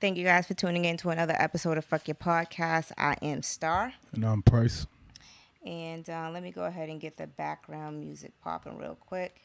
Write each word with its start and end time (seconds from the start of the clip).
Thank 0.00 0.16
you 0.16 0.24
guys 0.24 0.46
for 0.46 0.54
tuning 0.54 0.86
in 0.86 0.96
to 0.98 1.10
another 1.10 1.34
episode 1.38 1.76
of 1.76 1.84
Fuck 1.84 2.08
Your 2.08 2.14
Podcast. 2.14 2.90
I 2.96 3.16
am 3.20 3.42
Star. 3.42 3.92
And 4.14 4.24
I'm 4.24 4.42
Price. 4.42 4.86
And 5.62 6.08
uh, 6.08 6.30
let 6.32 6.42
me 6.42 6.52
go 6.52 6.64
ahead 6.64 6.88
and 6.88 6.98
get 6.98 7.18
the 7.18 7.26
background 7.26 8.00
music 8.00 8.32
popping 8.42 8.78
real 8.78 8.96
quick. 8.98 9.42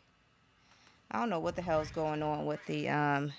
I 1.12 1.20
don't 1.20 1.30
know 1.30 1.42
what 1.42 1.58
the 1.58 1.62
hell's 1.62 1.92
going 1.92 2.24
on 2.24 2.46
with 2.46 2.66
the 2.68 2.88
um, 2.88 3.34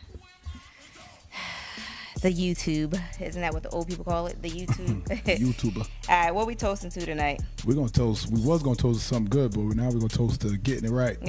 the 2.21 2.31
YouTube. 2.31 3.01
Isn't 3.19 3.41
that 3.41 3.55
what 3.55 3.63
the 3.63 3.71
old 3.71 3.89
people 3.89 4.05
call 4.05 4.27
it? 4.27 4.43
The 4.43 4.51
YouTube. 4.51 5.03
YouTuber. 5.25 5.89
All 6.11 6.23
right, 6.23 6.35
what 6.35 6.47
we 6.47 6.55
toasting 6.55 6.91
to 6.91 7.07
tonight? 7.07 7.41
We're 7.65 7.77
gonna 7.77 7.89
toast. 7.89 8.31
We 8.31 8.43
was 8.43 8.63
gonna 8.63 8.77
toast 8.77 9.01
to 9.01 9.07
something 9.07 9.31
good, 9.31 9.55
but 9.55 9.63
now 9.75 9.89
we're 9.89 10.01
gonna 10.01 10.11
toast 10.11 10.43
to 10.43 10.55
getting 10.59 10.85
it 10.85 10.93
right. 10.93 11.17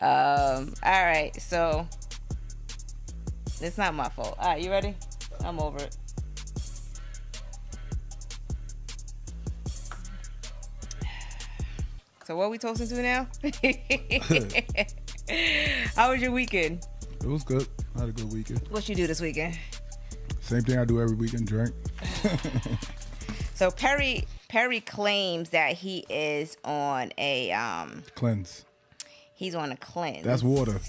um. 0.00 0.74
All 0.82 1.04
right. 1.04 1.30
So 1.40 1.86
it's 3.60 3.78
not 3.78 3.94
my 3.94 4.08
fault. 4.08 4.36
All 4.38 4.48
right, 4.48 4.62
you 4.62 4.70
ready? 4.70 4.94
I'm 5.44 5.60
over 5.60 5.78
it. 5.78 5.96
So 12.24 12.36
what 12.36 12.44
are 12.44 12.50
we 12.50 12.58
toasting 12.58 12.88
to 12.88 13.02
now? 13.02 13.26
How 15.96 16.12
was 16.12 16.20
your 16.20 16.30
weekend? 16.30 16.86
It 17.22 17.26
was 17.26 17.42
good. 17.42 17.66
I 17.96 18.00
had 18.00 18.10
a 18.10 18.12
good 18.12 18.30
weekend. 18.30 18.68
What 18.68 18.86
you 18.88 18.94
do 18.94 19.06
this 19.06 19.20
weekend? 19.20 19.58
Same 20.40 20.62
thing 20.62 20.78
I 20.78 20.84
do 20.84 21.00
every 21.00 21.16
weekend. 21.16 21.46
Drink. 21.46 21.74
so 23.54 23.70
Perry 23.70 24.26
Perry 24.48 24.80
claims 24.80 25.50
that 25.50 25.72
he 25.72 26.04
is 26.10 26.56
on 26.64 27.12
a 27.16 27.50
um 27.52 28.02
cleanse. 28.14 28.66
He's 29.34 29.54
on 29.54 29.72
a 29.72 29.76
cleanse. 29.76 30.24
That's 30.24 30.42
water. 30.42 30.80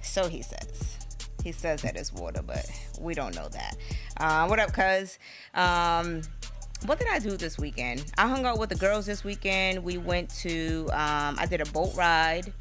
So 0.00 0.28
he 0.28 0.42
says. 0.42 0.99
He 1.42 1.52
says 1.52 1.82
that 1.82 1.96
it's 1.96 2.12
water, 2.12 2.42
but 2.42 2.66
we 3.00 3.14
don't 3.14 3.34
know 3.34 3.48
that. 3.48 3.76
Uh, 4.16 4.46
what 4.46 4.58
up, 4.58 4.72
cuz? 4.72 5.18
Um, 5.54 6.22
what 6.86 6.98
did 6.98 7.08
I 7.08 7.18
do 7.18 7.36
this 7.36 7.58
weekend? 7.58 8.10
I 8.16 8.26
hung 8.26 8.46
out 8.46 8.58
with 8.58 8.70
the 8.70 8.74
girls 8.76 9.06
this 9.06 9.24
weekend. 9.24 9.82
We 9.82 9.98
went 9.98 10.30
to, 10.40 10.88
um, 10.92 11.36
I 11.38 11.46
did 11.48 11.60
a 11.60 11.70
boat 11.72 11.94
ride 11.94 12.52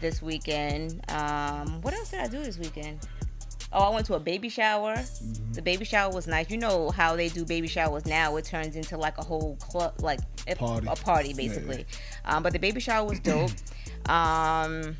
this 0.00 0.20
weekend. 0.20 1.00
Um, 1.10 1.80
what 1.80 1.94
else 1.94 2.10
did 2.10 2.20
I 2.20 2.28
do 2.28 2.42
this 2.42 2.58
weekend? 2.58 3.00
Oh, 3.72 3.80
I 3.80 3.88
went 3.88 4.06
to 4.06 4.14
a 4.14 4.20
baby 4.20 4.50
shower. 4.50 4.96
Mm-hmm. 4.96 5.52
The 5.52 5.62
baby 5.62 5.86
shower 5.86 6.12
was 6.12 6.26
nice. 6.26 6.50
You 6.50 6.58
know 6.58 6.90
how 6.90 7.16
they 7.16 7.30
do 7.30 7.46
baby 7.46 7.68
showers 7.68 8.04
now? 8.04 8.36
It 8.36 8.44
turns 8.44 8.76
into 8.76 8.98
like 8.98 9.16
a 9.16 9.24
whole 9.24 9.56
club, 9.56 9.94
like 10.00 10.20
party. 10.58 10.86
a 10.90 10.94
party 10.94 11.32
basically. 11.32 11.78
Yeah, 11.78 11.84
yeah. 12.26 12.36
Um, 12.36 12.42
but 12.42 12.52
the 12.52 12.58
baby 12.58 12.80
shower 12.80 13.08
was 13.08 13.20
dope. 13.20 13.50
um, 14.10 14.96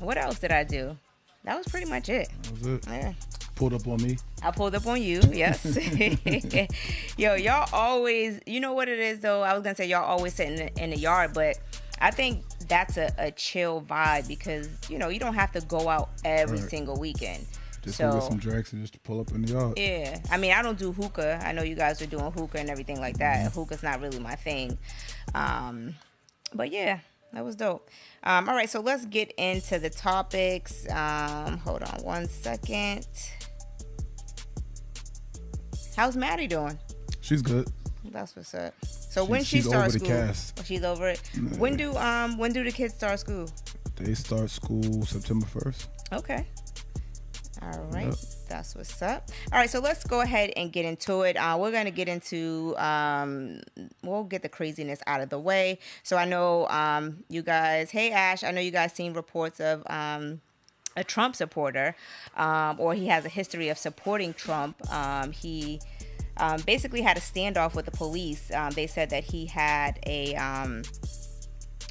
what 0.00 0.18
else 0.18 0.38
did 0.38 0.52
I 0.52 0.64
do? 0.64 0.98
That 1.44 1.56
was 1.56 1.66
pretty 1.66 1.88
much 1.88 2.08
it. 2.08 2.28
That 2.42 2.52
was 2.52 2.66
it. 2.66 2.86
Yeah. 2.88 3.12
Pulled 3.54 3.74
up 3.74 3.86
on 3.86 4.02
me. 4.02 4.16
I 4.42 4.50
pulled 4.50 4.74
up 4.74 4.86
on 4.86 5.00
you, 5.00 5.20
yes. 5.32 5.64
Yo, 7.16 7.34
y'all 7.34 7.68
always, 7.72 8.40
you 8.46 8.58
know 8.58 8.72
what 8.72 8.88
it 8.88 8.98
is 8.98 9.20
though? 9.20 9.42
I 9.42 9.54
was 9.54 9.62
gonna 9.62 9.76
say 9.76 9.86
y'all 9.86 10.04
always 10.04 10.34
sitting 10.34 10.58
in 10.58 10.74
the, 10.74 10.82
in 10.82 10.90
the 10.90 10.98
yard, 10.98 11.32
but 11.34 11.58
I 12.00 12.10
think 12.10 12.42
that's 12.68 12.96
a, 12.96 13.12
a, 13.18 13.30
chill 13.30 13.82
vibe 13.82 14.26
because 14.26 14.68
you 14.88 14.98
know 14.98 15.08
you 15.08 15.20
don't 15.20 15.34
have 15.34 15.52
to 15.52 15.60
go 15.60 15.88
out 15.88 16.10
every 16.24 16.58
right. 16.58 16.70
single 16.70 16.98
weekend. 16.98 17.46
Just 17.82 17.98
so, 17.98 18.12
get 18.12 18.22
some 18.22 18.38
drinks 18.38 18.72
and 18.72 18.82
just 18.82 19.00
pull 19.04 19.20
up 19.20 19.30
in 19.30 19.42
the 19.42 19.52
yard. 19.52 19.78
Yeah, 19.78 20.18
I 20.30 20.36
mean 20.36 20.52
I 20.52 20.62
don't 20.62 20.78
do 20.78 20.92
hookah. 20.92 21.40
I 21.44 21.52
know 21.52 21.62
you 21.62 21.76
guys 21.76 22.02
are 22.02 22.06
doing 22.06 22.30
hookah 22.32 22.58
and 22.58 22.70
everything 22.70 22.98
like 22.98 23.18
that. 23.18 23.46
Mm-hmm. 23.46 23.58
Hookah's 23.58 23.82
not 23.82 24.00
really 24.00 24.18
my 24.18 24.34
thing, 24.34 24.78
um, 25.34 25.94
but 26.52 26.72
yeah, 26.72 26.98
that 27.34 27.44
was 27.44 27.56
dope. 27.56 27.90
Um, 28.22 28.48
all 28.48 28.54
right, 28.54 28.70
so 28.70 28.80
let's 28.80 29.04
get 29.06 29.32
into 29.32 29.78
the 29.78 29.90
topics. 29.90 30.88
Um, 30.90 31.58
hold 31.58 31.82
on 31.82 32.02
one 32.02 32.28
second. 32.28 33.06
How's 35.96 36.16
Maddie 36.16 36.46
doing? 36.46 36.78
She's 37.20 37.42
good. 37.42 37.68
That's 38.10 38.36
what's 38.36 38.54
up. 38.54 38.74
So 38.84 39.24
when 39.24 39.44
she 39.44 39.60
starts 39.60 39.94
school, 39.94 40.10
oh, 40.10 40.62
she's 40.64 40.84
over 40.84 41.08
it. 41.08 41.20
Nah. 41.36 41.56
When 41.56 41.76
do 41.76 41.96
um 41.96 42.36
when 42.36 42.52
do 42.52 42.64
the 42.64 42.72
kids 42.72 42.94
start 42.94 43.20
school? 43.20 43.48
They 43.96 44.14
start 44.14 44.50
school 44.50 45.04
September 45.06 45.46
first. 45.46 45.88
Okay. 46.12 46.46
All 47.62 47.84
right. 47.92 48.06
Yep. 48.06 48.14
That's 48.54 48.76
what's 48.76 49.02
up. 49.02 49.30
All 49.52 49.58
right, 49.58 49.68
so 49.68 49.80
let's 49.80 50.04
go 50.04 50.20
ahead 50.20 50.52
and 50.56 50.72
get 50.72 50.84
into 50.84 51.22
it. 51.22 51.36
Uh, 51.36 51.56
we're 51.58 51.72
going 51.72 51.86
to 51.86 51.90
get 51.90 52.06
into, 52.06 52.76
um, 52.78 53.60
we'll 54.04 54.22
get 54.22 54.42
the 54.42 54.48
craziness 54.48 55.00
out 55.08 55.20
of 55.20 55.28
the 55.28 55.40
way. 55.40 55.80
So 56.04 56.16
I 56.16 56.24
know 56.24 56.68
um, 56.68 57.24
you 57.28 57.42
guys, 57.42 57.90
hey, 57.90 58.12
Ash, 58.12 58.44
I 58.44 58.52
know 58.52 58.60
you 58.60 58.70
guys 58.70 58.92
seen 58.92 59.12
reports 59.12 59.58
of 59.58 59.82
um, 59.86 60.40
a 60.96 61.02
Trump 61.02 61.34
supporter, 61.34 61.96
um, 62.36 62.78
or 62.78 62.94
he 62.94 63.08
has 63.08 63.24
a 63.24 63.28
history 63.28 63.70
of 63.70 63.76
supporting 63.76 64.32
Trump. 64.32 64.76
Um, 64.88 65.32
he 65.32 65.80
um, 66.36 66.60
basically 66.64 67.02
had 67.02 67.16
a 67.16 67.20
standoff 67.20 67.74
with 67.74 67.86
the 67.86 67.90
police. 67.90 68.52
they 68.76 68.86
said 68.86 69.10
that 69.10 69.24
he 69.24 69.46
had 69.46 69.98
a 70.06 70.36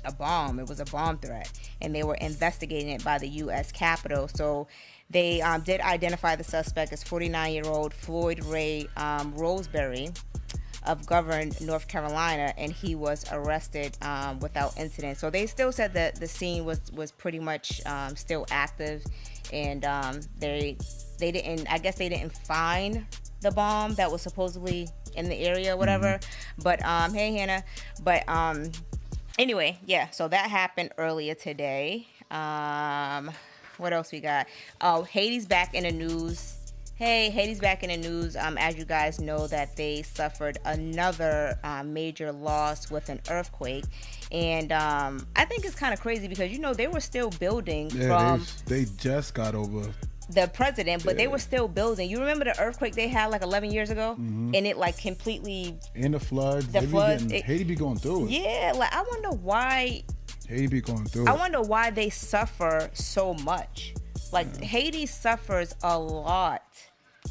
a 0.05 0.11
bomb. 0.11 0.59
It 0.59 0.67
was 0.67 0.79
a 0.79 0.85
bomb 0.85 1.17
threat, 1.17 1.49
and 1.81 1.93
they 1.95 2.03
were 2.03 2.15
investigating 2.15 2.89
it 2.89 3.03
by 3.03 3.17
the 3.17 3.27
U.S. 3.27 3.71
Capitol. 3.71 4.27
So 4.27 4.67
they 5.13 5.41
um, 5.41 5.61
did 5.61 5.79
identify 5.81 6.35
the 6.35 6.43
suspect 6.43 6.91
as 6.91 7.03
49 7.03 7.53
year 7.53 7.65
old 7.65 7.93
Floyd 7.93 8.43
Ray 8.45 8.87
um, 8.97 9.33
Roseberry 9.35 10.09
of 10.85 11.05
Grover, 11.05 11.45
North 11.61 11.87
Carolina, 11.87 12.53
and 12.57 12.71
he 12.71 12.95
was 12.95 13.25
arrested 13.31 13.97
um, 14.01 14.39
without 14.39 14.77
incident. 14.77 15.17
So 15.17 15.29
they 15.29 15.45
still 15.45 15.71
said 15.71 15.93
that 15.93 16.15
the 16.15 16.27
scene 16.27 16.65
was 16.65 16.81
was 16.91 17.11
pretty 17.11 17.39
much 17.39 17.85
um, 17.85 18.15
still 18.15 18.45
active, 18.51 19.03
and 19.51 19.85
um, 19.85 20.19
they 20.39 20.77
they 21.19 21.31
didn't. 21.31 21.67
I 21.71 21.77
guess 21.77 21.95
they 21.97 22.09
didn't 22.09 22.35
find 22.35 23.05
the 23.41 23.51
bomb 23.51 23.93
that 23.95 24.11
was 24.11 24.21
supposedly 24.21 24.89
in 25.15 25.29
the 25.29 25.35
area, 25.35 25.77
whatever. 25.77 26.19
Mm-hmm. 26.19 26.61
But 26.63 26.83
um, 26.83 27.13
hey, 27.13 27.33
Hannah. 27.33 27.63
But 28.03 28.27
um, 28.27 28.71
anyway, 29.37 29.79
yeah. 29.85 30.09
So 30.09 30.27
that 30.27 30.49
happened 30.49 30.91
earlier 30.97 31.35
today. 31.35 32.07
Um, 32.31 33.31
what 33.77 33.93
else 33.93 34.11
we 34.11 34.19
got? 34.19 34.47
Oh, 34.81 35.03
Haiti's 35.03 35.45
back 35.45 35.73
in 35.73 35.83
the 35.83 35.91
news. 35.91 36.57
Hey, 36.95 37.29
Haiti's 37.31 37.59
back 37.59 37.83
in 37.83 37.89
the 37.89 38.07
news. 38.07 38.35
Um, 38.35 38.57
as 38.57 38.77
you 38.77 38.85
guys 38.85 39.19
know, 39.19 39.47
that 39.47 39.75
they 39.75 40.03
suffered 40.03 40.59
another 40.65 41.57
uh, 41.63 41.83
major 41.83 42.31
loss 42.31 42.91
with 42.91 43.09
an 43.09 43.19
earthquake, 43.29 43.85
and 44.31 44.71
um, 44.71 45.27
I 45.35 45.45
think 45.45 45.65
it's 45.65 45.75
kind 45.75 45.93
of 45.93 45.99
crazy 45.99 46.27
because 46.27 46.51
you 46.51 46.59
know 46.59 46.73
they 46.73 46.87
were 46.87 46.99
still 46.99 47.29
building 47.31 47.89
yeah, 47.93 48.07
from. 48.07 48.45
They, 48.67 48.83
they 48.83 48.91
just 48.97 49.33
got 49.33 49.55
over 49.55 49.91
the 50.29 50.49
president, 50.53 51.03
but 51.03 51.11
yeah. 51.11 51.23
they 51.23 51.27
were 51.27 51.39
still 51.39 51.67
building. 51.67 52.09
You 52.09 52.19
remember 52.19 52.45
the 52.45 52.59
earthquake 52.59 52.95
they 52.95 53.07
had 53.07 53.27
like 53.27 53.41
11 53.41 53.71
years 53.71 53.89
ago, 53.89 54.15
mm-hmm. 54.19 54.51
and 54.53 54.67
it 54.67 54.77
like 54.77 54.97
completely. 54.97 55.77
In 55.95 56.11
the 56.11 56.19
floods, 56.19 56.67
the 56.67 56.81
floods. 56.81 57.23
Getting, 57.23 57.37
it, 57.39 57.45
Haiti 57.45 57.63
be 57.63 57.75
going 57.75 57.97
through 57.97 58.25
it. 58.25 58.31
Yeah, 58.31 58.73
like 58.75 58.93
I 58.93 59.03
wonder 59.09 59.31
why 59.31 60.03
Haiti 60.47 60.67
be 60.67 60.81
going 60.81 61.05
through. 61.05 61.27
I 61.27 61.33
wonder 61.33 61.61
why 61.61 61.89
they 61.89 62.09
suffer 62.09 62.89
so 62.93 63.33
much. 63.33 63.93
Like 64.31 64.47
yeah. 64.59 64.65
Haiti 64.65 65.05
suffers 65.05 65.75
a 65.83 65.97
lot. 65.97 66.63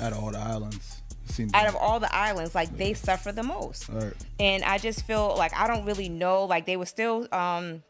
Out 0.01 0.13
of 0.13 0.23
all 0.23 0.31
the 0.31 0.39
islands. 0.39 1.03
Out 1.39 1.53
like. 1.53 1.69
of 1.69 1.77
all 1.77 1.99
the 1.99 2.15
islands, 2.15 2.55
like 2.55 2.71
yeah. 2.73 2.79
they 2.79 2.95
suffer 2.95 3.33
the 3.33 3.43
most. 3.43 3.89
Right. 3.89 4.13
And 4.39 4.65
I 4.65 4.79
just 4.79 5.07
feel 5.07 5.35
like 5.37 5.53
I 5.55 5.67
don't 5.67 5.85
really 5.85 6.09
know. 6.09 6.45
Like 6.45 6.67
they 6.67 6.77
were 6.77 6.87
still 6.87 7.27
um 7.33 7.83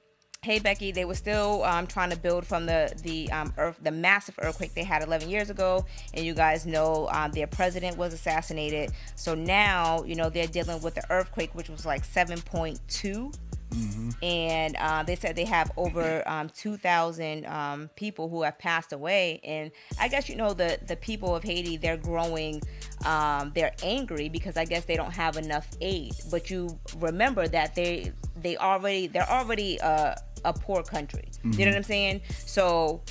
Hey 0.44 0.58
Becky, 0.58 0.90
they 0.90 1.04
were 1.04 1.14
still 1.14 1.62
um, 1.62 1.86
trying 1.86 2.10
to 2.10 2.16
build 2.16 2.44
from 2.44 2.66
the 2.66 2.92
the 3.04 3.30
um, 3.30 3.54
earth, 3.58 3.78
the 3.80 3.92
massive 3.92 4.34
earthquake 4.42 4.74
they 4.74 4.82
had 4.82 5.04
11 5.04 5.28
years 5.28 5.50
ago, 5.50 5.86
and 6.14 6.26
you 6.26 6.34
guys 6.34 6.66
know 6.66 7.08
um, 7.12 7.30
their 7.30 7.46
president 7.46 7.96
was 7.96 8.12
assassinated. 8.12 8.90
So 9.14 9.36
now 9.36 10.02
you 10.02 10.16
know 10.16 10.30
they're 10.30 10.48
dealing 10.48 10.82
with 10.82 10.96
the 10.96 11.04
earthquake, 11.10 11.54
which 11.54 11.68
was 11.68 11.86
like 11.86 12.04
7.2 12.04 13.32
Mm-hmm. 13.72 14.10
And 14.22 14.76
uh, 14.76 15.02
they 15.02 15.16
said 15.16 15.36
they 15.36 15.44
have 15.44 15.70
over 15.76 16.22
um, 16.28 16.48
2,000 16.50 17.46
um, 17.46 17.90
people 17.96 18.28
who 18.28 18.42
have 18.42 18.58
passed 18.58 18.92
away. 18.92 19.40
And 19.44 19.70
I 20.00 20.08
guess, 20.08 20.28
you 20.28 20.36
know, 20.36 20.52
the, 20.52 20.78
the 20.86 20.96
people 20.96 21.34
of 21.34 21.42
Haiti, 21.42 21.76
they're 21.76 21.96
growing, 21.96 22.62
um, 23.04 23.52
they're 23.54 23.74
angry 23.82 24.28
because 24.28 24.56
I 24.56 24.64
guess 24.64 24.84
they 24.84 24.96
don't 24.96 25.14
have 25.14 25.36
enough 25.36 25.68
aid. 25.80 26.14
But 26.30 26.50
you 26.50 26.78
remember 26.98 27.48
that 27.48 27.74
they, 27.74 28.12
they 28.36 28.56
already, 28.56 29.06
they're 29.06 29.28
already 29.28 29.80
uh, 29.80 30.14
a 30.44 30.52
poor 30.52 30.82
country. 30.82 31.28
Mm-hmm. 31.30 31.52
You 31.52 31.58
know 31.58 31.64
mm-hmm. 31.64 31.70
what 31.70 31.76
I'm 31.76 31.82
saying? 31.82 32.22
So 32.46 33.02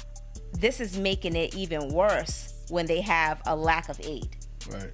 this 0.54 0.80
is 0.80 0.98
making 0.98 1.36
it 1.36 1.56
even 1.56 1.90
worse 1.90 2.54
when 2.70 2.86
they 2.86 3.02
have 3.02 3.42
a 3.46 3.56
lack 3.56 3.90
of 3.90 4.00
aid. 4.04 4.36
Right. 4.70 4.92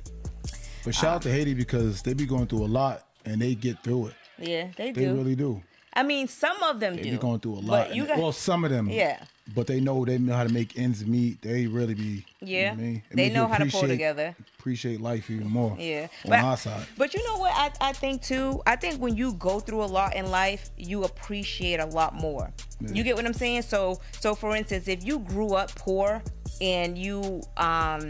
But 0.84 0.96
shout 0.96 1.16
out 1.16 1.22
to 1.24 1.32
Haiti 1.32 1.54
because 1.54 2.02
they 2.02 2.14
be 2.14 2.26
going 2.26 2.48
through 2.48 2.64
a 2.64 2.68
lot 2.68 3.04
and 3.26 3.42
they 3.42 3.56
get 3.56 3.84
through 3.84 4.08
it. 4.08 4.14
Yeah, 4.40 4.68
they 4.76 4.92
do. 4.92 5.02
They 5.02 5.08
really 5.12 5.36
do. 5.36 5.62
I 5.94 6.04
mean, 6.04 6.28
some 6.28 6.62
of 6.64 6.80
them 6.80 6.96
they 6.96 7.02
do. 7.02 7.10
They 7.10 7.16
be 7.16 7.22
going 7.22 7.40
through 7.40 7.56
a 7.56 7.62
lot. 7.62 7.96
You 7.96 8.06
got, 8.06 8.20
well, 8.20 8.32
some 8.32 8.64
of 8.64 8.70
them. 8.70 8.88
Yeah. 8.90 9.20
but 9.56 9.66
they 9.66 9.80
know 9.80 10.06
they 10.06 10.20
know 10.20 10.36
how 10.36 10.44
to 10.44 10.54
make 10.54 10.78
ends 10.78 11.04
meet. 11.06 11.42
They 11.42 11.66
really 11.66 11.96
be 11.96 12.26
you 12.42 12.58
Yeah, 12.58 12.72
I 12.74 12.76
mean? 12.76 13.04
They 13.12 13.30
know 13.30 13.48
how 13.48 13.58
to 13.58 13.66
pull 13.66 13.88
together. 13.88 14.36
Appreciate 14.60 15.02
life 15.02 15.30
even 15.32 15.48
more. 15.50 15.76
Yeah, 15.80 16.08
on 16.26 16.30
but, 16.30 16.40
our 16.40 16.58
side. 16.58 16.86
but 16.98 17.14
you 17.16 17.26
know 17.26 17.38
what 17.38 17.52
I, 17.56 17.72
I 17.90 17.94
think 17.94 18.22
too. 18.22 18.62
I 18.68 18.76
think 18.76 19.02
when 19.02 19.16
you 19.16 19.34
go 19.34 19.60
through 19.60 19.84
a 19.84 19.86
lot 19.86 20.16
in 20.16 20.30
life, 20.30 20.70
you 20.78 21.04
appreciate 21.06 21.80
a 21.80 21.86
lot 21.86 22.14
more. 22.14 22.52
You 22.82 23.04
get 23.04 23.16
what 23.16 23.26
I'm 23.26 23.34
saying? 23.34 23.64
So 23.64 24.00
so 24.12 24.36
for 24.36 24.56
instance, 24.56 24.88
if 24.88 25.04
you 25.04 25.20
grew 25.20 25.54
up 25.56 25.74
poor 25.74 26.22
and 26.62 26.96
you 26.98 27.42
um 27.56 28.10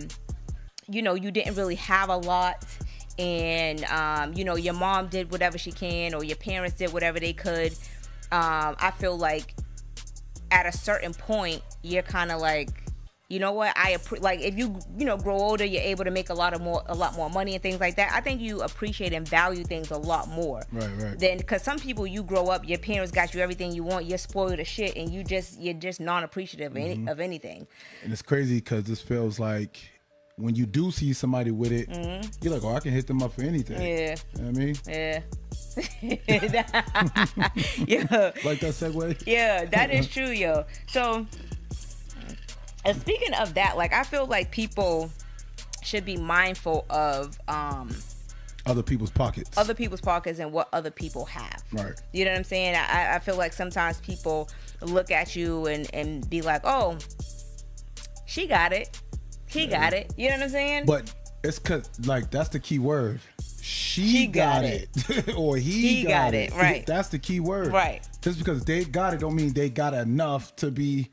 you 0.89 1.01
know 1.01 1.13
you 1.13 1.31
didn't 1.31 1.55
really 1.55 1.75
have 1.75 2.09
a 2.09 2.17
lot 2.17 2.65
and 3.19 3.83
um 3.85 4.33
you 4.33 4.43
know 4.43 4.55
your 4.55 4.73
mom 4.73 5.07
did 5.07 5.31
whatever 5.31 5.57
she 5.57 5.71
can 5.71 6.13
or 6.13 6.23
your 6.23 6.37
parents 6.37 6.75
did 6.77 6.91
whatever 6.93 7.19
they 7.19 7.33
could 7.33 7.71
um 8.31 8.75
I 8.79 8.91
feel 8.97 9.17
like 9.17 9.53
at 10.51 10.65
a 10.65 10.71
certain 10.71 11.13
point 11.13 11.61
you're 11.83 12.03
kind 12.03 12.31
of 12.31 12.39
like 12.39 12.69
you 13.29 13.39
know 13.39 13.51
what 13.51 13.73
i 13.75 13.91
appre- 13.91 14.21
like 14.21 14.39
if 14.39 14.57
you 14.57 14.79
you 14.97 15.03
know 15.05 15.17
grow 15.17 15.35
older 15.35 15.65
you're 15.65 15.81
able 15.81 16.05
to 16.05 16.11
make 16.11 16.29
a 16.29 16.33
lot 16.33 16.53
of 16.53 16.61
more 16.61 16.81
a 16.85 16.95
lot 16.95 17.13
more 17.15 17.29
money 17.29 17.53
and 17.55 17.61
things 17.61 17.81
like 17.81 17.97
that 17.97 18.09
i 18.13 18.21
think 18.21 18.39
you 18.39 18.61
appreciate 18.61 19.11
and 19.11 19.27
value 19.27 19.65
things 19.65 19.91
a 19.91 19.97
lot 19.97 20.29
more 20.29 20.61
Right, 20.71 20.89
right. 21.01 21.19
then 21.19 21.37
because 21.37 21.61
some 21.61 21.77
people 21.77 22.07
you 22.07 22.23
grow 22.23 22.47
up 22.47 22.65
your 22.65 22.77
parents 22.79 23.11
got 23.11 23.33
you 23.33 23.41
everything 23.41 23.73
you 23.73 23.83
want 23.83 24.05
you're 24.05 24.17
spoiled 24.17 24.57
as 24.61 24.67
shit 24.69 24.95
and 24.95 25.09
you 25.11 25.25
just 25.25 25.59
you're 25.59 25.73
just 25.73 25.99
non-appreciative 25.99 26.71
Mm-hmm. 26.71 27.01
any, 27.01 27.07
of 27.11 27.19
anything 27.19 27.67
And 28.01 28.13
it's 28.13 28.21
crazy 28.21 28.55
because 28.55 28.85
this 28.85 29.01
feels 29.01 29.37
like 29.41 29.77
when 30.37 30.55
you 30.55 30.65
do 30.65 30.91
see 30.91 31.13
somebody 31.13 31.51
with 31.51 31.71
it, 31.71 31.87
you're 32.41 32.53
like, 32.53 32.63
oh, 32.63 32.73
I 32.75 32.79
can 32.79 32.91
hit 32.91 33.07
them 33.07 33.21
up 33.23 33.33
for 33.33 33.41
anything. 33.41 33.77
Mm-hmm. 33.77 33.85
yeah 33.85 34.15
You 34.35 34.41
know 34.41 34.51
what 34.51 34.57
I 34.57 34.65
mean? 34.65 34.75
yeah 34.87 35.21
yeah 37.87 38.31
Like 38.45 38.59
that 38.59 38.73
segue? 38.73 39.23
Yeah, 39.25 39.65
that 39.65 39.91
is 39.91 40.07
true, 40.13 40.29
yo. 40.29 40.65
So, 40.87 41.25
and 42.85 43.01
speaking 43.01 43.33
of 43.33 43.53
that, 43.55 43.77
like 43.77 43.93
I 43.93 44.03
feel 44.03 44.25
like 44.27 44.51
people 44.51 45.09
should 45.83 46.05
be 46.05 46.17
mindful 46.17 46.85
of 46.89 47.37
um 47.47 47.95
Other 48.65 48.83
people's 48.83 49.11
pockets. 49.11 49.57
other 49.57 49.73
people's 49.73 50.01
pockets 50.01 50.39
and 50.39 50.51
what 50.51 50.67
other 50.73 50.91
people 50.91 51.25
have. 51.25 51.63
Right. 51.71 51.93
You 52.13 52.25
know 52.25 52.31
what 52.31 52.37
I'm 52.37 52.43
saying? 52.43 52.75
I, 52.75 53.15
I 53.15 53.19
feel 53.19 53.37
like 53.37 53.53
sometimes 53.53 53.99
people 54.01 54.49
look 54.81 55.11
at 55.11 55.35
you 55.35 55.65
and, 55.67 55.87
and 55.93 56.29
be 56.29 56.41
like, 56.41 56.61
oh, 56.63 56.97
she 58.25 58.47
got 58.47 58.73
it. 58.73 58.99
He 59.47 59.67
got 59.67 59.93
it. 59.93 60.13
You 60.17 60.29
know 60.29 60.35
what 60.37 60.43
I'm 60.43 60.49
saying? 60.49 60.85
But 60.85 61.13
it's 61.43 61.59
cause 61.59 61.89
like 62.05 62.29
that's 62.31 62.49
the 62.49 62.59
key 62.59 62.79
word. 62.79 63.19
She, 63.61 64.07
She 64.09 64.27
got, 64.27 64.61
got 64.61 64.65
it, 64.65 65.33
or 65.37 65.57
he, 65.57 65.97
He 65.97 66.03
got, 66.03 66.09
got 66.09 66.33
it. 66.33 66.51
it, 66.51 66.55
right. 66.55 66.85
That's 66.85 67.09
the 67.09 67.19
key 67.19 67.39
word. 67.39 67.73
Right. 67.73 68.07
Just 68.21 68.37
because 68.39 68.63
they 68.63 68.85
got 68.85 69.13
it, 69.13 69.19
don't 69.19 69.35
mean 69.35 69.51
they 69.53 69.69
got 69.69 69.93
enough 69.93 70.55
to 70.57 70.71
be. 70.71 71.09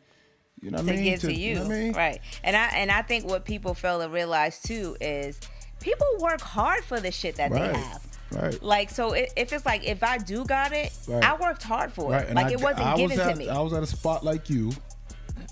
You 0.61 0.71
know 0.71 0.79
what 0.79 0.87
to 0.87 0.93
I 0.93 0.97
mean? 0.97 1.05
To 1.05 1.11
give 1.11 1.21
to, 1.21 1.33
you. 1.35 1.55
know 1.57 1.63
what 1.63 1.73
I 1.73 1.79
mean? 1.79 1.93
Right. 1.93 2.21
And 2.43 2.57
I 2.57 2.67
and 2.69 2.91
I 2.91 3.03
think 3.03 3.27
what 3.27 3.45
people 3.45 3.75
fail 3.75 4.01
to 4.01 4.09
realize 4.09 4.61
too 4.63 4.97
is 5.01 5.39
people 5.81 6.07
work 6.21 6.41
hard 6.41 6.85
for 6.85 7.01
the 7.01 7.11
shit 7.11 7.37
that 7.37 7.51
Right. 7.51 7.73
they 7.73 7.79
have. 7.79 8.07
Right. 8.31 8.63
Like 8.63 8.91
so, 8.91 9.13
if 9.13 9.53
it's 9.53 9.67
like 9.67 9.85
if 9.85 10.03
I 10.03 10.19
do 10.19 10.45
got 10.45 10.73
it, 10.73 10.93
Right. 11.07 11.23
I 11.23 11.37
worked 11.37 11.63
hard 11.63 11.93
for 11.93 12.13
Right. 12.13 12.23
it. 12.23 12.29
And 12.29 12.37
Like 12.37 12.47
I, 12.47 12.51
it 12.53 12.61
wasn't 12.63 12.87
I 12.87 12.97
given 12.97 13.19
was 13.19 13.27
to 13.29 13.37
me. 13.37 13.49
I 13.49 13.59
was 13.61 13.73
at 13.73 13.83
a 13.83 13.87
spot 13.87 14.25
like 14.25 14.49
you, 14.49 14.73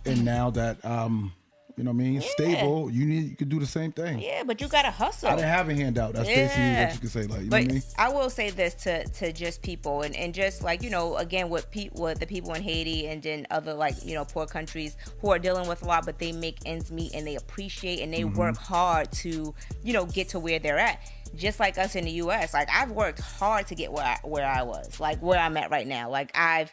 and 0.07 0.25
now 0.25 0.51
that 0.51 0.83
um, 0.85 1.33
you 1.77 1.85
know 1.85 1.91
what 1.91 2.03
I 2.03 2.05
mean, 2.05 2.21
stable, 2.21 2.91
you 2.91 3.07
need 3.07 3.31
you 3.31 3.37
could 3.37 3.49
do 3.49 3.59
the 3.61 3.67
same 3.67 3.93
thing. 3.93 4.19
yeah, 4.21 4.43
but 4.45 4.61
you 4.61 4.69
gotta 4.69 4.91
hustle. 4.91 5.29
I 5.29 5.37
didn't 5.37 5.49
have 5.49 5.69
a 5.69 5.75
handout. 5.75 6.13
That's 6.15 6.29
basically 6.29 6.73
what 6.85 6.93
you 6.95 7.01
could 7.01 7.11
say. 7.11 7.23
Like, 7.23 7.39
you 7.41 7.45
know 7.45 7.51
but 7.51 7.63
what 7.63 7.71
I 7.71 7.75
mean? 7.75 7.83
I 7.99 8.09
will 8.11 8.31
say 8.31 8.51
this 8.51 8.75
to 8.85 9.05
to 9.07 9.33
just 9.33 9.63
people 9.63 10.03
and, 10.03 10.15
and 10.17 10.35
just 10.35 10.63
like 10.63 10.83
you 10.83 10.91
know 10.91 11.17
again 11.17 11.49
with 11.49 11.71
pe- 11.71 11.91
with 11.95 12.19
the 12.19 12.27
people 12.27 12.53
in 12.55 12.63
Haiti 12.63 13.07
and 13.09 13.23
then 13.23 13.47
other 13.51 13.75
like 13.75 13.95
you 14.05 14.15
know 14.15 14.25
poor 14.25 14.47
countries 14.47 14.97
who 15.21 15.31
are 15.31 15.39
dealing 15.39 15.69
with 15.69 15.83
a 15.83 15.87
lot 15.87 16.05
but 16.05 16.19
they 16.19 16.33
make 16.33 16.59
ends 16.67 16.91
meet 16.93 17.15
and 17.15 17.27
they 17.27 17.37
appreciate 17.37 18.01
and 18.01 18.13
they 18.13 18.23
Mm-hmm. 18.23 18.39
work 18.39 18.57
hard 18.57 19.11
to 19.13 19.55
you 19.83 19.93
know 19.93 20.05
get 20.07 20.29
to 20.31 20.39
where 20.39 20.59
they're 20.59 20.79
at 20.79 21.01
just 21.35 21.59
like 21.59 21.79
us 21.79 21.97
in 21.97 22.05
the 22.05 22.11
US 22.13 22.53
like 22.55 22.69
I've 22.71 22.91
worked 22.93 23.21
hard 23.21 23.67
to 23.69 23.75
get 23.75 23.91
where 23.91 24.05
I, 24.05 24.19
where 24.23 24.47
I 24.47 24.63
was 24.63 25.01
like 25.01 25.21
where 25.21 25.39
I'm 25.41 25.57
at 25.57 25.71
right 25.71 25.87
now 25.87 26.09
like 26.11 26.31
I've 26.37 26.73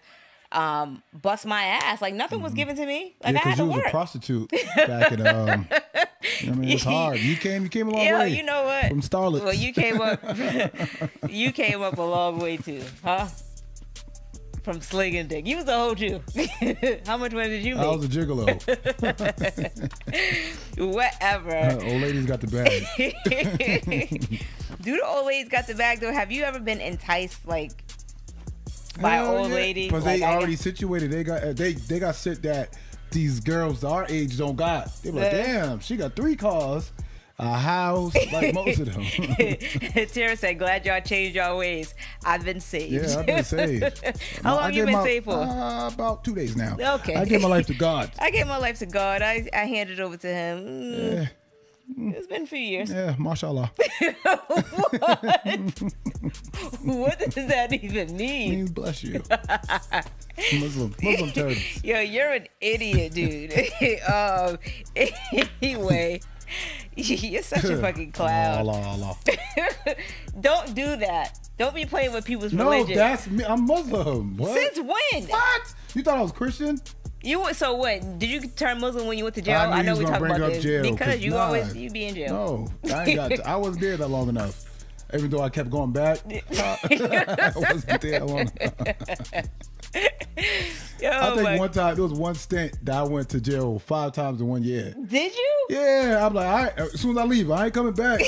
um 0.51 1.04
bust 1.13 1.46
my 1.46 1.63
ass 1.63 2.01
like 2.01 2.13
nothing 2.16 2.42
was 2.42 2.54
given 2.56 2.75
to 2.75 2.86
me 2.86 3.16
like 3.24 3.36
Mm-hmm. 3.36 3.36
yeah, 3.36 3.42
I 3.42 3.44
had 3.44 3.44
because 3.44 3.57
to 3.57 3.63
you 3.63 3.68
was 3.69 3.78
work 3.78 3.86
a 3.88 3.90
prostitute 3.92 4.51
back 4.75 5.12
in 5.12 5.28
um. 5.28 5.68
You 6.42 6.48
know 6.48 6.51
what 6.51 6.57
I 6.57 6.60
mean, 6.62 6.69
it's 6.72 6.84
hard. 6.84 7.19
You 7.19 7.36
came, 7.38 7.63
you 7.63 7.69
came 7.69 7.88
a 7.88 7.92
long 7.92 8.04
Yeah, 8.04 8.19
way. 8.19 8.30
you 8.36 8.44
know 8.44 8.66
what? 8.66 8.88
From 8.90 9.01
starlets. 9.01 9.44
Well, 9.44 9.54
you 9.54 9.72
came 9.74 10.01
up, 10.01 10.22
you 11.30 11.51
came 11.54 11.81
up 11.81 11.98
a 11.98 12.01
long 12.01 12.40
way 12.40 12.57
too, 12.57 12.84
huh? 13.04 13.28
From 14.63 14.81
slinging 14.81 15.28
dick, 15.28 15.48
you 15.48 15.56
was 15.56 15.68
a 15.68 15.74
hoe 15.74 15.96
too. 15.96 16.22
How 17.06 17.16
much 17.18 17.31
money 17.31 17.50
did 17.50 17.63
you 17.63 17.75
make? 17.75 17.86
I 17.86 17.90
was 17.96 18.04
a 18.04 18.07
gigolo. 18.10 18.48
Whatever. 20.78 21.84
Old 21.90 22.01
ladies 22.01 22.25
got 22.25 22.42
the 22.42 22.48
bag. 22.48 22.84
Do 24.81 24.98
the 24.98 25.06
old 25.06 25.25
ladies 25.25 25.50
got 25.50 25.68
the 25.68 25.75
bag 25.75 26.00
though? 26.01 26.12
Have 26.13 26.31
you 26.31 26.44
ever 26.44 26.60
been 26.60 26.81
enticed 26.81 27.48
like 27.48 27.72
by 29.01 29.16
Hell 29.16 29.38
old 29.38 29.50
yeah. 29.50 29.56
lady? 29.56 29.88
Because 29.88 30.06
Like, 30.06 30.19
they 30.19 30.25
I 30.25 30.34
already 30.36 30.54
guess- 30.54 30.62
situated. 30.62 31.12
They 31.12 31.24
got 31.24 31.56
they 31.56 31.74
they 31.74 32.00
got 32.00 32.16
shit 32.16 32.42
that 32.44 32.78
these 33.12 33.40
girls 33.40 33.84
our 33.84 34.06
age 34.10 34.38
don't 34.38 34.56
got. 34.56 34.94
They 35.01 35.12
be 35.12 35.18
like, 35.19 35.31
Yeah. 35.31 35.44
damn, 35.66 35.80
she 35.80 35.98
got 35.98 36.16
three 36.16 36.36
cars, 36.36 36.92
a 37.40 37.57
house, 37.57 38.13
like 38.31 38.54
most 38.54 38.80
of 38.80 38.94
them. 38.94 39.04
Tara 40.13 40.36
said, 40.36 40.60
"Glad 40.60 40.86
y'all 40.86 41.00
changed 41.01 41.36
y'all 41.36 41.57
ways. 41.57 41.96
I've 42.25 42.44
been 42.46 42.60
saved." 42.60 42.92
yeah, 42.92 43.19
I've 43.19 43.25
been 43.25 43.44
saved. 43.44 44.04
How 44.44 44.57
I 44.57 44.62
long 44.62 44.69
you 44.74 44.75
gave 44.81 44.86
been 44.88 44.94
my- 44.96 45.04
saved 45.06 45.25
for? 45.25 45.31
Uh, 45.34 45.88
about 45.88 46.24
two 46.24 46.36
days 46.36 46.56
now. 46.56 46.75
Okay. 46.96 47.16
I 47.16 47.25
gave 47.25 47.42
my 47.42 47.48
life 47.48 47.66
to 47.68 47.74
God. 47.88 48.12
I 48.19 48.30
gave 48.30 48.46
my 48.48 48.57
life 48.57 48.80
to 48.80 48.86
God. 48.86 49.22
I, 49.22 49.48
I 49.54 49.66
handed 49.66 50.00
over 50.00 50.18
to 50.18 50.28
Him. 50.28 50.66
Mm, 50.66 51.13
Yeah, 51.13 51.28
It's 51.97 52.27
been 52.27 52.44
a 52.44 52.47
few 52.47 52.59
years. 52.59 52.91
yeah, 52.91 53.15
mashallah. 53.18 53.71
what 56.83 57.19
does 57.31 57.47
that 57.47 57.74
even 57.74 58.15
mean? 58.15 58.50
Means 58.51 58.71
bless 58.71 59.03
you. 59.03 59.21
Muslim, 60.59 60.95
Muslim 61.01 61.31
terms. 61.31 61.83
Yo, 61.83 62.00
you're 62.00 62.31
an 62.31 62.47
idiot, 62.62 63.13
dude. 63.13 63.51
um, 64.07 64.57
anyway, 65.62 66.21
you're 66.95 67.41
such 67.44 67.63
a 67.65 67.77
fucking 67.77 68.12
clown. 68.12 68.59
Allah, 68.59 68.81
Allah. 68.81 69.18
Don't 70.39 70.74
do 70.75 70.95
that. 70.97 71.39
Don't 71.57 71.75
be 71.75 71.86
playing 71.86 72.13
with 72.13 72.24
people's 72.25 72.53
No, 72.53 72.69
religion. 72.71 72.95
that's 72.95 73.27
me. 73.27 73.44
I'm 73.44 73.65
Muslim. 73.65 74.38
What? 74.38 74.53
Since 74.53 74.77
when? 74.80 75.24
What? 75.27 75.74
You 75.94 76.03
thought 76.03 76.18
I 76.19 76.21
was 76.21 76.31
Christian? 76.31 76.80
You 77.21 77.42
went 77.42 77.56
so 77.57 77.75
what? 77.75 78.18
Did 78.19 78.30
you 78.30 78.48
turn 78.48 78.80
Muslim 78.80 79.06
when 79.07 79.18
you 79.18 79.25
went 79.25 79.36
to 79.36 79.42
jail? 79.42 79.60
I 79.60 79.81
knew 79.81 79.92
know 79.92 79.98
we 79.98 80.06
talk 80.06 80.21
about 80.21 80.39
this 80.39 80.57
up 80.57 80.63
jail, 80.63 80.83
because 80.83 81.07
'cause 81.16 81.19
you 81.19 81.31
nah. 81.31 81.45
always 81.45 81.75
you 81.75 81.89
be 81.89 82.06
in 82.06 82.16
jail. 82.16 82.30
No, 82.83 82.94
I 82.95 83.06
ain't 83.06 83.16
got. 83.16 83.45
I 83.45 83.56
wasn't 83.57 83.81
there 83.81 83.98
that 83.98 84.07
long 84.07 84.30
enough. 84.30 84.66
Even 85.13 85.30
though 85.30 85.42
I 85.42 85.50
kept 85.50 85.69
going 85.69 85.92
back, 85.92 86.19
I 86.57 87.51
wasn't 87.56 88.01
there 88.01 88.24
long. 88.24 88.50
Yo, 91.01 91.10
I 91.10 91.36
think 91.36 91.60
one 91.60 91.72
time 91.72 91.96
there 91.96 92.03
was 92.03 92.13
one 92.13 92.36
stint 92.36 92.74
that 92.86 92.96
I 92.96 93.03
went 93.03 93.27
to 93.29 93.41
jail 93.41 93.79
five 93.79 94.13
times 94.13 94.39
in 94.39 94.48
one 94.48 94.63
year. 94.63 94.93
Did 95.08 95.34
you? 95.36 95.65
Yeah, 95.70 96.25
I'm 96.25 96.34
like, 96.34 96.48
right, 96.48 96.79
as 96.79 97.00
soon 97.01 97.12
as 97.12 97.17
I 97.17 97.25
leave, 97.25 97.50
I 97.51 97.65
ain't 97.65 97.74
coming 97.74 97.93
back. 97.93 98.22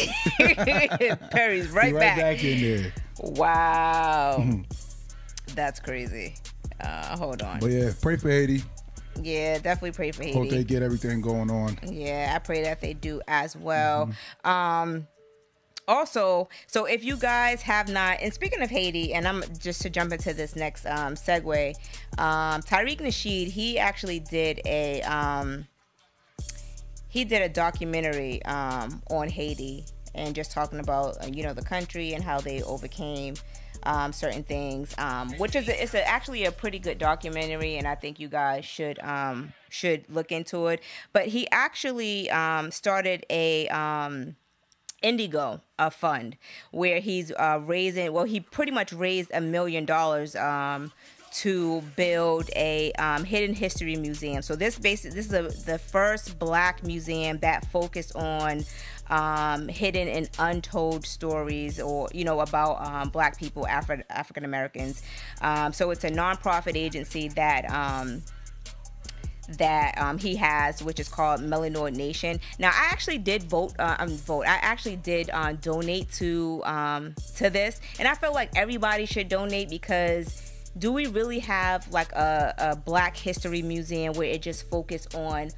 Perry's 1.32 1.70
right, 1.70 1.94
right 1.94 1.94
back. 1.94 2.18
back. 2.18 2.44
in 2.44 2.62
there. 2.62 2.94
Wow, 3.20 4.62
that's 5.54 5.80
crazy. 5.80 6.36
Uh, 6.82 7.16
hold 7.16 7.42
on. 7.42 7.60
But 7.60 7.72
yeah, 7.72 7.92
pray 8.02 8.18
for 8.18 8.30
Haiti. 8.30 8.64
Yeah, 9.24 9.60
definitely 9.60 9.92
pray 9.92 10.12
for 10.12 10.24
Haiti. 10.24 10.38
Hope 10.38 10.50
they 10.50 10.64
get 10.64 10.84
everything 10.84 11.22
going 11.22 11.50
on. 11.50 11.78
Yeah, 11.84 12.34
I 12.36 12.40
pray 12.40 12.64
that 12.64 12.82
they 12.82 12.94
do 12.94 13.22
as 13.28 13.56
well. 13.56 14.08
Mm-hmm. 14.08 14.50
Um 14.50 15.08
also, 15.88 16.48
so 16.68 16.86
if 16.86 17.04
you 17.04 17.18
guys 17.18 17.62
have 17.64 17.90
not, 17.90 18.20
and 18.22 18.34
speaking 18.34 18.62
of 18.62 18.70
Haiti, 18.70 19.14
and 19.14 19.28
I'm 19.28 19.44
just 19.60 19.82
to 19.82 19.90
jump 19.90 20.14
into 20.14 20.34
this 20.34 20.56
next 20.56 20.86
um, 20.86 21.16
segue, 21.16 21.76
um, 22.18 22.62
Tariq 22.62 23.02
Nasheed, 23.02 23.50
he 23.50 23.78
actually 23.78 24.20
did 24.20 24.62
a 24.66 25.02
um, 25.02 25.68
he 27.10 27.26
did 27.26 27.42
a 27.42 27.50
documentary 27.50 28.44
um, 28.46 29.02
on 29.10 29.28
Haiti 29.28 29.86
and 30.16 30.34
just 30.34 30.52
talking 30.52 30.80
about 30.80 31.22
uh, 31.24 31.28
you 31.28 31.44
know 31.44 31.54
the 31.54 31.64
country 31.64 32.14
and 32.14 32.24
how 32.24 32.40
they 32.40 32.62
overcame 32.64 33.36
um, 33.84 34.14
certain 34.14 34.44
things, 34.44 34.94
um, 34.98 35.32
which 35.38 35.56
is 35.56 35.68
a, 35.68 35.84
it's 35.84 35.94
a, 35.94 36.08
actually 36.08 36.46
a 36.46 36.52
pretty 36.52 36.80
good 36.80 36.98
documentary, 36.98 37.78
and 37.78 37.88
I 37.88 37.96
think 37.96 38.20
you 38.20 38.28
guys 38.28 38.66
should 38.66 39.00
um, 39.00 39.54
should 39.70 40.06
look 40.10 40.32
into 40.32 40.68
it. 40.68 40.82
But 41.14 41.28
he 41.28 41.48
actually 41.52 42.30
um, 42.30 42.72
started 42.72 43.26
a 43.30 43.68
um, 43.70 44.36
Indigo 45.02 45.62
a 45.80 45.90
fund 45.90 46.38
where 46.72 47.00
he's 47.00 47.32
uh, 47.32 47.60
raising. 47.64 48.14
Well, 48.14 48.26
he 48.26 48.40
pretty 48.40 48.72
much 48.72 48.94
raised 48.94 49.32
a 49.34 49.42
million 49.42 49.86
dollars 49.86 50.36
um, 50.36 50.92
to 51.32 51.82
build 51.96 52.50
a 52.56 52.92
um, 52.94 53.24
hidden 53.24 53.56
history 53.56 53.96
museum. 53.96 54.42
So 54.42 54.56
this 54.56 54.78
basic 54.78 55.14
this 55.14 55.28
is 55.28 55.34
a, 55.34 55.44
the 55.66 55.80
first 55.80 56.38
Black 56.38 56.84
museum 56.84 57.40
that 57.40 57.66
focused 57.72 58.16
on 58.16 58.64
um, 59.10 59.68
hidden 59.68 60.08
and 60.08 60.30
untold 60.40 61.06
stories, 61.06 61.80
or 61.80 62.10
you 62.14 62.24
know 62.24 62.42
about 62.42 62.86
um, 62.86 63.10
Black 63.10 63.38
people, 63.38 63.66
Afri- 63.70 64.04
African 64.10 64.46
Americans. 64.46 65.02
Um, 65.42 65.74
so 65.74 65.92
it's 65.92 66.04
a 66.04 66.12
nonprofit 66.12 66.76
agency 66.76 67.30
that. 67.30 67.70
Um, 67.72 68.24
that 69.58 69.98
um, 69.98 70.18
he 70.18 70.38
has, 70.38 70.82
which 70.82 70.98
is 70.98 71.10
called 71.10 71.42
Melanoid 71.42 71.94
Nation. 71.94 72.40
Now, 72.58 72.70
I 72.70 72.88
actually 72.90 73.18
did 73.18 73.44
vote. 73.44 73.74
Uh, 73.78 73.98
um, 74.00 74.10
vote. 74.10 74.44
I 74.44 74.56
actually 74.62 74.96
did 74.96 75.30
uh, 75.30 75.54
donate 75.54 76.10
to 76.14 76.62
um, 76.64 77.16
to 77.36 77.50
this, 77.50 77.82
and 78.00 78.08
I 78.08 78.14
feel 78.16 78.34
like 78.34 78.52
everybody 78.56 79.06
should 79.06 79.28
donate 79.28 79.70
because 79.70 80.51
do 80.78 80.92
we 80.92 81.08
really 81.08 81.40
have 81.40 81.92
like 81.92 82.12
a, 82.14 82.54
a 82.58 82.76
Black 82.76 83.18
History 83.18 83.62
Museum 83.62 84.14
where 84.14 84.28
it 84.28 84.42
just 84.42 84.70
focus 84.70 85.08
on 85.14 85.52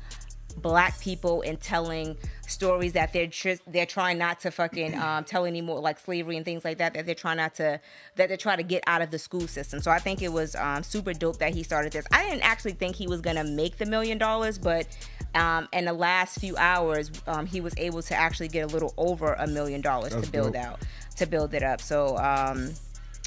black 0.58 1.00
people 1.00 1.41
and 1.41 1.60
telling 1.60 2.15
stories 2.48 2.93
that 2.93 3.13
they're 3.13 3.27
tr- 3.27 3.62
they're 3.67 3.86
trying 3.86 4.17
not 4.17 4.39
to 4.41 4.51
fucking 4.51 4.98
um, 5.00 5.24
tell 5.24 5.46
anymore, 5.46 5.79
like 5.79 6.00
slavery 6.00 6.38
and 6.38 6.46
things 6.46 6.63
like 6.63 6.77
that. 6.77 6.93
That 6.93 7.05
they're 7.05 7.15
trying 7.15 7.38
not 7.38 7.55
to 7.55 7.79
that 8.15 8.27
they're 8.27 8.38
trying 8.38 8.58
to 8.58 8.63
get 8.63 8.84
out 8.88 9.01
of 9.01 9.12
the 9.12 9.20
school 9.20 9.48
system. 9.48 9.82
So 9.82 9.91
I 9.91 10.00
think 10.00 10.22
it 10.22 10.32
was 10.32 10.55
um, 10.55 10.84
super 10.84 11.13
dope 11.13 11.38
that 11.39 11.53
he 11.53 11.63
started 11.63 11.91
this. 11.91 12.05
I 12.12 12.24
didn't 12.24 12.43
actually 12.43 12.74
think 12.74 12.96
he 12.96 13.08
was 13.08 13.22
gonna 13.22 13.43
make 13.43 13.77
the 13.77 13.86
million 13.86 14.17
dollars, 14.17 14.58
but 14.58 14.88
um, 15.36 15.67
in 15.74 15.86
the 15.86 15.93
last 15.93 16.39
few 16.39 16.55
hours, 16.58 17.12
um, 17.27 17.46
he 17.46 17.60
was 17.60 17.74
able 17.77 18.01
to 18.03 18.15
actually 18.15 18.48
get 18.50 18.62
a 18.62 18.67
little 18.67 18.93
over 18.98 19.34
a 19.34 19.48
million 19.48 19.82
dollars 19.82 20.15
to 20.15 20.32
build 20.32 20.53
dope. 20.53 20.63
out 20.63 20.79
to 21.17 21.25
build 21.25 21.53
it 21.53 21.63
up. 21.63 21.82
So 21.82 22.17
um, 22.17 22.74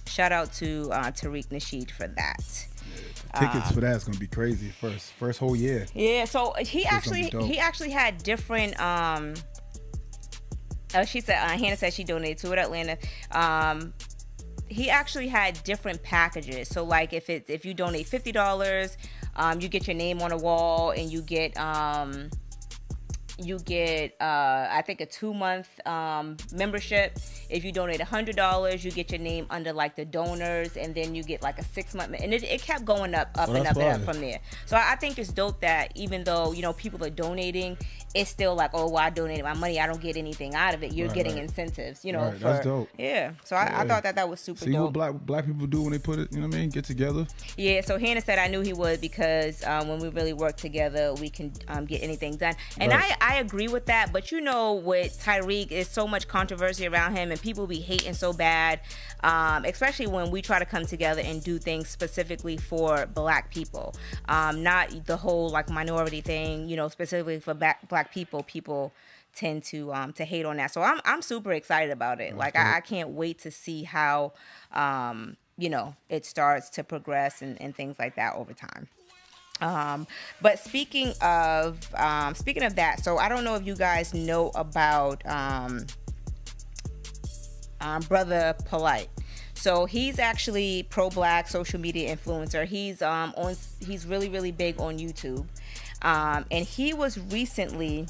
shout 0.08 0.32
out 0.32 0.52
to 0.54 0.90
uh, 0.92 1.10
Tariq 1.10 1.48
Nasheed 1.48 1.90
for 1.90 2.06
that. 2.08 2.66
Tickets 3.38 3.70
for 3.72 3.80
that's 3.80 4.04
gonna 4.04 4.18
be 4.18 4.26
crazy. 4.26 4.70
First, 4.70 5.12
first 5.12 5.38
whole 5.38 5.54
year. 5.54 5.86
Yeah, 5.94 6.25
so 6.25 6.54
he 6.58 6.84
gonna 6.84 6.96
actually 6.96 7.28
he 7.44 7.58
actually 7.58 7.90
had 7.90 8.22
different 8.22 8.78
um 8.80 9.34
uh, 10.94 11.04
she 11.04 11.20
said 11.20 11.36
uh, 11.36 11.48
Hannah 11.48 11.76
said 11.76 11.92
she 11.92 12.04
donated 12.04 12.38
to 12.38 12.52
it 12.52 12.58
Atlanta. 12.58 12.96
Um 13.32 13.92
he 14.68 14.90
actually 14.90 15.28
had 15.28 15.62
different 15.64 16.02
packages. 16.02 16.68
So 16.68 16.84
like 16.84 17.12
if 17.12 17.28
it 17.28 17.44
if 17.48 17.64
you 17.64 17.75
donate 17.75 18.06
fifty 18.06 18.32
dollars, 18.32 18.96
um, 19.36 19.60
you 19.60 19.68
get 19.68 19.86
your 19.86 19.96
name 19.96 20.22
on 20.22 20.32
a 20.32 20.36
wall 20.36 20.90
and 20.90 21.10
you 21.10 21.22
get 21.22 21.56
um 21.58 22.30
you 23.38 23.59
get 23.59 24.16
uh 24.21 24.66
I 24.71 24.83
think 24.87 25.00
a 25.00 25.07
two 25.07 25.35
month 25.35 25.69
um 25.87 26.37
membership. 26.52 27.19
If 27.50 27.64
you 27.64 27.73
donate 27.73 28.00
a 28.00 28.05
hundred 28.05 28.37
dollars, 28.37 28.85
you 28.85 28.90
get 28.90 29.11
your 29.11 29.21
name 29.21 29.47
under 29.50 29.73
like 29.73 29.97
the 29.97 30.05
donors 30.05 30.76
and 30.76 30.95
then 30.95 31.14
you 31.14 31.23
get 31.23 31.43
like 31.43 31.59
a 31.59 31.64
six 31.64 31.95
month 31.95 32.14
and 32.19 32.33
it, 32.33 32.43
it 32.43 32.62
kept 32.62 32.85
going 32.85 33.14
up, 33.14 33.28
up 33.37 33.49
Well, 33.49 33.59
and 33.59 33.66
up 33.66 33.76
and 33.76 34.02
up 34.02 34.14
from 34.14 34.21
there. 34.21 34.40
So 34.64 34.76
I 34.76 34.97
think 34.97 35.19
it's 35.19 35.33
dope 35.33 35.61
that 35.61 35.93
even 35.95 36.25
though, 36.25 36.52
you 36.52 36.62
know, 36.62 36.73
people 36.73 37.02
are 37.05 37.11
donating, 37.11 37.76
it's 38.16 38.30
still 38.30 38.54
like, 38.54 38.70
oh 38.75 38.87
well 38.88 38.99
I 39.04 39.11
donated 39.11 39.44
my 39.44 39.54
money, 39.54 39.78
I 39.80 39.87
don't 39.87 40.00
get 40.00 40.16
anything 40.16 40.54
out 40.54 40.75
of 40.75 40.82
it. 40.82 40.92
You're 40.92 41.06
Right, 41.08 41.14
getting 41.16 41.35
right. 41.35 41.42
incentives, 41.44 42.04
you 42.04 42.12
know, 42.12 42.30
Right, 42.30 42.40
that's 42.40 42.64
dope. 42.64 42.88
Yeah. 42.99 43.32
So 43.44 43.54
I, 43.56 43.82
I 43.82 43.87
thought 43.87 44.02
that 44.04 44.14
that 44.16 44.28
was 44.28 44.40
super 44.40 44.58
dope 44.61 44.66
See 44.66 44.73
dope. 44.73 44.82
what 44.85 44.92
black 44.92 45.12
black 45.14 45.46
people 45.46 45.66
do 45.66 45.82
when 45.82 45.92
they 45.92 45.99
put 45.99 46.18
it. 46.18 46.32
You 46.32 46.40
know 46.40 46.46
what 46.49 46.56
I 46.56 46.61
mean? 46.61 46.70
Get 46.70 46.85
together. 46.85 47.26
Yeah, 47.56 47.80
so 47.82 47.99
Hannah 47.99 48.20
said 48.20 48.38
I 48.38 48.49
knew 48.49 48.61
he 48.62 48.73
would 48.73 49.00
because 49.00 49.62
um, 49.64 49.88
when 49.88 49.99
we 50.00 50.08
really 50.08 50.32
work 50.32 50.56
together, 50.56 51.14
we 51.14 51.28
can 51.30 51.52
um, 51.68 51.85
get 51.85 52.02
anything 52.02 52.37
done. 52.37 52.54
And 52.78 52.90
Right. 52.92 53.14
I, 53.20 53.35
I 53.35 53.38
agree 53.38 53.68
with 53.68 53.87
that. 53.87 54.12
But 54.12 54.32
you 54.32 54.40
know, 54.40 54.75
with 54.75 55.20
Tariq, 55.23 55.70
is 55.70 55.88
so 55.88 56.06
much 56.08 56.26
controversy 56.28 56.87
around 56.87 57.16
him, 57.16 57.30
and 57.30 57.40
people 57.40 57.66
be 57.66 57.80
hating 57.80 58.14
so 58.14 58.32
bad, 58.32 58.80
um, 59.23 59.64
especially 59.64 60.06
when 60.06 60.30
we 60.30 60.42
try 60.42 60.58
to 60.58 60.64
come 60.64 60.87
together 60.87 61.23
and 61.25 61.42
do 61.42 61.58
things 61.58 61.88
specifically 61.88 62.56
for 62.56 63.06
Black 63.06 63.50
people, 63.50 63.94
um, 64.28 64.62
not 64.62 65.06
the 65.06 65.16
whole 65.16 65.50
like 65.50 65.68
minority 65.68 66.20
thing. 66.20 66.68
You 66.68 66.76
know, 66.76 66.88
specifically 66.88 67.40
for 67.40 67.54
black 67.54 67.88
Black 68.06 68.14
people, 68.14 68.42
people 68.42 68.92
tend 69.34 69.62
to 69.64 69.92
um, 69.92 70.12
to 70.14 70.25
hate 70.25 70.46
on 70.46 70.56
that. 70.56 70.72
So 70.72 70.82
I'm 70.82 71.00
I'm 71.04 71.22
super 71.22 71.52
excited 71.52 71.90
about 71.90 72.20
it. 72.20 72.36
Like 72.36 72.56
I, 72.56 72.76
I 72.76 72.80
can't 72.80 73.10
wait 73.10 73.38
to 73.40 73.50
see 73.50 73.84
how 73.84 74.32
um, 74.72 75.36
you 75.58 75.68
know 75.68 75.94
it 76.08 76.25
starts 76.25 76.70
to 76.70 76.84
progress 76.84 77.42
and, 77.42 77.60
and 77.60 77.75
things 77.75 77.98
like 77.98 78.16
that 78.16 78.34
over 78.34 78.52
time. 78.52 78.88
Um, 79.60 80.06
but 80.42 80.58
speaking 80.58 81.12
of 81.20 81.78
um, 81.94 82.34
speaking 82.34 82.62
of 82.62 82.76
that, 82.76 83.02
so 83.02 83.18
I 83.18 83.28
don't 83.28 83.44
know 83.44 83.54
if 83.54 83.66
you 83.66 83.75
guys 83.75 84.14
know 84.14 84.50
about 84.54 85.25
um, 85.26 85.86
um, 87.80 88.02
brother 88.02 88.54
Polight. 88.70 89.08
So 89.54 89.86
he's 89.86 90.18
actually 90.18 90.86
pro-black 90.90 91.48
social 91.48 91.80
media 91.80 92.14
influencer. 92.14 92.66
He's 92.66 93.00
um 93.00 93.32
on 93.36 93.56
he's 93.80 94.06
really 94.06 94.28
really 94.28 94.52
big 94.52 94.78
on 94.78 94.98
YouTube, 94.98 95.46
um, 96.03 96.45
and 96.50 96.65
he 96.65 96.93
was 96.95 97.19
recently 97.19 98.07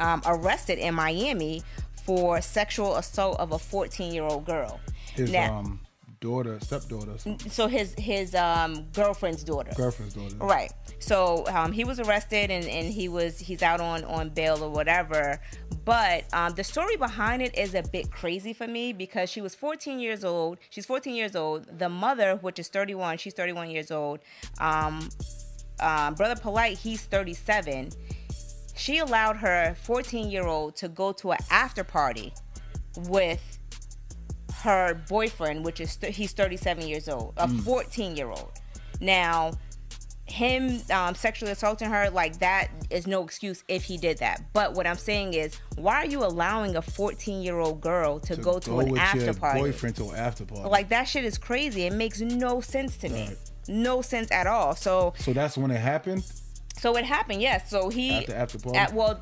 um, 0.00 0.22
arrested 0.26 0.78
in 0.78 0.94
Miami 0.94 1.62
for 2.04 2.40
sexual 2.40 2.96
assault 2.96 3.38
of 3.40 3.52
a 3.52 3.58
14 3.58 4.12
year 4.12 4.22
old 4.24 4.44
girl. 4.44 4.80
His 5.14 5.30
Now- 5.32 5.58
um 5.58 5.80
daughter, 6.18 6.58
stepdaughter, 6.60 7.12
so 7.50 7.68
his 7.68 7.94
his 7.98 8.34
um, 8.34 8.86
girlfriend's 8.94 9.44
daughter. 9.44 9.70
girlfriend's 9.76 10.14
daughter. 10.14 10.34
Right. 10.36 10.72
So 10.98 11.44
um, 11.48 11.72
he 11.72 11.84
was 11.84 12.00
arrested 12.00 12.50
and, 12.50 12.64
and 12.64 12.92
he 12.92 13.08
was 13.08 13.38
he's 13.38 13.62
out 13.62 13.80
on 13.80 14.02
on 14.04 14.30
bail 14.30 14.64
or 14.64 14.70
whatever. 14.70 15.38
But 15.84 16.24
um, 16.32 16.54
the 16.54 16.64
story 16.64 16.96
behind 16.96 17.42
it 17.42 17.56
is 17.56 17.74
a 17.74 17.82
bit 17.82 18.10
crazy 18.10 18.52
for 18.54 18.66
me 18.66 18.92
because 18.92 19.30
she 19.30 19.40
was 19.40 19.54
14 19.54 20.00
years 20.00 20.24
old. 20.24 20.58
She's 20.70 20.86
14 20.86 21.14
years 21.14 21.36
old. 21.36 21.78
The 21.78 21.88
mother, 21.88 22.36
which 22.36 22.58
is 22.58 22.68
31, 22.68 23.18
she's 23.18 23.34
31 23.34 23.70
years 23.70 23.90
old. 23.90 24.20
Um, 24.58 25.10
um, 25.80 26.14
Brother 26.14 26.40
Polight, 26.40 26.78
he's 26.78 27.02
37. 27.02 27.90
She 28.74 28.98
allowed 28.98 29.36
her 29.36 29.74
14 29.82 30.30
year 30.30 30.46
old 30.46 30.76
to 30.76 30.88
go 30.88 31.12
to 31.12 31.32
an 31.32 31.38
after 31.50 31.84
party 31.84 32.32
with 33.08 33.58
her 34.62 34.94
boyfriend, 35.08 35.64
which 35.64 35.80
is 35.80 35.96
th- 35.96 36.14
he's 36.16 36.32
37 36.32 36.86
years 36.86 37.08
old, 37.08 37.34
a 37.36 37.48
14 37.48 38.16
year 38.16 38.30
old. 38.30 38.52
Now, 39.00 39.52
him 40.26 40.80
um, 40.90 41.14
sexually 41.14 41.52
assaulting 41.52 41.88
her 41.88 42.10
like 42.10 42.38
that 42.40 42.68
is 42.90 43.06
no 43.06 43.22
excuse 43.22 43.62
if 43.68 43.84
he 43.84 43.96
did 43.96 44.18
that. 44.18 44.42
But 44.52 44.74
what 44.74 44.86
I'm 44.86 44.96
saying 44.96 45.34
is, 45.34 45.58
why 45.76 46.02
are 46.02 46.06
you 46.06 46.24
allowing 46.24 46.76
a 46.76 46.82
14 46.82 47.42
year 47.42 47.58
old 47.58 47.80
girl 47.80 48.18
to, 48.20 48.36
go 48.36 48.58
to 48.58 48.80
an 48.80 48.90
with 48.90 49.00
after 49.00 49.32
party? 49.32 49.60
boyfriend 49.60 49.96
to 49.96 50.10
an 50.10 50.16
after 50.16 50.44
party. 50.44 50.68
Like 50.68 50.88
that 50.88 51.04
shit 51.04 51.24
is 51.24 51.38
crazy. 51.38 51.84
It 51.84 51.92
makes 51.92 52.20
no 52.20 52.60
sense 52.60 52.96
to 52.98 53.08
me. 53.08 53.30
No 53.68 54.02
sense 54.02 54.30
at 54.30 54.46
all. 54.46 54.74
So 54.74 55.14
so 55.18 55.32
that's 55.32 55.56
when 55.56 55.70
it 55.70 55.80
happened. 55.80 56.24
so 56.78 56.96
it 56.96 57.04
happened, 57.04 57.40
yes. 57.42 57.70
So 57.70 57.88
he 57.88 58.12
At 58.12 58.26
the 58.26 58.36
after 58.36 58.58
party? 58.58 58.78
At, 58.78 58.92
well, 58.92 59.20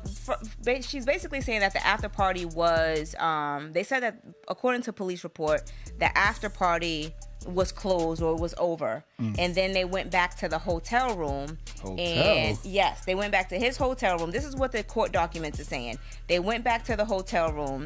ba- 0.63 0.81
she's 0.81 1.05
basically 1.05 1.41
saying 1.41 1.61
that 1.61 1.73
the 1.73 1.85
after 1.85 2.09
party 2.09 2.45
was. 2.45 3.15
Um, 3.15 3.73
they 3.73 3.83
said 3.83 4.01
that 4.03 4.19
according 4.47 4.81
to 4.83 4.93
police 4.93 5.23
report, 5.23 5.71
the 5.99 6.15
after 6.17 6.49
party 6.49 7.13
was 7.47 7.71
closed 7.71 8.23
or 8.23 8.35
was 8.35 8.55
over, 8.57 9.03
and 9.19 9.53
then 9.53 9.71
they 9.73 9.85
went 9.85 10.09
back 10.09 10.35
to 10.37 10.49
the 10.49 10.57
hotel 10.57 11.15
room. 11.15 11.57
Hotel? 11.79 11.99
And 11.99 12.57
yes, 12.63 13.05
they 13.05 13.13
went 13.13 13.31
back 13.31 13.49
to 13.49 13.59
his 13.59 13.77
hotel 13.77 14.17
room. 14.17 14.31
This 14.31 14.45
is 14.45 14.55
what 14.55 14.71
the 14.71 14.83
court 14.83 15.11
documents 15.11 15.59
are 15.59 15.63
saying. 15.65 15.99
They 16.27 16.39
went 16.39 16.63
back 16.63 16.83
to 16.85 16.95
the 16.95 17.05
hotel 17.05 17.51
room 17.53 17.85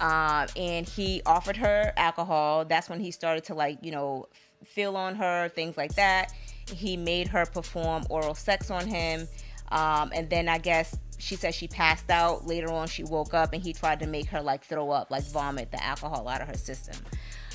um, 0.00 0.46
and 0.56 0.86
he 0.86 1.22
offered 1.24 1.56
her 1.56 1.92
alcohol. 1.96 2.64
That's 2.64 2.88
when 2.90 3.00
he 3.00 3.10
started 3.10 3.44
to 3.44 3.54
like, 3.54 3.78
you 3.82 3.92
know, 3.92 4.26
feel 4.64 4.96
on 4.96 5.14
her, 5.16 5.48
things 5.48 5.76
like 5.76 5.94
that. 5.94 6.32
He 6.72 6.96
made 6.96 7.28
her 7.28 7.44
perform 7.46 8.04
oral 8.10 8.34
sex 8.34 8.70
on 8.70 8.86
him, 8.86 9.28
um, 9.70 10.10
and 10.14 10.28
then 10.30 10.48
I 10.48 10.58
guess 10.58 10.96
she 11.18 11.36
said 11.36 11.54
she 11.54 11.68
passed 11.68 12.10
out. 12.10 12.46
Later 12.46 12.70
on, 12.72 12.88
she 12.88 13.04
woke 13.04 13.34
up 13.34 13.52
and 13.52 13.62
he 13.62 13.72
tried 13.72 14.00
to 14.00 14.06
make 14.06 14.26
her 14.26 14.40
like 14.40 14.64
throw 14.64 14.90
up, 14.90 15.10
like 15.10 15.24
vomit 15.24 15.70
the 15.70 15.82
alcohol 15.82 16.28
out 16.28 16.40
of 16.40 16.48
her 16.48 16.56
system. 16.56 16.96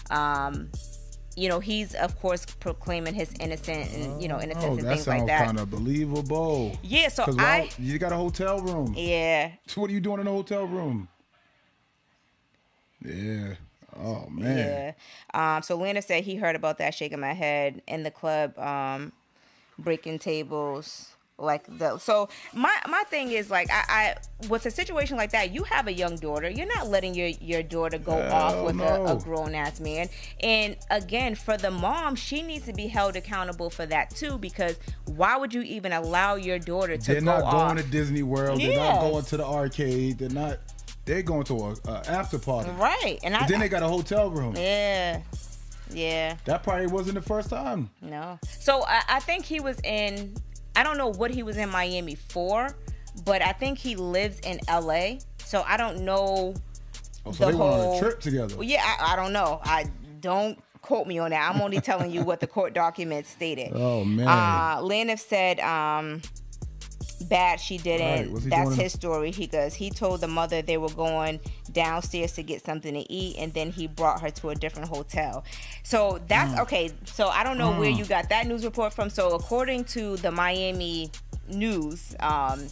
Um, 0.10 0.70
you 1.36 1.50
know, 1.50 1.60
he's 1.60 1.94
of 1.96 2.20
course 2.20 2.46
proclaiming 2.46 3.14
his 3.14 3.32
innocent 3.40 3.92
and 3.94 4.22
you 4.22 4.28
know 4.28 4.40
innocence 4.42 4.66
Oh, 4.66 4.72
and 4.78 4.80
that 4.82 4.94
things 4.96 5.08
like 5.08 5.26
that. 5.28 5.46
kind 5.46 5.60
of 5.60 5.70
believable. 5.70 6.78
yeah, 6.82 7.10
so 7.10 7.26
I 7.38 7.70
you 7.78 8.00
got 8.00 8.12
a 8.12 8.16
hotel 8.16 8.60
room. 8.60 8.94
yeah. 8.98 9.52
So 9.68 9.82
what 9.82 9.90
are 9.90 9.94
you 9.94 10.00
doing 10.00 10.20
in 10.20 10.28
a 10.28 10.32
hotel 10.32 10.66
room? 10.66 11.08
Yeah. 13.04 13.54
Oh 14.00 14.28
man. 14.30 14.96
Yeah. 15.34 15.56
Um, 15.56 15.64
so 15.64 15.76
Lena 15.76 16.02
said 16.02 16.24
he 16.24 16.36
heard 16.36 16.56
about 16.56 16.78
that 16.80 16.94
shaking 16.94 17.20
my 17.20 17.34
head 17.34 17.82
in 17.88 18.04
the 18.04 18.12
club, 18.12 18.58
um, 18.60 19.12
breaking 19.78 20.20
tables 20.20 21.18
like 21.40 21.66
the 21.78 21.98
so 22.00 22.28
my 22.54 22.76
my 22.90 23.04
thing 23.10 23.32
is 23.32 23.52
like 23.52 23.70
I, 23.70 23.84
I 23.88 24.48
with 24.48 24.66
a 24.66 24.72
situation 24.72 25.18
like 25.18 25.32
that 25.34 25.54
you 25.54 25.64
have 25.66 25.88
a 25.88 25.94
young 25.94 26.16
daughter 26.16 26.50
you're 26.50 26.66
not 26.66 26.88
letting 26.88 27.14
your 27.14 27.28
your 27.28 27.62
daughter 27.62 28.00
go 28.00 28.14
off 28.14 28.54
Hell 28.54 28.66
with 28.66 28.80
a, 28.80 29.06
a 29.06 29.20
grown 29.20 29.54
ass 29.54 29.80
man 29.80 30.10
and 30.42 30.76
again 30.90 31.36
for 31.36 31.56
the 31.56 31.70
mom 31.70 32.16
she 32.16 32.42
needs 32.42 32.66
to 32.66 32.74
be 32.74 32.88
held 32.88 33.16
accountable 33.16 33.70
for 33.70 33.86
that 33.86 34.10
too 34.10 34.40
because 34.40 34.80
why 35.06 35.38
would 35.38 35.54
you 35.54 35.62
even 35.62 35.94
allow 35.94 36.36
your 36.36 36.60
daughter 36.60 36.98
to 36.98 37.12
They're 37.12 37.22
go 37.22 37.26
not 37.26 37.44
off 37.44 37.54
going 37.54 37.78
to 37.78 37.84
Disney 37.84 38.24
World. 38.24 38.60
They're 38.60 38.76
not 38.78 39.02
going 39.02 39.24
to 39.26 39.38
the 39.38 39.46
arcade. 39.46 40.18
They're 40.18 40.30
not. 40.30 40.60
They're 41.08 41.24
going 41.24 41.44
to 41.46 41.56
a, 41.56 41.76
a 41.90 42.04
after 42.10 42.38
party. 42.38 42.70
right 42.72 43.18
and 43.24 43.36
I, 43.36 43.48
then 43.48 43.60
they 43.62 43.70
got 43.70 43.82
a 43.82 43.88
hotel 43.88 44.30
room. 44.30 44.56
yeah 44.56 45.22
yeah 45.92 46.36
That 46.46 46.64
probably 46.64 46.88
wasn't 46.88 47.16
the 47.16 47.22
first 47.22 47.50
time. 47.50 47.90
No. 48.02 48.38
So 48.60 48.84
I, 48.86 49.02
I 49.08 49.20
think 49.22 49.46
he 49.46 49.60
was 49.62 49.80
in. 49.84 50.36
I 50.76 50.84
don't 50.84 50.98
know 50.98 51.08
what 51.14 51.32
he 51.32 51.42
was 51.44 51.58
in 51.58 51.70
Miami 51.70 52.16
for, 52.16 52.76
but 53.26 53.42
I 53.42 53.54
think 53.54 53.78
he 53.80 53.96
lives 53.96 54.40
in 54.42 54.60
LA. 54.70 55.20
So 55.40 55.64
I 55.66 55.78
don't 55.78 56.02
know. 56.02 56.54
Oh, 57.26 57.32
so 57.32 57.46
The 57.46 57.52
they 57.54 57.58
went 57.58 57.74
on 57.74 57.96
a 57.96 58.00
trip 58.00 58.20
together. 58.20 58.56
Well, 58.58 58.64
yeah, 58.68 58.84
I, 58.86 59.14
I 59.14 59.16
don't 59.16 59.32
know. 59.34 59.60
I 59.64 59.86
don't 60.20 60.60
quote 60.82 61.08
me 61.08 61.20
on 61.20 61.32
that. 61.32 61.50
I'm 61.50 61.62
only 61.62 61.80
telling 61.80 62.12
you 62.12 62.22
what 62.24 62.42
the 62.42 62.48
court 62.48 62.74
documents 62.74 63.30
stated. 63.30 63.72
Oh 63.76 64.04
man. 64.04 64.28
Uh, 64.28 64.82
Landis 64.82 65.26
said, 65.26 65.60
um, 65.62 66.22
bad 67.22 67.60
she 67.60 67.78
didn't. 67.78 68.38
he 68.42 68.50
That's 68.50 68.76
his 68.76 68.94
story. 68.94 69.32
He 69.32 69.48
goes, 69.48 69.74
he 69.74 69.90
told 69.90 70.22
the 70.22 70.28
mother 70.28 70.62
they 70.62 70.78
were 70.78 70.90
going 70.90 71.40
downstairs 71.72 72.34
to 72.34 72.44
get 72.44 72.64
something 72.64 72.94
to 72.94 73.12
eat, 73.12 73.38
and 73.38 73.54
then 73.54 73.72
he 73.72 73.88
brought 73.88 74.22
her 74.22 74.30
to 74.32 74.50
a 74.50 74.56
different 74.56 74.88
hotel. 74.90 75.44
So 75.84 76.20
that's 76.28 76.54
Mm. 76.54 76.62
okay. 76.62 76.92
So 77.06 77.28
I 77.28 77.44
don't 77.44 77.58
know 77.58 77.72
where 77.80 77.90
you 77.90 78.06
got 78.06 78.30
that 78.30 78.48
news 78.48 78.64
report 78.64 78.94
from. 78.94 79.10
So 79.10 79.32
according 79.34 79.86
to 79.86 80.18
the 80.18 80.32
Miami 80.32 81.12
News, 81.50 82.16
um, 82.20 82.68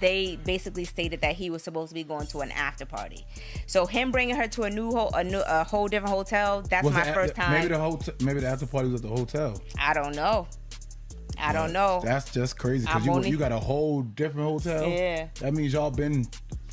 they 0.00 0.38
basically 0.44 0.84
stated 0.84 1.20
that 1.22 1.34
he 1.34 1.48
was 1.50 1.62
supposed 1.62 1.88
to 1.88 1.94
be 1.94 2.04
going 2.04 2.26
to 2.28 2.40
an 2.40 2.50
after 2.52 2.84
party. 2.84 3.24
So 3.66 3.86
him 3.86 4.10
bringing 4.12 4.36
her 4.36 4.46
to 4.48 4.62
a 4.64 4.70
new 4.70 4.90
ho- 4.92 5.10
a, 5.14 5.24
new, 5.24 5.40
a 5.46 5.64
whole 5.64 5.88
different 5.88 6.14
hotel. 6.14 6.62
That's 6.62 6.84
Was 6.84 6.94
my 6.94 7.02
it 7.02 7.06
at 7.08 7.14
first 7.14 7.34
time. 7.34 7.52
Maybe 7.52 7.68
the 7.68 7.78
hotel. 7.78 8.14
Maybe 8.20 8.40
the 8.40 8.48
after 8.48 8.66
party 8.66 8.88
was 8.90 9.02
at 9.02 9.08
the 9.10 9.14
hotel. 9.16 9.60
I 9.78 9.94
don't 9.94 10.14
know. 10.14 10.46
I 11.38 11.52
don't 11.52 11.72
know. 11.72 12.00
That's 12.04 12.32
just 12.32 12.58
crazy 12.58 12.86
because 12.86 13.04
you 13.04 13.12
only- 13.12 13.30
you 13.30 13.36
got 13.38 13.52
a 13.52 13.58
whole 13.58 14.02
different 14.02 14.48
hotel. 14.48 14.88
Yeah. 14.88 15.28
That 15.40 15.52
means 15.54 15.72
y'all 15.72 15.90
been 15.90 16.26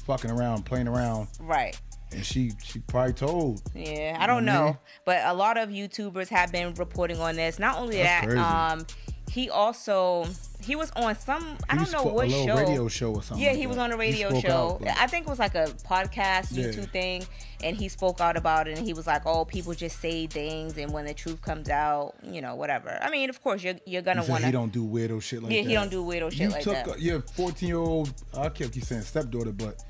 fucking 0.05 0.29
around, 0.31 0.65
playing 0.65 0.87
around, 0.87 1.27
Right. 1.39 1.75
and 2.11 2.23
she 2.25 2.51
she 2.63 2.79
probably 2.79 3.13
told. 3.13 3.61
Yeah, 3.73 4.17
I 4.19 4.27
don't 4.27 4.45
know 4.45 4.77
but 5.05 5.21
a 5.25 5.33
lot 5.33 5.57
of 5.57 5.69
YouTubers 5.69 6.29
have 6.29 6.51
been 6.51 6.73
reporting 6.75 7.19
on 7.19 7.35
this. 7.35 7.59
Not 7.59 7.77
only 7.77 7.97
That's 7.97 8.21
that, 8.21 8.23
crazy. 8.25 8.39
um, 8.39 8.85
he 9.35 9.49
also 9.49 10.25
he 10.63 10.75
was 10.77 10.89
on 10.95 11.13
some 11.15 11.57
I 11.69 11.75
don't 11.75 11.91
know 11.91 12.03
what 12.03 12.27
a 12.27 12.31
show. 12.31 12.55
radio 12.57 12.87
show 12.87 13.13
or 13.15 13.21
something. 13.21 13.43
Yeah, 13.43 13.51
like 13.51 13.59
he 13.59 13.67
was 13.67 13.75
that. 13.75 13.83
on 13.83 13.91
a 13.91 13.97
radio 13.97 14.39
show. 14.39 14.49
out, 14.75 14.81
like- 14.81 14.97
I 14.97 15.07
think 15.07 15.27
it 15.27 15.29
was 15.29 15.39
like 15.39 15.55
a 15.55 15.65
podcast 15.91 16.47
Yeah. 16.51 16.67
YouTube 16.67 16.89
thing, 16.91 17.25
and 17.61 17.75
he 17.75 17.89
spoke 17.89 18.21
out 18.21 18.37
about 18.37 18.67
it. 18.69 18.77
And 18.77 18.87
he 18.87 18.93
was 18.93 19.05
like, 19.07 19.23
"Oh, 19.25 19.43
people 19.43 19.73
just 19.73 19.99
say 19.99 20.25
things, 20.27 20.77
and 20.77 20.91
when 20.93 21.05
the 21.05 21.13
truth 21.13 21.41
comes 21.41 21.69
out, 21.69 22.13
you 22.23 22.41
know, 22.41 22.55
whatever." 22.55 22.97
I 23.01 23.09
mean, 23.11 23.29
of 23.29 23.43
course, 23.43 23.61
you're 23.61 23.75
you're 23.85 24.01
gonna 24.01 24.23
want 24.25 24.45
he 24.45 24.51
to. 24.51 24.57
don't 24.57 24.71
do 24.71 24.83
weirdo 24.87 25.21
shit 25.21 25.43
like 25.43 25.51
Yeah, 25.51 25.61
that. 25.63 25.67
he 25.67 25.73
don't 25.75 25.91
do 25.91 26.01
weirdo 26.03 26.31
shit 26.31 26.49
like 26.51 26.63
that. 26.63 26.65
you 26.65 26.73
like 26.73 26.83
took 26.85 26.93
that. 26.95 27.01
A, 27.01 27.01
your 27.03 27.21
14 27.21 27.67
year 27.67 27.77
old. 27.79 28.13
I 28.35 28.47
kept 28.49 28.71
keep 28.73 28.85
saying 28.85 29.01
stepdaughter, 29.01 29.51
but 29.51 29.83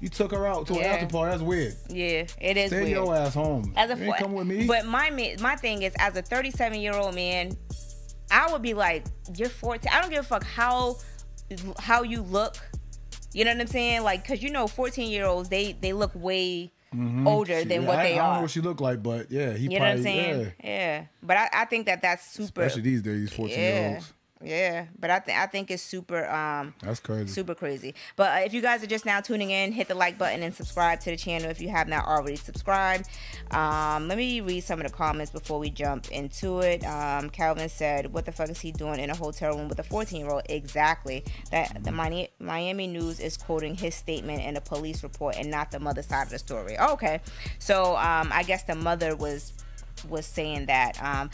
you 0.00 0.08
took 0.08 0.30
her 0.32 0.46
out 0.46 0.66
to 0.68 0.74
Yeah. 0.74 0.80
an 0.80 0.86
after 0.94 1.06
party. 1.06 1.30
That's 1.32 1.42
weird. 1.42 1.74
Yeah, 1.88 2.26
it 2.40 2.56
is 2.56 2.68
Stay 2.70 2.78
weird. 2.84 2.90
your 2.90 3.14
ass 3.16 3.34
home. 3.34 3.72
as 3.76 3.90
a 3.90 3.96
you 4.04 4.12
come 4.18 4.32
with 4.34 4.46
me. 4.46 4.66
But 4.66 4.86
my 4.86 5.10
my 5.40 5.56
thing 5.56 5.82
is, 5.82 5.92
as 5.98 6.16
a 6.16 6.22
37 6.22 6.80
year 6.80 6.94
old 6.94 7.14
man, 7.14 7.56
I 8.30 8.50
would 8.52 8.62
be 8.62 8.74
like, 8.74 9.04
you're 9.36 9.48
14. 9.48 9.90
I 9.92 10.00
don't 10.00 10.10
give 10.10 10.20
a 10.20 10.26
fuck 10.26 10.44
how 10.44 10.96
how 11.78 12.02
you 12.02 12.22
look. 12.22 12.56
You 13.32 13.44
know 13.44 13.52
what 13.52 13.60
I'm 13.60 13.66
saying? 13.66 14.02
Like, 14.02 14.26
cause 14.26 14.42
you 14.42 14.50
know, 14.50 14.66
14 14.66 15.10
year 15.10 15.26
olds 15.26 15.48
they 15.48 15.72
they 15.72 15.92
look 15.92 16.12
way 16.14 16.72
mm-hmm. 16.94 17.26
older 17.26 17.60
She- 17.60 17.68
than 17.68 17.82
yeah, 17.82 17.88
what 17.88 17.98
I, 17.98 18.02
they 18.02 18.18
I 18.18 18.26
don't 18.26 18.34
know 18.36 18.40
what 18.42 18.50
she 18.50 18.60
looked 18.60 18.80
like, 18.80 19.02
but 19.02 19.30
yeah, 19.30 19.52
he 19.52 19.64
you 19.64 19.70
know 19.70 19.78
probably 19.78 19.90
what 19.90 19.96
I'm 19.96 20.02
saying? 20.02 20.52
yeah. 20.62 20.70
Yeah. 20.70 21.04
But 21.22 21.36
I, 21.36 21.48
I 21.52 21.64
think 21.66 21.86
that 21.86 22.02
that's 22.02 22.26
super. 22.26 22.62
Especially 22.62 22.82
these 22.82 23.02
days, 23.02 23.20
these 23.20 23.32
14 23.32 23.58
year 23.58 23.94
olds. 23.94 24.12
Yeah. 24.44 24.86
But 24.98 25.10
I 25.10 25.18
think 25.20 25.38
I 25.38 25.46
think 25.46 25.70
it's 25.70 25.82
super. 25.82 26.28
Um, 26.28 26.74
That's 26.82 27.00
crazy. 27.00 27.28
super 27.28 27.54
crazy. 27.54 27.94
But 28.16 28.30
uh, 28.32 28.44
if 28.44 28.52
you 28.52 28.60
guys 28.60 28.82
are 28.82 28.86
just 28.86 29.06
now 29.06 29.20
tuning 29.20 29.50
in, 29.50 29.72
hit 29.72 29.88
the 29.88 29.94
like 29.94 30.18
button 30.18 30.42
and 30.42 30.54
subscribe 30.54 31.00
to 31.00 31.10
the 31.10 31.16
channel 31.16 31.50
if 31.50 31.60
you 31.60 31.68
have 31.70 31.88
not 31.88 32.06
already 32.06 32.36
subscribed. 32.36 33.08
Um, 33.50 34.08
let 34.08 34.18
me 34.18 34.40
read 34.40 34.60
some 34.62 34.80
of 34.80 34.86
the 34.86 34.92
comments 34.92 35.30
before 35.30 35.58
we 35.58 35.70
jump 35.70 36.10
into 36.10 36.60
it. 36.60 36.84
Um, 36.84 37.30
Calvin 37.30 37.68
said, 37.68 38.12
"What 38.12 38.26
the 38.26 38.32
fuck 38.32 38.50
is 38.50 38.60
he 38.60 38.72
doing 38.72 39.00
in 39.00 39.10
a 39.10 39.16
hotel 39.16 39.56
room 39.56 39.68
with 39.68 39.78
a 39.78 39.84
14 39.84 40.20
year 40.20 40.30
old?" 40.30 40.42
Exactly. 40.48 41.24
That 41.50 41.82
the 41.82 41.92
Miami, 41.92 42.28
Miami 42.38 42.86
News 42.86 43.20
is 43.20 43.36
quoting 43.36 43.74
his 43.74 43.94
statement 43.94 44.42
in 44.42 44.56
a 44.56 44.60
police 44.60 45.02
report 45.02 45.36
and 45.36 45.50
not 45.50 45.70
the 45.70 45.80
mother's 45.80 46.06
side 46.06 46.24
of 46.24 46.30
the 46.30 46.38
story. 46.38 46.78
okay, 46.78 47.20
so 47.58 47.96
um, 47.96 48.30
I 48.32 48.42
guess 48.42 48.64
the 48.64 48.74
mother 48.74 49.16
was 49.16 49.52
was 50.08 50.26
saying 50.26 50.66
that. 50.66 51.02
Um, 51.02 51.30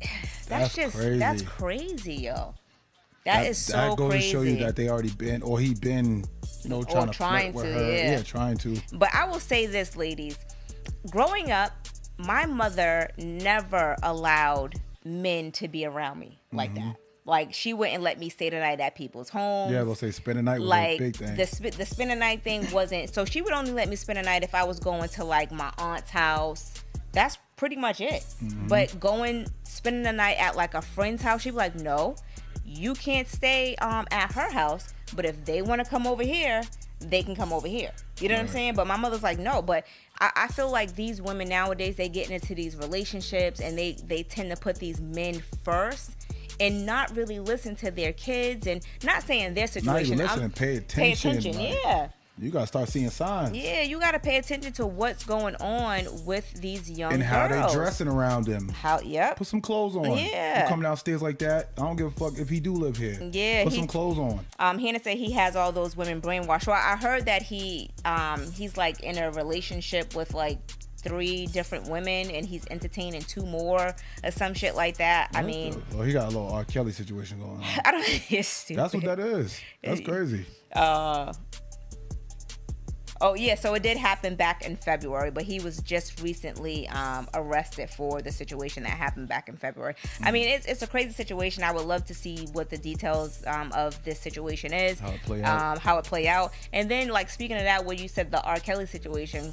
that's, 0.00 0.46
That's 0.46 0.74
just 0.74 0.96
crazy. 0.96 1.18
that's 1.18 1.42
crazy, 1.42 2.14
yo. 2.14 2.54
that 3.24 3.46
is 3.46 3.58
so 3.58 3.72
that 3.72 3.96
goes 3.96 4.10
crazy. 4.10 4.26
to 4.26 4.32
show 4.32 4.42
you 4.42 4.56
that 4.56 4.76
they 4.76 4.88
already 4.88 5.10
been, 5.10 5.42
or 5.42 5.58
he 5.58 5.74
been, 5.74 6.24
you 6.62 6.70
know, 6.70 6.82
trying 6.84 7.06
to 7.06 7.12
trying 7.12 7.52
to, 7.52 7.58
her. 7.60 7.92
yeah. 7.92 8.22
trying 8.22 8.56
to. 8.58 8.80
But 8.92 9.14
I 9.14 9.26
will 9.26 9.40
say 9.40 9.66
this, 9.66 9.96
ladies. 9.96 10.38
Growing 11.10 11.50
up, 11.50 11.72
my 12.18 12.46
mother 12.46 13.10
never 13.18 13.96
allowed 14.02 14.74
men 15.04 15.52
to 15.52 15.68
be 15.68 15.84
around 15.84 16.18
me 16.18 16.38
like 16.52 16.74
that. 16.74 16.96
Like 17.24 17.52
she 17.52 17.74
wouldn't 17.74 18.02
let 18.02 18.18
me 18.18 18.30
stay 18.30 18.48
the 18.48 18.58
night 18.58 18.80
at 18.80 18.94
people's 18.94 19.28
homes. 19.28 19.66
Mm-hmm. 19.66 19.74
Yeah, 19.74 19.84
they'll 19.84 19.94
say 19.94 20.10
spend 20.10 20.38
a 20.38 20.42
night 20.42 20.60
was 20.60 20.66
a 20.66 20.70
like 20.70 20.98
big 20.98 21.16
thing. 21.16 21.36
the 21.36 21.46
sp- 21.46 21.76
the 21.76 21.84
spend 21.84 22.10
a 22.10 22.16
night 22.16 22.42
thing 22.42 22.66
wasn't. 22.72 23.12
So 23.12 23.26
she 23.26 23.42
would 23.42 23.52
only 23.52 23.72
let 23.72 23.88
me 23.88 23.96
spend 23.96 24.18
a 24.18 24.22
night 24.22 24.42
if 24.42 24.54
I 24.54 24.64
was 24.64 24.80
going 24.80 25.08
to 25.10 25.24
like 25.24 25.52
my 25.52 25.70
aunt's 25.76 26.08
house. 26.10 26.72
That's 27.12 27.36
pretty 27.58 27.76
much 27.76 28.00
it. 28.00 28.24
Mm-hmm. 28.42 28.68
But 28.68 28.98
going 28.98 29.46
spending 29.64 30.02
the 30.04 30.12
night 30.12 30.38
at 30.38 30.56
like 30.56 30.72
a 30.72 30.80
friend's 30.80 31.20
house, 31.22 31.42
she'd 31.42 31.50
be 31.50 31.56
like, 31.56 31.74
"No, 31.74 32.16
you 32.64 32.94
can't 32.94 33.28
stay 33.28 33.76
um 33.76 34.06
at 34.10 34.32
her 34.32 34.50
house. 34.50 34.94
But 35.14 35.26
if 35.26 35.44
they 35.44 35.60
want 35.60 35.84
to 35.84 35.88
come 35.90 36.06
over 36.06 36.22
here, 36.22 36.62
they 37.00 37.22
can 37.22 37.36
come 37.36 37.52
over 37.52 37.68
here." 37.68 37.90
You 38.20 38.28
know 38.30 38.36
what 38.36 38.42
I'm 38.42 38.48
saying? 38.48 38.74
But 38.74 38.86
my 38.86 38.96
mother's 38.96 39.22
like, 39.22 39.38
"No." 39.38 39.60
But 39.60 39.86
I, 40.18 40.30
I 40.34 40.48
feel 40.48 40.70
like 40.70 40.94
these 40.94 41.20
women 41.20 41.48
nowadays 41.50 41.96
they 41.96 42.08
get 42.08 42.30
into 42.30 42.54
these 42.54 42.74
relationships 42.76 43.60
and 43.60 43.76
they 43.76 43.92
they 44.06 44.22
tend 44.22 44.50
to 44.50 44.56
put 44.56 44.76
these 44.76 45.00
men 45.00 45.42
first. 45.64 46.12
And 46.60 46.84
not 46.84 47.14
really 47.16 47.38
listen 47.38 47.76
to 47.76 47.92
their 47.92 48.12
kids, 48.12 48.66
and 48.66 48.84
not 49.04 49.22
saying 49.22 49.54
their 49.54 49.68
situation. 49.68 50.18
Not 50.18 50.32
even 50.32 50.42
I'm- 50.42 50.50
pay 50.50 50.80
Pay 50.80 51.12
attention. 51.12 51.30
attention, 51.38 51.62
like, 51.62 51.78
yeah. 51.84 52.08
You 52.40 52.50
gotta 52.50 52.66
start 52.66 52.88
seeing 52.88 53.10
signs. 53.10 53.56
Yeah, 53.56 53.82
you 53.82 53.98
got 53.98 54.12
to 54.12 54.18
pay 54.20 54.36
attention 54.36 54.72
to 54.74 54.86
what's 54.86 55.24
going 55.24 55.56
on 55.56 56.04
with 56.24 56.52
these 56.60 56.88
young 56.90 57.12
And 57.12 57.22
how 57.22 57.48
girls. 57.48 57.72
they 57.72 57.78
dressing 57.78 58.06
around 58.08 58.46
them. 58.46 58.68
How? 58.68 59.00
Yep. 59.00 59.36
Put 59.38 59.46
some 59.46 59.60
clothes 59.60 59.96
on. 59.96 60.16
Yeah. 60.16 60.62
You 60.62 60.68
come 60.68 60.80
downstairs 60.82 61.20
like 61.20 61.38
that. 61.40 61.70
I 61.76 61.82
don't 61.82 61.96
give 61.96 62.06
a 62.06 62.10
fuck 62.12 62.38
if 62.38 62.48
he 62.48 62.60
do 62.60 62.72
live 62.74 62.96
here. 62.96 63.18
Yeah, 63.32 63.64
Put 63.64 63.72
he- 63.72 63.78
some 63.80 63.88
clothes 63.88 64.18
on. 64.18 64.46
Um, 64.58 64.78
Hannah 64.78 65.00
said 65.00 65.16
he 65.16 65.32
has 65.32 65.56
all 65.56 65.72
those 65.72 65.96
women 65.96 66.20
brainwashed. 66.20 66.66
Well, 66.68 66.76
I 66.76 66.96
heard 66.96 67.26
that 67.26 67.42
he 67.42 67.90
um 68.04 68.50
he's 68.52 68.76
like 68.76 69.00
in 69.00 69.18
a 69.18 69.30
relationship 69.32 70.14
with 70.14 70.32
like 70.34 70.58
three 71.00 71.46
different 71.46 71.88
women 71.88 72.28
and 72.30 72.44
he's 72.44 72.66
entertaining 72.70 73.22
two 73.22 73.46
more 73.46 73.94
or 74.24 74.30
some 74.30 74.52
shit 74.54 74.74
like 74.74 74.98
that. 74.98 75.30
I 75.34 75.42
mean, 75.42 75.82
oh, 75.96 76.02
he 76.02 76.12
got 76.12 76.24
a 76.24 76.28
little 76.28 76.48
R. 76.48 76.64
Kelly 76.64 76.92
situation 76.92 77.38
going 77.40 77.52
on. 77.52 77.62
I 77.84 77.90
don't. 77.90 78.08
It's 78.32 78.46
stupid. 78.48 78.80
That's 78.82 78.94
what 78.94 79.04
that 79.04 79.18
is. 79.18 79.60
That's 79.82 80.00
crazy. 80.00 80.44
Uh. 80.72 81.32
Oh 83.20 83.34
yeah, 83.34 83.56
so 83.56 83.74
it 83.74 83.82
did 83.82 83.96
happen 83.96 84.36
back 84.36 84.64
in 84.64 84.76
February, 84.76 85.30
but 85.30 85.42
he 85.42 85.58
was 85.60 85.78
just 85.82 86.20
recently 86.22 86.88
um, 86.88 87.28
arrested 87.34 87.90
for 87.90 88.22
the 88.22 88.30
situation 88.30 88.84
that 88.84 88.92
happened 88.92 89.28
back 89.28 89.48
in 89.48 89.56
February. 89.56 89.94
I 90.22 90.30
mean, 90.30 90.48
it's, 90.48 90.66
it's 90.66 90.82
a 90.82 90.86
crazy 90.86 91.12
situation. 91.12 91.62
I 91.64 91.72
would 91.72 91.84
love 91.86 92.04
to 92.06 92.14
see 92.14 92.46
what 92.52 92.70
the 92.70 92.78
details 92.78 93.42
um, 93.46 93.72
of 93.72 94.02
this 94.04 94.20
situation 94.20 94.72
is, 94.72 95.00
How 95.00 95.08
it 95.10 95.22
play 95.22 95.42
out. 95.42 95.76
um, 95.76 95.80
how 95.80 95.98
it 95.98 96.04
play 96.04 96.28
out, 96.28 96.52
and 96.72 96.88
then 96.90 97.08
like 97.08 97.28
speaking 97.28 97.56
of 97.56 97.64
that, 97.64 97.84
what 97.84 97.98
you 97.98 98.08
said 98.08 98.30
the 98.30 98.42
R. 98.42 98.60
Kelly 98.60 98.86
situation. 98.86 99.52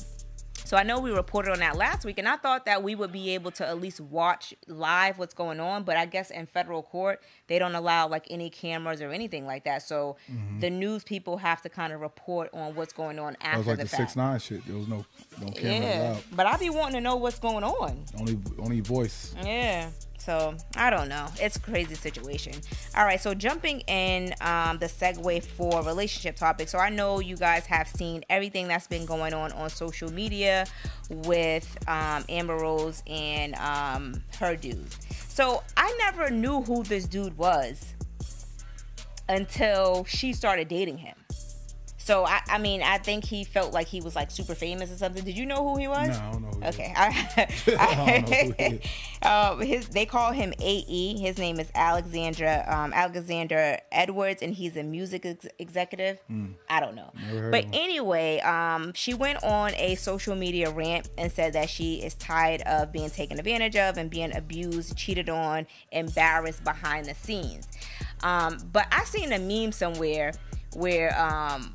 So 0.66 0.78
I 0.78 0.84
know 0.84 1.00
we 1.00 1.12
reported 1.12 1.52
on 1.52 1.60
that 1.60 1.78
last 1.78 2.06
week, 2.06 2.18
and 2.18 2.28
I 2.28 2.38
thought 2.38 2.66
that 2.66 2.82
we 2.82 2.96
would 2.96 3.12
be 3.12 3.36
able 3.36 3.52
to 3.52 3.68
at 3.68 3.80
least 3.80 4.02
watch 4.02 4.54
live 4.68 5.20
what's 5.20 5.36
going 5.36 5.60
on. 5.60 5.84
But 5.84 5.96
I 5.96 6.08
guess 6.08 6.32
in 6.32 6.48
federal 6.48 6.82
court, 6.82 7.22
they 7.48 7.60
don't 7.60 7.76
allow 7.76 8.08
like 8.08 8.26
any 8.32 8.50
cameras 8.50 9.00
or 9.00 9.12
anything 9.12 9.46
like 9.46 9.66
that. 9.66 9.84
So 9.84 10.18
mm-hmm. 10.32 10.60
the 10.60 10.72
news 10.72 11.04
people 11.04 11.38
have 11.38 11.62
to 11.62 11.70
kind 11.70 11.94
of 11.94 12.02
report 12.02 12.50
on 12.52 12.74
what's 12.74 12.94
going 12.94 13.20
on 13.20 13.38
after 13.42 13.52
That 13.52 13.58
was 13.58 13.68
like 13.68 13.78
the, 13.78 13.84
the 13.84 13.90
six 13.90 14.16
nine 14.16 14.40
shit. 14.40 14.66
There 14.66 14.76
was 14.76 14.88
no 14.88 15.06
no 15.40 15.52
cameras 15.52 15.96
yeah, 15.96 16.14
out. 16.16 16.24
but 16.32 16.48
I'd 16.48 16.60
be 16.60 16.72
wanting 16.72 16.96
to 16.96 17.02
know 17.02 17.16
what's 17.16 17.40
going 17.40 17.64
on. 17.64 18.04
Only 18.20 18.40
only 18.58 18.80
voice. 18.80 19.36
Yeah. 19.44 19.90
So 20.26 20.56
I 20.76 20.90
don't 20.90 21.08
know. 21.08 21.28
It's 21.40 21.56
a 21.56 21.60
crazy 21.60 21.94
situation. 21.94 22.54
All 22.98 23.06
right. 23.06 23.22
So 23.22 23.36
jumping 23.36 23.82
in 23.82 24.34
um, 24.42 24.80
the 24.80 24.88
segue 24.88 25.44
for 25.44 25.84
relationship 25.84 26.36
topic. 26.36 26.68
So 26.68 26.80
I 26.80 26.90
know 26.90 27.20
you 27.20 27.38
guys 27.38 27.68
have 27.68 27.88
seen 27.88 28.24
everything 28.28 28.68
that's 28.68 28.88
been 28.88 29.06
going 29.06 29.36
on 29.36 29.52
on 29.52 29.70
social 29.70 30.12
media 30.12 30.66
with 31.10 31.78
um, 31.88 32.26
Amber 32.28 32.58
Rose 32.58 33.04
and 33.06 33.54
um, 33.56 34.24
her 34.40 34.56
dude. 34.56 34.88
So 35.28 35.62
I 35.78 35.96
never 36.00 36.32
knew 36.32 36.62
who 36.62 36.82
this 36.82 37.06
dude 37.06 37.38
was 37.38 37.94
until 39.30 40.06
she 40.06 40.34
started 40.34 40.68
dating 40.70 40.98
him. 40.98 41.16
So 42.06 42.24
I, 42.24 42.40
I 42.48 42.58
mean, 42.60 42.84
I 42.84 43.00
think 43.00 43.26
he 43.26 43.44
felt 43.44 43.74
like 43.74 43.88
he 43.88 44.00
was 44.00 44.16
like 44.16 44.30
super 44.30 44.54
famous 44.54 44.92
or 44.92 44.96
something. 44.96 45.24
Did 45.24 45.36
you 45.36 45.48
know 45.48 45.68
who 45.68 45.76
he 45.80 45.88
was? 45.88 46.10
No, 46.10 46.14
I 46.24 46.32
don't 46.32 46.42
know 46.44 46.50
who 46.50 46.64
Okay, 46.66 46.94
I, 46.96 47.48
I 47.80 47.96
don't 47.96 48.30
know 48.30 48.36
who 48.38 48.54
he 48.54 48.64
is. 48.76 48.82
uh, 49.24 49.56
his 49.62 49.88
they 49.88 50.06
call 50.06 50.32
him 50.32 50.54
AE. 50.60 51.18
His 51.18 51.40
name 51.40 51.60
is 51.60 51.68
Alexandra 51.74 52.64
um, 52.68 52.94
Alexander 52.94 53.80
Edwards, 53.92 54.44
and 54.44 54.54
he's 54.54 54.78
a 54.78 54.84
music 54.84 55.26
ex- 55.26 55.48
executive. 55.58 56.20
I 56.70 56.80
don't 56.80 56.94
know, 56.94 57.12
but 57.50 57.66
anyway, 57.74 58.40
um, 58.42 58.94
she 58.94 59.16
went 59.16 59.44
on 59.44 59.74
a 59.74 59.96
social 59.96 60.36
media 60.36 60.70
rant 60.70 61.10
and 61.18 61.32
said 61.32 61.54
that 61.54 61.72
she 61.72 62.04
is 62.04 62.14
tired 62.14 62.62
of 62.68 62.92
being 62.92 63.10
taken 63.10 63.40
advantage 63.40 63.78
of 63.78 63.98
and 63.98 64.12
being 64.12 64.32
abused, 64.38 64.96
cheated 64.96 65.28
on, 65.28 65.66
embarrassed 65.92 66.64
behind 66.64 67.08
the 67.08 67.16
scenes. 67.16 67.68
Um, 68.22 68.60
but 68.72 68.86
I 68.92 69.06
seen 69.06 69.32
a 69.34 69.40
meme 69.40 69.72
somewhere 69.72 70.34
where 70.76 71.20
um, 71.20 71.74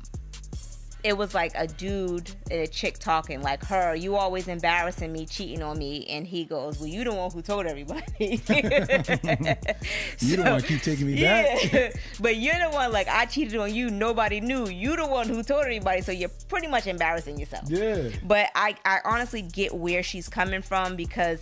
it 1.03 1.17
was 1.17 1.33
like 1.33 1.51
a 1.55 1.67
dude 1.67 2.29
and 2.49 2.61
a 2.61 2.67
chick 2.67 2.99
talking 2.99 3.41
like 3.41 3.63
her 3.65 3.95
you 3.95 4.15
always 4.15 4.47
embarrassing 4.47 5.11
me 5.11 5.25
cheating 5.25 5.63
on 5.63 5.77
me 5.77 6.05
and 6.07 6.27
he 6.27 6.45
goes 6.45 6.79
well 6.79 6.87
you 6.87 7.03
the 7.03 7.13
one 7.13 7.31
who 7.31 7.41
told 7.41 7.65
everybody. 7.65 8.41
You 10.19 10.37
don't 10.37 10.45
want 10.45 10.61
to 10.61 10.67
keep 10.67 10.81
taking 10.81 11.07
me 11.07 11.21
back. 11.21 11.73
yeah. 11.73 11.91
but 12.19 12.37
you're 12.37 12.57
the 12.59 12.69
one 12.69 12.91
like 12.91 13.07
i 13.07 13.25
cheated 13.25 13.59
on 13.59 13.73
you 13.73 13.89
nobody 13.89 14.39
knew. 14.39 14.67
You 14.67 14.95
the 14.95 15.07
one 15.07 15.27
who 15.27 15.43
told 15.43 15.63
everybody 15.63 16.01
so 16.01 16.11
you're 16.11 16.29
pretty 16.47 16.67
much 16.67 16.87
embarrassing 16.87 17.39
yourself. 17.39 17.65
Yeah. 17.69 18.09
But 18.23 18.49
i 18.55 18.75
i 18.85 18.99
honestly 19.05 19.41
get 19.41 19.73
where 19.73 20.03
she's 20.03 20.29
coming 20.29 20.61
from 20.61 20.95
because 20.95 21.41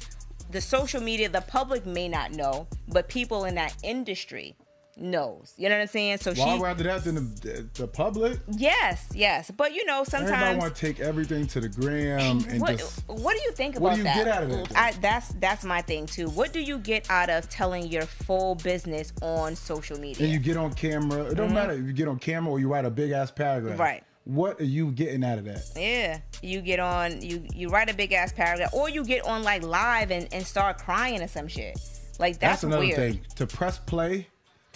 the 0.52 0.62
social 0.62 1.02
media 1.02 1.30
the 1.30 1.42
public 1.42 1.86
may 1.86 2.08
not 2.08 2.32
know 2.32 2.68
but 2.88 3.08
people 3.08 3.46
in 3.46 3.56
that 3.56 3.76
industry 3.84 4.56
knows. 5.02 5.54
You 5.58 5.70
know 5.70 5.76
what 5.76 5.82
I'm 5.82 5.88
saying? 5.88 6.18
So 6.20 6.34
Why 6.34 6.56
she 6.58 6.62
rather 6.62 6.84
that 6.84 7.04
than 7.04 7.16
the, 7.16 7.68
the 7.74 7.88
public? 7.88 8.40
Yes, 8.50 9.08
yes. 9.14 9.52
But 9.56 9.74
you 9.74 9.86
know, 9.86 10.04
sometimes 10.04 10.32
everybody 10.32 10.58
want 10.60 10.76
to 10.76 10.82
take 10.82 11.00
everything 11.00 11.48
to 11.48 11.60
the 11.62 11.70
gram 11.70 12.44
and 12.50 12.62
what, 12.62 12.78
just. 12.78 13.08
What 13.08 13.36
do 13.36 13.42
you 13.44 13.52
think 13.52 13.76
about 13.76 13.84
what 13.84 13.92
do 13.94 13.98
you 14.00 14.04
that? 14.06 14.16
get 14.16 14.28
out 14.28 14.44
of 14.44 14.52
it? 14.52 14.68
I, 14.76 14.92
that's 15.02 15.30
that's 15.40 15.64
my 15.64 15.82
thing 15.82 16.06
too. 16.06 16.30
What 16.30 16.54
do 16.54 16.62
you 16.62 16.78
get 16.80 17.10
out 17.10 17.30
of 17.30 17.50
telling 17.50 17.88
your 17.88 18.04
full 18.04 18.56
business 18.56 19.14
on 19.22 19.56
social 19.56 20.00
media? 20.00 20.24
And 20.24 20.34
you 20.34 20.40
get 20.40 20.58
on 20.58 20.74
camera. 20.74 21.24
It 21.24 21.36
don't 21.36 21.48
Mm-hmm. 21.50 21.56
matter 21.56 21.74
if 21.74 21.86
you 21.86 21.94
get 21.94 22.08
on 22.08 22.20
camera 22.20 22.52
or 22.52 22.60
you 22.60 22.68
write 22.68 22.86
a 22.86 22.92
big 22.92 23.12
ass 23.12 23.32
paragraph. 23.32 23.80
Right. 23.80 24.04
What 24.26 24.60
are 24.62 24.66
you 24.66 24.92
getting 24.92 25.24
out 25.24 25.40
of 25.40 25.46
that? 25.46 25.64
Yeah, 25.76 26.20
you 26.44 26.62
get 26.62 26.80
on, 26.80 27.22
you 27.24 27.48
you 27.56 27.70
write 27.70 27.90
a 27.90 27.96
big 27.96 28.12
ass 28.14 28.32
paragraph, 28.32 28.72
or 28.74 28.88
you 28.88 29.04
get 29.04 29.26
on 29.26 29.42
like 29.42 29.64
live 29.64 30.12
and, 30.12 30.28
and 30.32 30.46
start 30.46 30.78
crying 30.78 31.22
or 31.24 31.28
some 31.28 31.48
shit. 31.48 31.80
Like 32.20 32.34
that's, 32.40 32.62
That's, 32.62 32.64
another 32.66 32.82
weird. 32.86 32.96
thing. 32.96 33.22
To 33.38 33.48
press 33.48 33.80
play, 33.80 34.28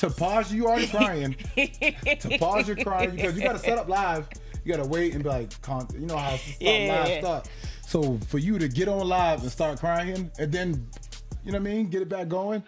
to 0.03 0.09
pause, 0.09 0.51
you 0.53 0.67
already 0.67 0.87
crying. 0.87 1.35
to 1.55 2.37
pause 2.39 2.67
your 2.67 2.77
crying 2.77 3.11
because 3.15 3.35
you 3.37 3.43
got 3.43 3.53
to 3.53 3.59
set 3.59 3.77
up 3.77 3.87
live. 3.87 4.27
You 4.65 4.73
got 4.75 4.83
to 4.83 4.89
wait 4.89 5.13
and 5.13 5.23
be 5.23 5.29
like, 5.29 5.53
you 5.93 6.05
know 6.05 6.17
how 6.17 6.37
Yeah. 6.59 7.03
live 7.03 7.19
start. 7.23 7.49
So 7.85 8.17
for 8.27 8.37
you 8.37 8.59
to 8.59 8.67
get 8.67 8.87
on 8.87 9.07
live 9.07 9.41
and 9.41 9.51
start 9.51 9.79
crying 9.79 10.31
and 10.39 10.51
then, 10.51 10.87
you 11.45 11.51
know 11.51 11.59
what 11.59 11.67
I 11.67 11.73
mean, 11.73 11.89
get 11.89 12.01
it 12.01 12.09
back 12.09 12.27
going. 12.27 12.63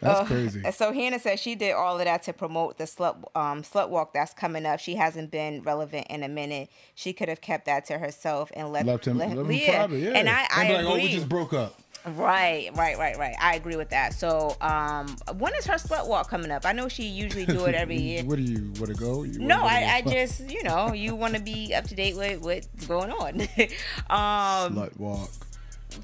That's 0.00 0.20
Uh, 0.20 0.24
crazy. 0.26 0.62
So 0.72 0.92
Hannah 0.92 1.18
says 1.18 1.40
she 1.40 1.54
did 1.56 1.72
all 1.72 1.98
of 1.98 2.04
that 2.04 2.22
to 2.24 2.32
promote 2.32 2.78
the 2.78 2.84
slut 2.84 3.16
um, 3.34 3.62
slut 3.62 3.88
walk 3.88 4.14
that's 4.14 4.32
coming 4.32 4.64
up. 4.64 4.78
She 4.78 4.94
hasn't 4.94 5.32
been 5.32 5.62
relevant 5.62 6.06
in 6.08 6.22
a 6.22 6.28
minute. 6.28 6.68
She 6.94 7.12
could 7.12 7.28
have 7.28 7.40
kept 7.40 7.66
that 7.66 7.84
to 7.86 7.98
herself 7.98 8.52
and 8.54 8.70
left, 8.72 8.86
Left 8.86 9.06
him, 9.08 9.18
let- 9.18 9.36
left 9.36 9.50
him 9.50 9.74
private, 9.74 9.98
yeah. 9.98 10.10
And 10.10 10.28
I, 10.28 10.46
I 10.54 10.66
be 10.68 10.72
like, 10.74 10.80
agree. 10.86 10.92
oh, 10.92 11.04
we 11.04 11.08
just 11.12 11.28
broke 11.28 11.52
up. 11.52 11.80
Right, 12.06 12.70
right, 12.74 12.96
right, 12.96 13.16
right. 13.18 13.34
I 13.40 13.56
agree 13.56 13.76
with 13.76 13.90
that. 13.90 14.14
So, 14.14 14.56
um, 14.60 15.16
when 15.36 15.54
is 15.56 15.66
her 15.66 15.74
slut 15.74 16.08
walk 16.08 16.30
coming 16.30 16.50
up? 16.50 16.64
I 16.64 16.72
know 16.72 16.88
she 16.88 17.04
usually 17.04 17.44
do 17.44 17.66
it 17.66 17.74
every 17.74 17.96
year. 18.00 18.22
What 18.28 18.36
do 18.36 18.42
you 18.42 18.72
want 18.78 18.88
to 18.88 18.94
go? 18.94 19.22
You 19.24 19.38
No, 19.38 19.62
I, 19.62 19.96
I 19.96 20.02
just, 20.02 20.50
you 20.50 20.62
know, 20.62 20.92
you 20.92 21.14
want 21.14 21.34
to 21.34 21.40
be 21.40 21.74
up 21.74 21.84
to 21.88 21.94
date 21.94 22.16
with 22.16 22.40
what's 22.40 22.66
going 22.86 23.10
on. 23.10 23.40
um, 24.10 24.74
Slut 24.76 24.98
walk. 24.98 25.30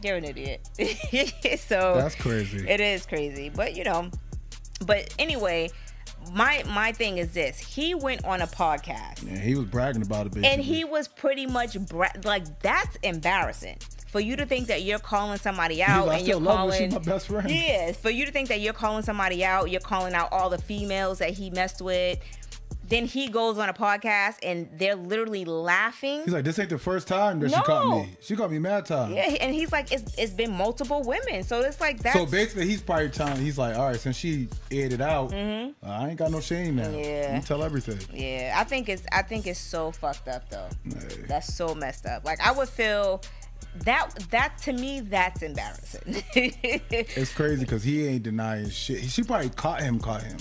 you're 0.03 0.17
an 0.17 0.25
idiot. 0.25 0.67
so 1.61 1.95
That's 1.97 2.15
crazy. 2.15 2.69
It 2.69 2.81
is 2.81 3.07
crazy, 3.07 3.51
but 3.51 3.77
you 3.77 3.85
know, 3.85 4.11
but 4.87 5.15
anyway, 5.19 5.71
my 6.33 6.63
my 6.67 6.93
thing 6.93 7.19
is 7.19 7.33
this: 7.33 7.59
he 7.59 7.95
went 7.95 8.25
on 8.25 8.41
a 8.43 8.47
podcast 8.47 9.23
Yeah, 9.31 9.39
he 9.39 9.55
was 9.55 9.67
bragging 9.67 10.03
about 10.03 10.27
it, 10.27 10.33
basically. 10.35 10.49
and 10.49 10.63
he 10.63 10.85
was 10.85 11.09
pretty 11.09 11.47
much 11.47 11.79
bra- 11.89 12.09
like 12.25 12.61
that's 12.61 12.97
embarrassing 13.03 13.79
for 14.15 14.21
you 14.21 14.37
to 14.37 14.47
think 14.47 14.69
that 14.69 14.83
you're 14.85 15.01
calling 15.01 15.39
somebody 15.39 15.83
out 15.83 16.07
like, 16.07 16.15
"I 16.15 16.19
and 16.21 16.29
you're 16.29 16.39
her. 16.39 16.47
calling 16.47 16.81
She's 16.85 16.93
my 16.93 16.99
best 17.01 17.27
friend." 17.27 17.51
yeah 17.51 17.91
for 17.91 18.11
you 18.11 18.25
to 18.27 18.31
think 18.31 18.49
that 18.49 18.61
you're 18.61 18.73
calling 18.73 19.03
somebody 19.03 19.45
out 19.45 19.71
you're 19.73 19.81
calling 19.81 20.15
out 20.15 20.29
all 20.31 20.49
the 20.51 20.59
females 20.59 21.19
that 21.19 21.31
he 21.31 21.51
messed 21.51 21.83
with 21.83 22.21
then 22.87 23.07
he 23.07 23.29
goes 23.29 23.57
on 23.59 23.71
a 23.71 23.73
podcast 23.73 24.37
and 24.43 24.69
they're 24.79 24.95
literally 24.95 25.47
laughing 25.47 26.21
He's 26.25 26.35
like, 26.35 26.45
this 26.45 26.59
ain't 26.59 26.69
the 26.69 26.79
first 26.79 27.09
time 27.09 27.41
that 27.41 27.51
she 27.51 27.57
caught 27.63 27.89
me. 27.89 28.15
She 28.21 28.37
caught 28.37 28.51
me 28.53 28.59
mad 28.59 28.85
time. 28.85 29.13
yeah 29.15 29.23
and 29.41 29.55
he's 29.55 29.73
like 29.73 29.91
it's, 29.91 30.15
it's 30.19 30.33
been 30.35 30.53
multiple 30.53 31.03
women 31.03 31.43
so 31.43 31.61
it's 31.63 31.81
like 31.81 32.03
that 32.03 32.13
So 32.15 32.27
basically, 32.27 32.67
he's 32.67 32.83
probably 32.83 33.09
telling. 33.09 33.41
He's 33.41 33.57
like, 33.59 33.75
all 33.77 33.87
right, 33.89 33.99
since 33.99 34.17
she 34.17 34.49
aired 34.71 34.93
it 34.93 35.01
out, 35.01 35.33
uh, 35.33 35.71
I 35.83 36.09
ain't 36.11 36.19
got 36.19 36.31
no 36.31 36.41
shame 36.41 36.77
now. 36.77 36.85
Mm-hmm. 36.85 36.99
Yeah. 36.99 37.37
you 37.37 37.43
tell 37.43 37.65
everything. 37.65 37.99
Yeah, 38.13 38.55
I 38.57 38.63
think 38.65 38.89
it's 38.89 39.03
I 39.11 39.23
think 39.23 39.47
it's 39.49 39.59
so 39.59 39.91
fucked 39.91 40.29
up 40.29 40.49
though. 40.51 40.69
Hey. 40.85 41.25
That's 41.27 41.53
so 41.53 41.75
messed 41.75 42.05
up. 42.07 42.25
Like 42.25 42.41
I 42.47 42.53
would 42.53 42.69
feel 42.69 43.23
that 43.81 44.11
that 44.31 44.57
to 44.59 44.73
me 44.73 45.01
that's 45.01 45.43
embarrassing. 45.43 46.23
It's 46.35 47.33
crazy 47.35 47.65
because 47.65 47.83
he 47.83 48.07
ain't 48.07 48.23
denying 48.23 48.71
shit. 48.71 49.03
She 49.05 49.23
probably 49.23 49.51
caught 49.51 49.81
him, 49.83 49.99
caught 49.99 50.23
him. 50.23 50.39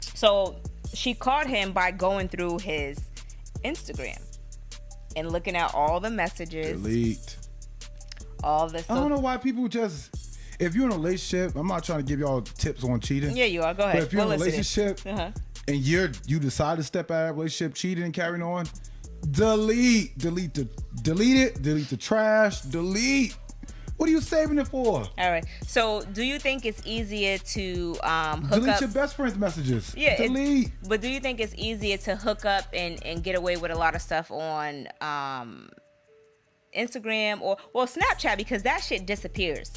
so 0.00 0.56
she 0.92 1.14
caught 1.14 1.46
him 1.46 1.72
by 1.72 1.90
going 1.90 2.28
through 2.28 2.58
his 2.58 2.98
Instagram 3.64 4.20
and 5.16 5.30
looking 5.32 5.56
at 5.56 5.74
all 5.74 5.98
the 6.00 6.10
messages, 6.10 6.80
Delete. 6.80 7.36
all 8.42 8.68
the 8.68 8.84
I 8.88 8.94
don't 8.94 9.10
know 9.10 9.18
why 9.18 9.36
people 9.38 9.68
just. 9.68 10.14
If 10.60 10.74
you're 10.76 10.84
in 10.86 10.92
a 10.92 10.96
relationship, 10.96 11.56
I'm 11.56 11.66
not 11.66 11.82
trying 11.82 11.98
to 11.98 12.04
give 12.04 12.20
y'all 12.20 12.40
tips 12.42 12.84
on 12.84 13.00
cheating. 13.00 13.36
Yeah, 13.36 13.46
you 13.46 13.62
are. 13.62 13.74
Go 13.74 13.82
But 13.84 13.88
ahead. 13.88 14.02
if 14.04 14.12
you're 14.12 14.22
in 14.22 14.28
a 14.28 14.30
We'll 14.30 14.38
relationship 14.38 15.00
Uh-huh. 15.04 15.30
and 15.66 15.76
you're 15.78 16.10
you 16.26 16.38
decide 16.38 16.76
to 16.78 16.84
step 16.84 17.10
out 17.10 17.30
of 17.30 17.36
relationship, 17.36 17.74
cheating 17.74 18.04
and 18.04 18.14
carrying 18.14 18.42
on, 18.42 18.66
delete, 19.30 20.16
delete 20.18 20.54
the, 20.54 20.68
delete 21.02 21.36
it, 21.36 21.62
delete 21.62 21.88
the 21.88 21.96
trash, 21.96 22.60
delete. 22.62 23.36
What 23.96 24.08
are 24.08 24.12
you 24.12 24.20
saving 24.20 24.58
it 24.58 24.66
for? 24.66 25.06
All 25.18 25.30
right. 25.30 25.44
So, 25.66 26.02
do 26.12 26.22
you 26.24 26.40
think 26.40 26.64
it's 26.66 26.84
easier 26.84 27.38
to 27.38 27.96
um, 28.02 28.42
hook 28.42 28.60
delete 28.60 28.74
up? 28.74 28.80
your 28.80 28.90
best 28.90 29.14
friend's 29.14 29.38
messages. 29.38 29.94
Yeah, 29.96 30.16
delete. 30.16 30.72
But 30.88 31.00
do 31.00 31.08
you 31.08 31.20
think 31.20 31.38
it's 31.38 31.54
easier 31.56 31.96
to 31.98 32.16
hook 32.16 32.44
up 32.44 32.64
and, 32.72 33.04
and 33.06 33.22
get 33.22 33.36
away 33.36 33.56
with 33.56 33.70
a 33.70 33.76
lot 33.76 33.94
of 33.94 34.02
stuff 34.02 34.32
on 34.32 34.88
um, 35.00 35.68
Instagram 36.76 37.40
or 37.40 37.56
well 37.72 37.86
Snapchat 37.86 38.36
because 38.36 38.62
that 38.64 38.82
shit 38.82 39.06
disappears. 39.06 39.70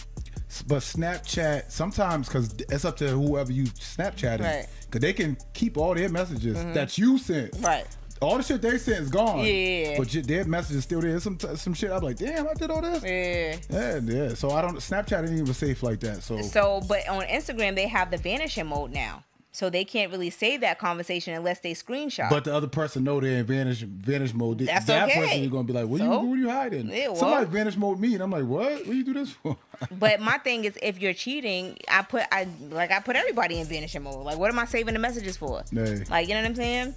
But 0.65 0.79
Snapchat 0.79 1.71
sometimes 1.71 2.27
because 2.27 2.53
it's 2.69 2.85
up 2.85 2.97
to 2.97 3.09
whoever 3.09 3.51
you 3.51 3.65
Snapchatting, 3.65 4.39
Right. 4.39 4.65
Mm-hmm. 4.65 4.81
because 4.85 5.01
they 5.01 5.13
can 5.13 5.37
keep 5.53 5.77
all 5.77 5.93
their 5.93 6.09
messages 6.09 6.55
that 6.73 6.97
you 6.97 7.17
sent. 7.17 7.55
Right. 7.59 7.85
All 8.21 8.37
the 8.37 8.43
shit 8.43 8.61
they 8.61 8.77
sent 8.77 8.99
is 9.03 9.09
gone. 9.09 9.45
Yeah. 9.45 9.95
But 9.97 10.09
their 10.09 10.45
message 10.45 10.77
is 10.77 10.83
still 10.83 11.01
there. 11.01 11.19
Some 11.19 11.37
some 11.39 11.73
shit. 11.73 11.91
I'm 11.91 12.01
like, 12.03 12.17
damn, 12.17 12.47
I 12.47 12.53
did 12.53 12.71
all 12.71 12.81
this. 12.81 13.03
Yeah. 13.03 13.57
Yeah, 13.69 13.99
yeah. 14.03 14.33
So 14.33 14.51
I 14.51 14.61
don't. 14.61 14.77
Snapchat 14.77 15.23
ain't 15.27 15.33
even 15.39 15.53
safe 15.53 15.83
like 15.83 15.99
that. 16.01 16.23
So, 16.23 16.41
So, 16.41 16.81
but 16.87 17.07
on 17.07 17.23
Instagram 17.23 17.75
they 17.75 17.87
have 17.87 18.11
the 18.11 18.17
vanishing 18.17 18.67
mode 18.67 18.91
now, 18.91 19.23
so 19.51 19.69
they 19.69 19.83
can't 19.85 20.11
really 20.11 20.29
save 20.29 20.61
that 20.61 20.79
conversation 20.79 21.33
unless 21.33 21.59
they 21.59 21.73
screenshot. 21.73 22.29
but 22.29 22.43
the 22.43 22.53
other 22.53 22.67
person 22.67 23.03
know 23.03 23.19
they're 23.19 23.39
in 23.39 23.45
vanish 23.45 23.81
vanish 23.81 24.33
mode. 24.33 24.59
That's 24.59 24.85
that 24.85 25.09
okay. 25.09 25.19
person 25.21 25.41
you're 25.41 25.51
gonna 25.51 25.63
be 25.63 25.73
like, 25.73 25.87
what, 25.87 25.99
So? 25.99 26.05
you, 26.05 26.27
what 26.27 26.35
are 26.35 26.37
you 26.37 26.49
hiding? 26.49 26.89
Yeah, 26.89 27.07
well. 27.07 27.15
Somebody 27.17 27.45
vanish 27.45 27.77
mode 27.77 27.99
me, 27.99 28.13
and 28.15 28.23
I'm 28.23 28.31
like, 28.31 28.45
what? 28.45 28.85
What 28.87 28.95
you 28.95 29.03
do 29.03 29.13
this 29.13 29.31
for? 29.31 29.57
But 29.91 30.19
my 30.19 30.39
thing 30.39 30.65
is, 30.65 30.75
if 30.81 30.99
you're 30.99 31.13
cheating, 31.13 31.77
I 31.87 32.01
put 32.01 32.23
I 32.31 32.47
like 32.71 32.89
I 32.91 32.99
put 32.99 33.15
everybody 33.15 33.59
in 33.59 33.67
vanishing 33.67 34.01
mode. 34.01 34.25
Like, 34.25 34.39
what 34.39 34.49
am 34.51 34.57
I 34.57 34.65
saving 34.65 34.95
the 34.95 34.99
messages 34.99 35.37
for? 35.37 35.63
Nay. 35.71 36.03
Like, 36.09 36.27
you 36.27 36.33
know 36.33 36.41
what 36.41 36.49
I'm 36.49 36.55
saying? 36.55 36.95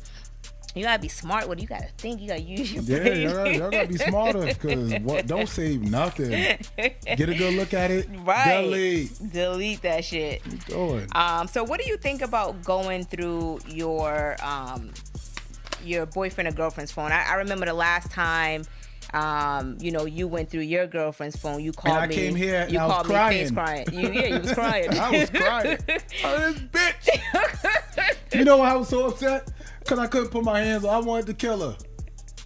You 0.75 0.85
gotta 0.85 1.03
be 1.03 1.09
smart. 1.09 1.49
What 1.49 1.59
do 1.59 1.63
you 1.63 1.69
gotta 1.69 1.89
think? 1.99 2.21
You 2.21 2.29
gotta 2.29 2.43
use 2.43 2.73
your 2.73 2.83
Yeah, 2.85 2.99
brain. 2.99 3.23
y'all, 3.23 3.35
gotta- 3.35 3.57
y'all 3.57 3.71
gotta 3.71 3.89
be 3.89 3.97
smarter 3.99 4.47
because 4.47 4.95
what? 5.01 5.27
Don't 5.27 5.49
save 5.49 5.83
nothing. 5.83 6.31
Get 6.31 7.29
a 7.29 7.35
good 7.35 7.55
look 7.55 7.75
at 7.75 7.91
it. 7.91 8.09
right. 8.25 8.63
Delete. 8.63 9.33
Delete 9.33 9.83
that 9.83 10.05
shit. 10.05 10.43
Going. 10.69 11.09
Um, 11.13 11.49
so 11.49 11.65
what 11.65 11.81
do 11.81 11.89
you 11.89 11.97
think 11.97 12.23
about 12.23 12.63
going 12.63 13.05
through 13.05 13.61
your 13.69 14.37
um 14.45 14.93
your 15.83 16.07
boyfriend 16.07 16.47
or 16.49 16.53
girlfriend's 16.53 16.93
phone? 16.93 17.11
I, 17.11 17.25
I 17.31 17.35
remember 17.35 17.67
the 17.67 17.75
last 17.75 18.11
time 18.13 18.63
um, 19.13 19.77
you 19.81 19.91
know, 19.91 20.05
you 20.05 20.29
went 20.29 20.51
through 20.51 20.61
your 20.61 20.87
girlfriend's 20.87 21.35
phone. 21.37 21.61
You 21.65 21.73
called 21.73 21.97
I 21.97 22.07
me. 22.07 22.15
came 22.15 22.37
here 22.37 22.61
and 22.61 22.71
you 22.73 22.79
I 22.79 22.87
was 22.87 22.95
called 22.95 23.09
me 23.09 23.15
face 23.15 23.51
crying. 23.51 23.85
crying. 23.87 24.05
You, 24.05 24.13
yeah, 24.13 24.27
you 24.37 24.41
was 24.41 24.53
crying. 24.55 24.99
I 24.99 25.11
was 25.11 25.31
crying. 25.31 25.79
oh, 26.25 26.53
this 26.53 26.61
bitch. 26.71 28.35
you 28.39 28.45
know 28.45 28.59
why 28.59 28.71
I 28.71 28.77
was 28.77 28.89
so 28.89 29.07
upset? 29.09 29.49
Because 29.90 30.05
I 30.05 30.07
couldn't 30.07 30.29
put 30.29 30.44
my 30.44 30.61
hands 30.61 30.85
on. 30.85 30.94
I 30.94 30.98
wanted 31.05 31.26
to 31.26 31.35
kill 31.35 31.68
her. 31.68 31.76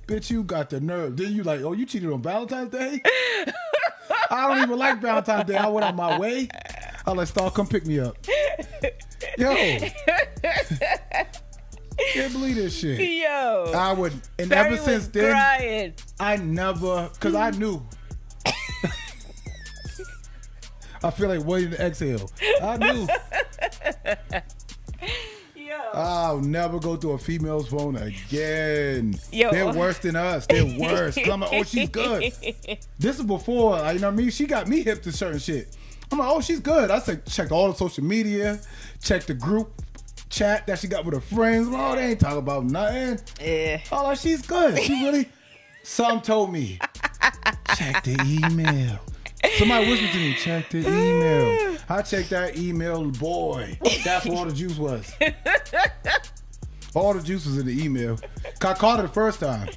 Bitch, 0.06 0.30
you 0.30 0.44
got 0.44 0.70
the 0.70 0.80
nerve. 0.80 1.14
Then 1.18 1.34
you 1.34 1.42
like, 1.42 1.60
oh, 1.60 1.74
you 1.74 1.84
cheated 1.84 2.10
on 2.10 2.22
Valentine's 2.22 2.70
Day? 2.70 3.02
I 4.30 4.48
don't 4.48 4.62
even 4.62 4.78
like 4.78 5.02
Valentine's 5.02 5.46
Day. 5.46 5.58
I 5.58 5.66
went 5.66 5.84
on 5.84 5.94
my 5.94 6.18
way. 6.18 6.48
I 7.06 7.12
like, 7.12 7.28
Star, 7.28 7.50
come 7.50 7.66
pick 7.66 7.84
me 7.84 8.00
up. 8.00 8.16
Yo. 9.36 9.54
Can't 12.14 12.32
believe 12.32 12.56
this 12.56 12.78
shit. 12.78 12.98
Yo, 12.98 13.72
I 13.76 13.92
would, 13.92 14.14
and 14.38 14.48
Barry 14.48 14.68
ever 14.68 14.78
since 14.78 15.08
then, 15.08 15.32
crying. 15.32 15.92
I 16.18 16.38
never, 16.38 17.10
cause 17.20 17.34
I 17.34 17.50
knew. 17.50 17.86
I 21.04 21.10
feel 21.10 21.28
like 21.28 21.44
waiting 21.44 21.72
to 21.72 21.82
exhale. 21.84 22.30
I 22.62 22.78
knew 22.78 23.06
I'll 26.04 26.40
never 26.40 26.78
go 26.78 26.96
through 26.96 27.12
a 27.12 27.18
female's 27.18 27.68
phone 27.68 27.96
again. 27.96 29.18
Yo. 29.32 29.50
They're 29.50 29.72
worse 29.72 29.98
than 29.98 30.16
us. 30.16 30.46
They're 30.46 30.78
worse. 30.78 31.16
I'm 31.16 31.40
like, 31.40 31.52
oh, 31.52 31.62
she's 31.62 31.88
good. 31.88 32.32
This 32.98 33.18
is 33.18 33.24
before, 33.24 33.76
uh, 33.76 33.92
you 33.92 33.98
know 33.98 34.08
what 34.08 34.14
I 34.14 34.16
mean? 34.16 34.30
She 34.30 34.46
got 34.46 34.68
me 34.68 34.82
hip 34.82 35.02
to 35.02 35.12
certain 35.12 35.38
shit. 35.38 35.76
I'm 36.10 36.18
like, 36.18 36.28
oh, 36.30 36.40
she's 36.40 36.60
good. 36.60 36.90
I 36.90 36.98
said, 36.98 37.26
checked 37.26 37.52
all 37.52 37.68
the 37.68 37.74
social 37.74 38.04
media, 38.04 38.60
checked 39.02 39.26
the 39.26 39.34
group 39.34 39.82
chat 40.30 40.66
that 40.66 40.78
she 40.78 40.88
got 40.88 41.04
with 41.04 41.14
her 41.14 41.20
friends. 41.20 41.68
Oh, 41.70 41.94
they 41.94 42.10
ain't 42.10 42.20
talking 42.20 42.38
about 42.38 42.64
nothing. 42.64 43.18
Yeah. 43.40 43.80
Oh, 43.90 44.04
like, 44.04 44.18
she's 44.18 44.42
good. 44.42 44.78
She 44.78 45.04
really. 45.04 45.28
Some 45.82 46.22
told 46.22 46.52
me, 46.52 46.78
check 47.76 48.04
the 48.04 48.16
email. 48.22 48.98
Somebody 49.58 49.90
whispered 49.90 50.10
to 50.10 50.18
me, 50.18 50.34
check 50.34 50.70
the 50.70 50.78
email. 50.78 51.73
I 51.88 52.02
checked 52.02 52.30
that 52.30 52.56
email, 52.58 53.04
boy. 53.10 53.78
That's 54.04 54.26
what 54.26 54.36
all 54.38 54.44
the 54.46 54.52
juice 54.52 54.78
was. 54.78 55.12
All 56.94 57.12
the 57.12 57.20
juice 57.22 57.44
was 57.44 57.58
in 57.58 57.66
the 57.66 57.84
email. 57.84 58.18
I 58.62 58.74
called 58.74 58.98
her 59.00 59.02
the 59.02 59.12
first 59.12 59.40
time. 59.40 59.68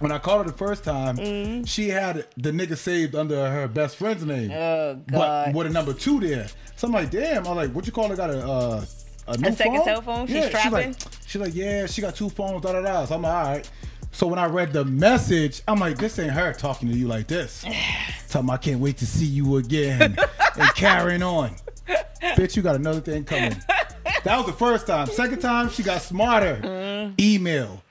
When 0.00 0.10
I 0.10 0.18
called 0.18 0.44
her 0.46 0.50
the 0.50 0.58
first 0.58 0.82
time, 0.82 1.16
Mm-hmm. 1.16 1.62
she 1.62 1.88
had 1.88 2.26
the 2.36 2.50
nigga 2.50 2.76
saved 2.76 3.14
under 3.14 3.48
her 3.48 3.68
best 3.68 3.96
friend's 3.96 4.24
name. 4.24 4.50
Oh 4.50 5.00
But 5.06 5.54
with 5.54 5.68
a 5.68 5.70
number 5.70 5.92
two 5.92 6.18
there. 6.18 6.48
So 6.74 6.88
I'm 6.88 6.92
like, 6.92 7.10
damn. 7.12 7.46
I'm 7.46 7.54
like, 7.54 7.70
what 7.70 7.86
you 7.86 7.92
call 7.92 8.10
it? 8.10 8.16
Got 8.16 8.30
a 8.30 8.40
uh, 8.44 8.84
a, 9.28 9.38
new 9.38 9.52
second 9.52 9.76
phone? 9.76 9.84
cell 9.84 10.02
phone? 10.02 10.26
She's 10.26 10.34
yeah, 10.36 10.42
she's 10.42 10.50
trapping? 10.50 10.72
like, 10.72 10.96
she's 11.24 11.40
like, 11.40 11.54
yeah, 11.54 11.86
she 11.86 12.00
got 12.02 12.16
two 12.16 12.28
phones. 12.28 12.62
Da 12.62 12.72
da 12.72 12.80
da. 12.82 13.04
So 13.04 13.14
I'm 13.14 13.22
like, 13.22 13.32
all 13.32 13.44
right. 13.52 13.70
So 14.14 14.28
when 14.28 14.38
I 14.38 14.46
read 14.46 14.72
the 14.72 14.84
message, 14.84 15.60
I'm 15.66 15.80
like, 15.80 15.98
this 15.98 16.18
ain't 16.20 16.30
her 16.32 16.52
talking 16.52 16.88
to 16.88 16.96
you 16.96 17.08
like 17.08 17.26
this. 17.26 17.64
Tell 18.28 18.44
me 18.44 18.50
I 18.52 18.56
can't 18.58 18.80
wait 18.80 18.96
to 18.98 19.06
see 19.06 19.26
you 19.26 19.56
again 19.56 20.16
and 20.56 20.74
carrying 20.76 21.22
on. 21.22 21.50
Bitch, 22.22 22.54
you 22.56 22.62
got 22.62 22.76
another 22.76 23.00
thing 23.00 23.24
coming. 23.24 23.56
That 24.22 24.36
was 24.38 24.46
the 24.46 24.52
first 24.52 24.86
time. 24.86 25.08
Second 25.08 25.40
time, 25.40 25.68
she 25.68 25.82
got 25.82 26.00
smarter. 26.00 26.60
Mm. 26.62 27.20
Email. 27.20 27.82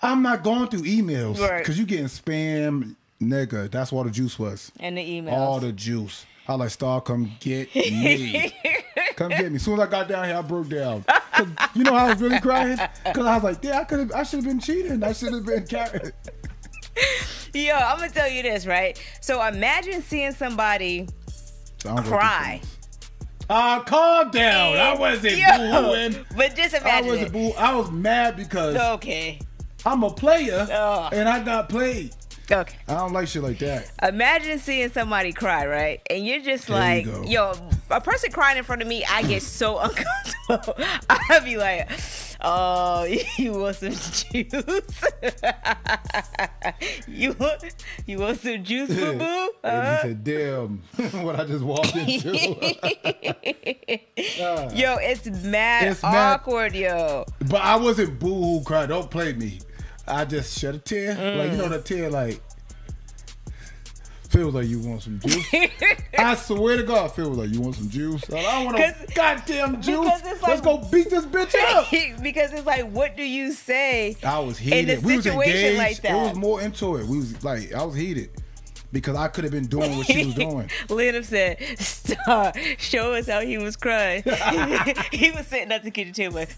I'm 0.00 0.22
not 0.22 0.42
going 0.42 0.68
through 0.68 0.82
emails 0.82 1.38
Right. 1.38 1.58
because 1.58 1.78
you 1.78 1.84
getting 1.86 2.06
spam, 2.06 2.96
nigga. 3.20 3.70
That's 3.70 3.92
what 3.92 4.04
the 4.04 4.10
juice 4.10 4.38
was. 4.38 4.72
And 4.80 4.96
the 4.96 5.02
emails. 5.02 5.32
All 5.32 5.60
the 5.60 5.72
juice. 5.72 6.24
I 6.48 6.54
like 6.54 6.70
Star, 6.70 7.00
come 7.00 7.30
get 7.38 7.72
me. 7.74 8.52
come 9.16 9.28
get 9.28 9.50
me. 9.50 9.56
As 9.56 9.62
soon 9.62 9.74
as 9.74 9.86
I 9.86 9.90
got 9.90 10.08
down 10.08 10.24
here, 10.24 10.36
I 10.36 10.42
broke 10.42 10.68
down. 10.68 11.04
'Cause 11.32 11.46
You 11.74 11.84
know 11.84 11.94
how 11.96 12.06
I 12.06 12.10
was 12.10 12.20
really 12.20 12.40
crying? 12.40 12.78
Because 13.04 13.26
I 13.26 13.34
was 13.34 13.44
like, 13.44 13.58
yeah, 13.62 13.78
I 13.80 13.84
could 13.84 13.98
have, 14.00 14.12
I 14.12 14.22
should 14.22 14.38
have 14.38 14.44
been 14.44 14.60
cheating. 14.60 15.02
I 15.02 15.12
should 15.12 15.32
have 15.32 15.46
been 15.46 15.66
carried. 15.66 16.12
Yo, 17.54 17.74
I'm 17.74 17.98
gonna 17.98 18.10
tell 18.10 18.28
you 18.30 18.42
this, 18.42 18.66
right? 18.66 19.00
So 19.20 19.42
imagine 19.46 20.02
seeing 20.02 20.32
somebody 20.32 21.08
So 21.78 21.90
I 21.90 21.94
don't 21.94 21.96
go 21.96 22.02
through 22.02 22.18
cry. 22.18 22.58
things. 22.62 22.78
Ah, 23.50 23.82
calm 23.86 24.30
down. 24.30 24.76
I 24.76 24.94
wasn't 24.94 25.36
Yo, 25.36 25.46
booing. 25.82 26.24
But 26.36 26.54
just 26.56 26.74
imagine. 26.74 26.86
I 26.86 26.98
imagine 26.98 27.08
wasn't 27.08 27.26
it. 27.28 27.32
boo. 27.32 27.52
I 27.58 27.74
was 27.74 27.90
mad 27.90 28.36
because 28.36 28.76
Okay. 28.76 29.38
I'm 29.84 30.02
a 30.04 30.10
player 30.10 30.66
Ugh. 30.70 31.12
and 31.12 31.28
I 31.28 31.42
got 31.42 31.68
played. 31.68 32.14
Okay. 32.52 32.76
I 32.88 32.94
don't 32.94 33.12
like 33.12 33.28
shit 33.28 33.42
like 33.42 33.58
that. 33.60 33.90
Imagine 34.02 34.58
seeing 34.58 34.90
somebody 34.90 35.32
cry, 35.32 35.66
right? 35.66 36.00
And 36.10 36.26
you're 36.26 36.40
just 36.40 36.66
There 36.68 36.76
like, 36.76 37.06
you 37.06 37.24
yo, 37.26 37.52
a 37.90 38.00
person 38.00 38.30
crying 38.30 38.58
in 38.58 38.64
front 38.64 38.82
of 38.82 38.88
me, 38.88 39.04
I 39.04 39.22
get 39.22 39.42
so 39.42 39.78
uncomfortable. 40.48 40.84
I'd 41.10 41.44
be 41.44 41.56
like, 41.56 41.90
oh, 42.42 43.04
you 43.38 43.52
want 43.52 43.76
some 43.76 43.90
juice? 43.92 45.04
you 47.06 47.32
want 47.38 47.64
you 48.06 48.18
want 48.18 48.38
some 48.40 48.62
juice, 48.64 48.88
boo 48.88 49.12
boo? 49.18 49.50
and 49.64 49.76
Uh, 49.86 49.96
he 49.96 50.02
said, 50.08 50.24
damn, 50.24 50.82
what 51.22 51.40
I 51.40 51.44
just 51.44 51.64
walked 51.64 51.94
into. 51.96 52.32
Yo, 54.74 54.96
it's 55.00 55.26
mad 55.44 55.88
It's 55.88 56.02
mad- 56.02 56.34
awkward, 56.34 56.74
yo. 56.74 57.24
But 57.46 57.62
I 57.62 57.76
wasn't 57.76 58.18
boo 58.18 58.34
hoo 58.58 58.62
cry. 58.64 58.86
Don't 58.86 59.10
play 59.10 59.32
me. 59.32 59.58
I 60.06 60.24
just 60.24 60.58
shed 60.58 60.74
a 60.74 60.78
tear. 60.78 61.14
Like 61.36 61.52
you 61.52 61.56
know 61.58 61.66
mm. 61.66 61.70
that 61.70 61.84
tear 61.84 62.10
like 62.10 62.40
feels 64.28 64.54
like 64.54 64.66
you 64.66 64.80
want 64.80 65.02
some 65.02 65.20
juice. 65.20 65.46
I 66.18 66.34
swear 66.36 66.78
to 66.78 66.82
God, 66.84 67.12
feels 67.12 67.36
like 67.36 67.50
you 67.50 67.60
want 67.60 67.74
some 67.74 67.88
juice. 67.90 68.22
I 68.32 68.40
don't 68.42 68.64
want 68.64 68.76
'Cause- 68.78 69.14
goddamn 69.14 69.82
juice. 69.82 70.10
it's 70.24 70.42
Let's 70.42 70.60
go 70.62 70.78
beat 70.90 71.10
this 71.10 71.26
bitch 71.26 71.54
up. 71.54 71.90
because 72.22 72.52
it's 72.52 72.66
like, 72.66 72.90
what 72.90 73.16
do 73.16 73.22
you 73.22 73.52
say? 73.52 74.16
I 74.24 74.38
was 74.38 74.56
heated. 74.58 74.88
In 74.98 75.04
a 75.04 75.06
we 75.06 75.16
was 75.16 75.24
situation 75.24 75.52
engaged. 75.54 75.78
like 75.78 75.96
It 75.98 76.02
that. 76.04 76.28
was 76.28 76.34
more 76.36 76.60
into 76.62 76.96
it. 76.96 77.06
We 77.06 77.18
was 77.18 77.44
like 77.44 77.72
I 77.74 77.84
was 77.84 77.94
heated 77.94 78.30
because 78.90 79.16
I 79.16 79.28
could 79.28 79.44
have 79.44 79.52
been 79.52 79.66
doing 79.66 79.96
what 79.98 80.06
she 80.06 80.24
was 80.24 80.34
doing. 80.46 80.70
Lennon 80.88 81.24
said, 81.24 81.58
"Stop! 81.78 82.56
show 82.78 83.12
us 83.14 83.26
how 83.28 83.40
he 83.40 83.58
was 83.58 83.76
crying." 83.76 84.22
he 85.12 85.30
was 85.30 85.46
sitting 85.46 85.72
at 85.72 85.82
the 85.82 85.90
kitchen 85.90 86.12
table. 86.14 86.36
Like, 86.36 86.54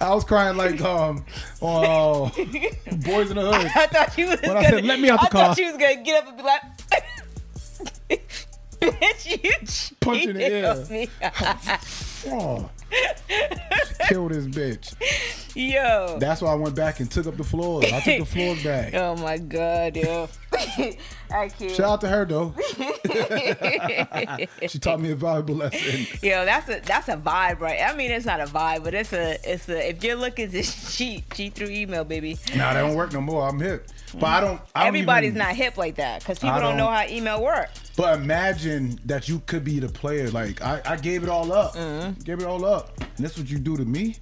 I 0.00 0.14
was 0.14 0.24
crying 0.24 0.56
like 0.56 0.80
um 0.80 1.24
on 1.60 1.84
uh, 1.84 2.30
Boyz 2.30 3.30
n 3.30 3.36
the 3.36 3.52
Hood. 3.52 3.70
I 3.74 3.86
thought 3.86 4.12
she 4.14 4.24
was. 4.24 4.40
When 4.40 4.50
I 4.50 4.54
gonna, 4.62 4.68
said, 4.68 4.84
"Let 4.84 5.00
me 5.00 5.10
out 5.10 5.20
the 5.20 5.26
I 5.26 5.30
car." 5.30 5.46
thought 5.46 5.56
she 5.56 5.64
was 5.64 5.76
gonna 5.76 6.02
get 6.02 6.22
up 6.22 6.28
and 6.28 6.36
be 6.36 6.42
like, 6.42 6.62
"Bitch, 8.80 9.26
you 9.30 9.96
Punch 10.00 10.26
in 10.26 10.36
the 10.36 10.44
air. 10.44 10.70
on 10.76 10.88
me." 10.88 11.08
Oh. 12.26 12.70
Kill 14.08 14.28
this 14.28 14.46
bitch. 14.46 14.94
Yo. 15.54 16.18
That's 16.18 16.40
why 16.40 16.52
I 16.52 16.54
went 16.54 16.74
back 16.74 17.00
and 17.00 17.10
took 17.10 17.26
up 17.26 17.36
the 17.36 17.44
floors. 17.44 17.92
I 17.92 18.00
took 18.00 18.20
the 18.20 18.24
floors 18.24 18.62
back. 18.64 18.94
Oh 18.94 19.16
my 19.16 19.38
god, 19.38 19.96
yo. 19.96 20.28
I 21.30 21.48
can't. 21.48 21.70
Shout 21.72 21.80
out 21.80 22.00
to 22.02 22.08
her 22.08 22.24
though. 22.24 22.54
she 24.66 24.78
taught 24.78 25.00
me 25.00 25.10
a 25.10 25.16
valuable 25.16 25.56
lesson. 25.56 26.06
Yo, 26.22 26.44
that's 26.44 26.68
a 26.68 26.80
that's 26.80 27.08
a 27.08 27.16
vibe, 27.16 27.60
right? 27.60 27.80
I 27.82 27.94
mean, 27.94 28.10
it's 28.10 28.24
not 28.24 28.40
a 28.40 28.46
vibe, 28.46 28.84
but 28.84 28.94
it's 28.94 29.12
a 29.12 29.38
it's 29.44 29.68
a. 29.68 29.90
If 29.90 30.02
you're 30.02 30.16
looking 30.16 30.50
to 30.50 30.62
cheat, 30.62 31.30
cheat 31.34 31.54
through 31.54 31.68
email, 31.68 32.04
baby. 32.04 32.38
Nah, 32.56 32.72
they 32.74 32.80
don't 32.80 32.94
work 32.96 33.12
no 33.12 33.20
more. 33.20 33.48
I'm 33.48 33.60
hip. 33.60 33.88
But 34.12 34.26
I 34.26 34.40
don't. 34.40 34.60
I 34.74 34.80
don't 34.80 34.88
Everybody's 34.88 35.28
even- 35.28 35.38
not 35.38 35.54
hip 35.56 35.76
like 35.76 35.96
that 35.96 36.20
because 36.20 36.38
people 36.38 36.60
don't, 36.60 36.76
know 36.76 36.84
don't- 36.84 36.94
how 36.94 37.06
email 37.08 37.42
works. 37.42 37.80
But 37.96 38.18
imagine 38.18 38.98
that 39.06 39.28
you 39.28 39.40
could 39.46 39.64
be 39.64 39.78
the 39.80 39.88
player. 39.88 40.30
Like 40.30 40.62
I, 40.62 40.80
I 40.84 40.96
gave 40.96 41.22
it 41.22 41.28
all 41.28 41.52
up. 41.52 41.74
Mm-hmm. 41.74 42.20
Gave 42.22 42.40
it 42.40 42.46
all 42.46 42.64
up. 42.64 42.98
And 43.00 43.24
this 43.24 43.36
what 43.38 43.48
you 43.50 43.58
do 43.58 43.76
to 43.76 43.84
me? 43.84 44.16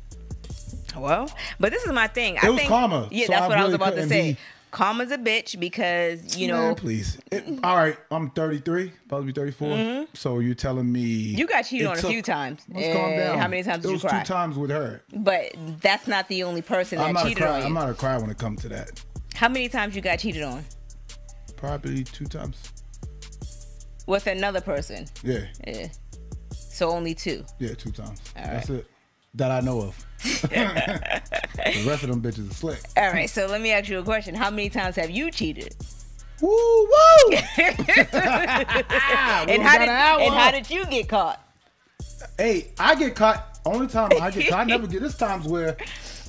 Well, 0.97 1.31
but 1.61 1.73
this 1.73 1.85
is 1.85 1.93
my 1.93 2.07
thing. 2.07 2.39
I 2.43 2.49
was 2.49 2.59
think, 2.59 2.69
karma, 2.71 3.09
Yeah, 3.11 3.27
so 3.27 3.33
that's 3.33 3.43
I 3.43 3.49
what 3.49 3.59
I 3.59 3.65
was 3.65 3.75
about 3.75 3.95
to 3.97 4.09
say. 4.09 4.33
be- 4.33 4.39
Karma's 4.73 5.11
a 5.11 5.17
bitch 5.17 5.59
because 5.59 6.37
you 6.37 6.49
know 6.49 6.61
Man, 6.69 6.75
please. 6.75 7.19
It- 7.31 7.45
all 7.63 7.77
right, 7.77 7.97
I'm 8.11 8.31
33, 8.31 8.93
about 9.07 9.21
to 9.21 9.25
be 9.25 9.33
34. 9.33 10.07
So 10.15 10.39
you're 10.41 10.55
telling 10.55 10.91
me 10.91 11.03
Mm-hmm. 11.33 11.39
you 11.39 11.47
got 11.47 11.63
cheated 11.63 11.87
it 11.87 11.91
on 11.91 11.99
a 11.99 12.03
few 12.03 12.21
times. 12.23 12.63
Let's 12.73 12.95
calm 12.97 13.11
down. 13.17 13.39
How 13.39 13.49
many 13.49 13.63
times 13.63 13.79
it 13.79 13.83
did 13.83 13.89
you 13.89 13.93
was 13.95 14.03
cry? 14.03 14.21
two 14.21 14.27
times 14.27 14.57
with 14.59 14.71
her. 14.71 15.03
But 15.15 15.53
that's 15.81 16.07
not 16.07 16.29
the 16.29 16.43
only 16.43 16.63
person 16.63 16.99
that 16.99 17.07
I'm 17.09 17.15
not 17.15 17.27
a 17.31 17.35
cry. 17.35 17.49
on 17.49 17.61
you. 17.61 17.67
I'm 17.67 17.75
not 17.75 17.89
a 17.91 17.95
cry 17.95 18.19
when 18.19 18.29
it 18.31 18.39
comes 18.39 18.63
to 18.63 18.69
that. 18.71 19.03
How 19.37 19.49
many 19.49 19.69
times 19.69 19.95
you 19.95 20.01
got 20.01 20.19
cheated 20.19 20.43
on 20.43 20.65
Probably 21.57 22.05
two 22.05 22.25
times. 22.25 22.73
with 24.07 24.27
another 24.27 24.61
person? 24.61 25.07
Yeah, 25.23 25.47
Yeah. 25.67 25.89
So 26.51 26.91
only 26.91 27.15
two. 27.15 27.45
yeah, 27.59 27.75
two 27.75 27.91
times. 27.91 28.21
All 28.37 28.45
That's 28.45 28.71
it. 28.71 28.87
That 29.35 29.51
I 29.51 29.61
know 29.61 29.81
of. 29.81 30.07
the 30.23 31.85
rest 31.87 32.03
of 32.03 32.11
them 32.11 32.23
bitches 32.23 32.51
are 32.51 32.55
slick. 32.55 32.81
All 32.97 33.11
right. 33.11 33.29
So 33.29 33.47
let 33.47 33.61
me 33.61 33.73
ask 33.73 33.89
you 33.89 33.99
a 33.99 34.03
question. 34.03 34.35
How 34.35 34.51
many 34.51 34.69
times 34.69 34.97
have 34.97 35.11
you 35.11 35.31
cheated? 35.31 35.75
Woo 36.41 36.49
woo! 36.51 37.31
and 37.33 37.43
how 39.63 39.79
did 39.79 39.89
and 39.89 40.35
how 40.35 40.51
did 40.51 40.71
you 40.71 40.87
get 40.87 41.09
caught? 41.09 41.41
Hey, 42.39 42.73
I 42.79 42.95
get 42.95 43.15
caught. 43.15 43.59
Only 43.65 43.87
time 43.87 44.11
I 44.21 44.31
get 44.31 44.49
caught, 44.49 44.61
I 44.61 44.65
never 44.65 44.87
get. 44.87 45.01
There's 45.01 45.17
times 45.17 45.47
where 45.47 45.77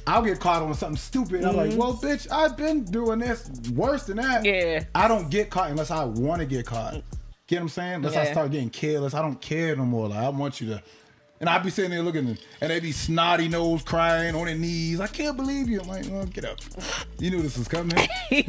I'll 0.08 0.24
get 0.24 0.40
caught 0.40 0.62
on 0.62 0.74
something 0.74 0.98
stupid. 0.98 1.44
I'm 1.44 1.56
like, 1.56 1.78
well, 1.78 1.94
bitch, 1.94 2.32
I've 2.32 2.56
been 2.56 2.86
doing 2.86 3.20
this 3.20 3.50
worse 3.74 4.04
than 4.04 4.18
that. 4.18 4.44
Mm-hmm. 4.44 4.46
Yeah. 4.46 4.84
I 4.96 5.08
don't 5.08 5.30
get 5.30 5.50
caught 5.50 5.70
unless 5.70 5.92
I 5.92 6.06
want 6.06 6.40
to 6.40 6.46
get 6.46 6.66
caught. 6.66 7.04
Get 7.48 7.58
what 7.58 7.62
I'm 7.64 7.70
saying? 7.70 7.94
Unless 7.96 8.16
I 8.16 8.32
start 8.32 8.52
getting 8.52 8.70
careless. 8.70 9.14
I 9.14 9.22
don't 9.22 9.40
care 9.40 9.76
no 9.76 9.84
more. 9.84 10.08
Like 10.08 10.20
I 10.20 10.30
want 10.30 10.62
you 10.62 10.70
to. 10.70 10.84
And 11.40 11.48
I'd 11.48 11.64
be 11.64 11.70
sitting 11.70 11.92
there 11.92 12.02
looking, 12.02 12.30
at 12.30 12.38
and 12.62 12.72
they 12.72 12.80
be 12.80 12.92
snotty 12.92 13.48
nose 13.48 13.84
crying 13.84 14.34
on 14.34 14.46
their 14.46 14.56
knees. 14.56 15.00
I 15.00 15.06
can't 15.06 15.38
believe 15.38 15.70
you. 15.70 15.80
I'm 15.80 15.88
like, 15.88 16.06
well, 16.10 16.26
get 16.26 16.46
up. 16.46 16.58
You 17.20 17.30
knew 17.30 17.42
this 17.44 17.58
was 17.58 17.68
coming. 17.68 17.96
you 18.32 18.44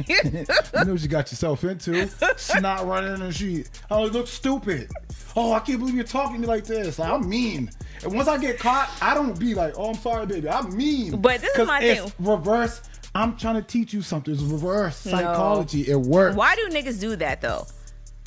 know 0.73 0.93
what 0.93 1.01
you 1.01 1.07
got 1.07 1.31
yourself 1.31 1.63
into. 1.63 2.07
Snot 2.37 2.87
running 2.87 3.21
and 3.21 3.35
she, 3.35 3.65
oh, 3.91 4.07
it 4.07 4.13
looks 4.13 4.31
stupid. 4.31 4.89
Oh, 5.35 5.53
I 5.53 5.59
can't 5.59 5.79
believe 5.79 5.93
you're 5.93 6.03
talking 6.03 6.35
to 6.35 6.41
me 6.41 6.47
like 6.47 6.65
this. 6.65 6.97
Like, 6.97 7.11
I'm 7.11 7.29
mean. 7.29 7.69
And 8.03 8.13
once 8.13 8.27
I 8.27 8.39
get 8.39 8.57
caught, 8.57 8.89
I 9.01 9.13
don't 9.13 9.39
be 9.39 9.53
like, 9.53 9.75
oh, 9.77 9.89
I'm 9.89 9.95
sorry, 9.95 10.25
baby. 10.25 10.49
I'm 10.49 10.75
mean. 10.75 11.21
But 11.21 11.41
this 11.41 11.55
is 11.55 11.67
my 11.67 11.81
it's 11.81 12.01
thing. 12.01 12.25
reverse. 12.25 12.81
I'm 13.13 13.37
trying 13.37 13.55
to 13.55 13.61
teach 13.61 13.93
you 13.93 14.01
something. 14.01 14.33
It's 14.33 14.43
reverse 14.43 14.95
psychology. 14.97 15.89
It 15.89 15.99
works. 15.99 16.35
Why 16.35 16.55
do 16.55 16.69
niggas 16.69 16.99
do 16.99 17.15
that 17.17 17.41
though? 17.41 17.67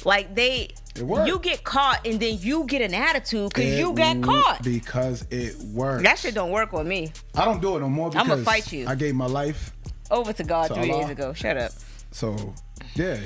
Like 0.04 0.34
they, 0.34 0.68
you 0.96 1.38
get 1.40 1.62
caught 1.64 2.06
and 2.06 2.18
then 2.18 2.38
you 2.40 2.64
get 2.64 2.82
an 2.82 2.94
attitude 2.94 3.50
because 3.50 3.78
you 3.78 3.92
got 3.94 4.20
caught. 4.22 4.62
Because 4.62 5.24
it 5.30 5.56
works. 5.72 6.02
That 6.02 6.18
shit 6.18 6.34
don't 6.34 6.50
work 6.50 6.74
on 6.74 6.88
me. 6.88 7.12
I 7.34 7.44
don't 7.44 7.60
do 7.62 7.76
it 7.76 7.80
no 7.80 7.88
more 7.88 8.10
because 8.10 8.28
I'ma 8.30 8.42
fight 8.42 8.72
you. 8.72 8.86
I 8.88 8.94
gave 8.94 9.14
my 9.14 9.26
life. 9.26 9.72
Over 10.10 10.32
to 10.32 10.44
God 10.44 10.68
So 10.68 10.74
three 10.74 10.90
Allah. 10.90 11.02
days 11.02 11.10
ago. 11.12 11.32
Shut 11.32 11.56
up. 11.56 11.72
So 12.10 12.52
yeah, 12.94 13.18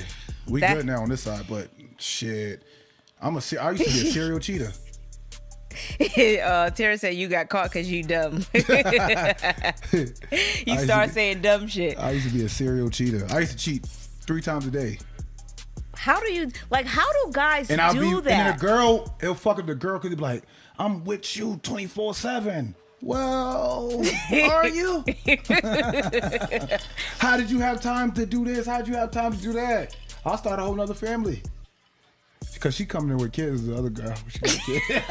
we 0.47 0.61
That- 0.61 0.77
good 0.77 0.85
now 0.85 1.01
on 1.01 1.09
this 1.09 1.21
side. 1.23 1.45
But 1.49 1.69
shit, 1.97 2.63
I'm 3.21 3.35
a. 3.35 3.41
I 3.59 3.71
used 3.71 3.83
to 3.83 3.89
be 4.03 4.07
a 4.07 4.11
serial 4.11 4.39
cheater. 4.39 4.71
uh, 6.43 6.69
Tara 6.71 6.97
said 6.97 7.15
you 7.15 7.27
got 7.27 7.49
caught 7.49 7.69
because 7.71 7.91
you 7.91 8.03
dumb. 8.03 8.45
you 8.53 8.61
start 10.79 11.09
to- 11.09 11.13
saying 11.13 11.41
dumb 11.41 11.67
shit. 11.67 11.99
I 11.99 12.11
used 12.11 12.27
to 12.27 12.33
be 12.33 12.45
a 12.45 12.49
serial 12.49 12.89
cheater. 12.89 13.27
I 13.29 13.39
used 13.39 13.51
to 13.51 13.57
cheat 13.57 13.85
three 13.85 14.41
times 14.41 14.65
a 14.65 14.71
day. 14.71 14.97
How 16.07 16.21
do 16.21 16.31
you 16.31 16.49
like? 16.69 16.85
How 16.85 17.03
do 17.11 17.31
guys 17.33 17.69
And 17.69 17.81
I'll 17.81 17.93
do 17.93 17.99
be, 17.99 18.07
and 18.07 18.17
that? 18.19 18.23
then 18.23 18.55
a 18.55 18.57
girl, 18.57 19.13
he'll 19.19 19.35
fuck 19.35 19.57
with 19.57 19.67
the 19.67 19.75
girl 19.75 19.95
because 19.97 20.11
he'll 20.11 20.17
be 20.17 20.23
like, 20.23 20.43
I'm 20.79 21.03
with 21.03 21.35
you 21.35 21.59
24 21.63 22.13
7. 22.13 22.73
Well, 23.01 24.01
are 24.49 24.67
you? 24.69 25.03
How 27.19 27.35
did 27.35 27.51
you 27.51 27.59
have 27.59 27.81
time 27.81 28.13
to 28.13 28.25
do 28.25 28.45
this? 28.45 28.65
How 28.65 28.77
did 28.77 28.87
you 28.87 28.95
have 28.95 29.11
time 29.11 29.33
to 29.33 29.37
do 29.37 29.51
that? 29.53 29.95
I'll 30.25 30.37
start 30.37 30.59
a 30.59 30.63
whole 30.63 30.75
nother 30.75 30.93
family. 30.93 31.43
Because 32.53 32.73
she 32.73 32.85
coming 32.85 33.11
in 33.11 33.17
with 33.17 33.33
kids, 33.33 33.67
the 33.67 33.75
other 33.77 33.89
girl. 33.89 34.15
She 34.29 34.39
got 34.39 34.59
kids. 34.65 35.05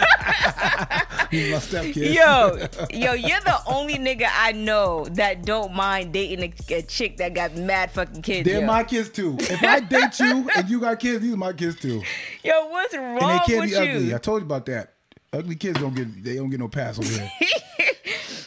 Stepkid. 1.33 2.15
Yo, 2.15 2.57
yo, 2.99 3.13
you're 3.15 3.41
the 3.41 3.59
only 3.67 3.95
nigga 3.95 4.29
I 4.31 4.53
know 4.53 5.07
that 5.13 5.45
don't 5.45 5.75
mind 5.75 6.13
dating 6.13 6.53
a, 6.71 6.75
a 6.75 6.83
chick 6.83 7.17
that 7.19 7.35
got 7.35 7.55
mad 7.57 7.91
fucking 7.91 8.23
kids. 8.23 8.49
They're 8.49 8.61
yo. 8.61 8.67
my 8.67 8.85
kids 8.85 9.11
too. 9.11 9.37
If 9.41 9.63
I 9.63 9.81
date 9.81 10.19
you 10.21 10.49
and 10.55 10.69
you 10.69 10.81
got 10.81 10.99
kids, 10.99 11.23
these 11.23 11.35
are 11.35 11.37
my 11.37 11.53
kids 11.53 11.81
too. 11.81 12.03
yo, 12.43 12.67
what's 12.69 12.95
wrong 12.95 13.19
And 13.23 13.41
they 13.41 13.45
can't 13.45 13.61
with 13.61 13.71
be 13.71 13.77
ugly. 13.77 14.05
you? 14.09 14.15
I 14.15 14.19
told 14.19 14.43
you 14.43 14.47
about 14.47 14.67
that. 14.67 14.93
Ugly 15.33 15.57
kids 15.57 15.81
don't 15.81 15.95
get 15.95 16.25
they 16.25 16.37
don't 16.37 16.51
get 16.51 16.61
no 16.61 16.69
pass 16.69 16.99
over 16.99 17.09
here. 17.09 17.31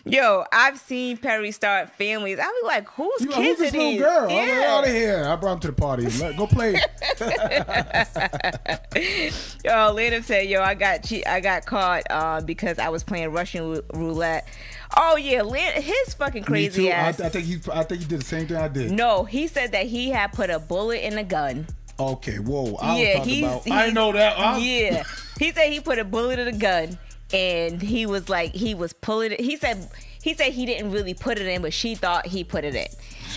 Yo, 0.09 0.43
I've 0.51 0.79
seen 0.79 1.17
Perry 1.17 1.51
start 1.51 1.91
families. 1.91 2.39
I 2.39 2.43
be 2.61 2.67
like, 2.67 2.87
whose 2.89 3.21
You 3.21 3.27
kids 3.27 3.37
who's 3.37 3.57
this 3.59 3.73
little 3.73 3.91
these? 3.91 4.01
girl? 4.01 4.27
I'm 4.29 4.49
like, 4.49 4.67
out 4.67 4.87
of 4.87 4.93
here. 4.93 5.23
I 5.25 5.35
brought 5.35 5.53
him 5.53 5.59
to 5.61 5.67
the 5.67 5.73
party. 5.73 6.07
Let, 6.19 6.37
go 6.37 6.47
play. 6.47 6.81
Yo, 9.63 9.91
Landon 9.93 10.23
said, 10.23 10.47
"Yo, 10.47 10.61
I 10.61 10.73
got 10.73 11.03
che- 11.03 11.23
I 11.25 11.39
got 11.39 11.65
caught 11.65 12.03
uh, 12.09 12.41
because 12.41 12.79
I 12.79 12.89
was 12.89 13.03
playing 13.03 13.31
Russian 13.31 13.81
roulette." 13.93 14.47
Oh 14.97 15.15
yeah, 15.17 15.43
Lan- 15.43 15.81
his 15.81 16.13
fucking 16.15 16.43
crazy 16.43 16.83
too. 16.83 16.87
I, 16.89 16.91
ass. 16.91 17.19
I 17.21 17.29
think 17.29 17.45
he 17.45 17.57
I 17.71 17.83
think 17.83 18.01
he 18.01 18.07
did 18.07 18.21
the 18.21 18.25
same 18.25 18.47
thing 18.47 18.57
I 18.57 18.67
did. 18.67 18.91
no, 18.91 19.23
he 19.23 19.47
said 19.47 19.71
that 19.73 19.85
he 19.85 20.09
had 20.09 20.33
put 20.33 20.49
a 20.49 20.59
bullet 20.59 21.05
in 21.05 21.17
a 21.17 21.23
gun. 21.23 21.67
Okay, 21.99 22.39
whoa. 22.39 22.75
I 22.81 22.93
was 22.93 22.99
yeah, 23.01 23.23
he's, 23.23 23.43
about. 23.43 23.63
he's 23.63 23.73
I 23.73 23.89
know 23.89 24.11
that. 24.13 24.39
I- 24.39 24.57
yeah, 24.57 25.03
he 25.37 25.51
said 25.51 25.71
he 25.71 25.79
put 25.79 25.99
a 25.99 26.05
bullet 26.05 26.39
in 26.39 26.47
a 26.47 26.57
gun, 26.57 26.97
and 27.33 27.81
he 27.81 28.05
was 28.05 28.29
like 28.29 28.53
he 28.53 28.73
was 28.75 28.93
pulling 28.93 29.31
it. 29.31 29.39
He 29.41 29.55
said 29.57 29.89
he 30.21 30.33
said 30.33 30.51
he 30.51 30.65
didn't 30.65 30.91
really 30.91 31.13
put 31.13 31.37
it 31.39 31.47
in, 31.47 31.61
but 31.61 31.73
she 31.73 31.95
thought 31.95 32.25
he 32.27 32.43
put 32.43 32.65
it 32.65 32.75
in, 32.75 32.87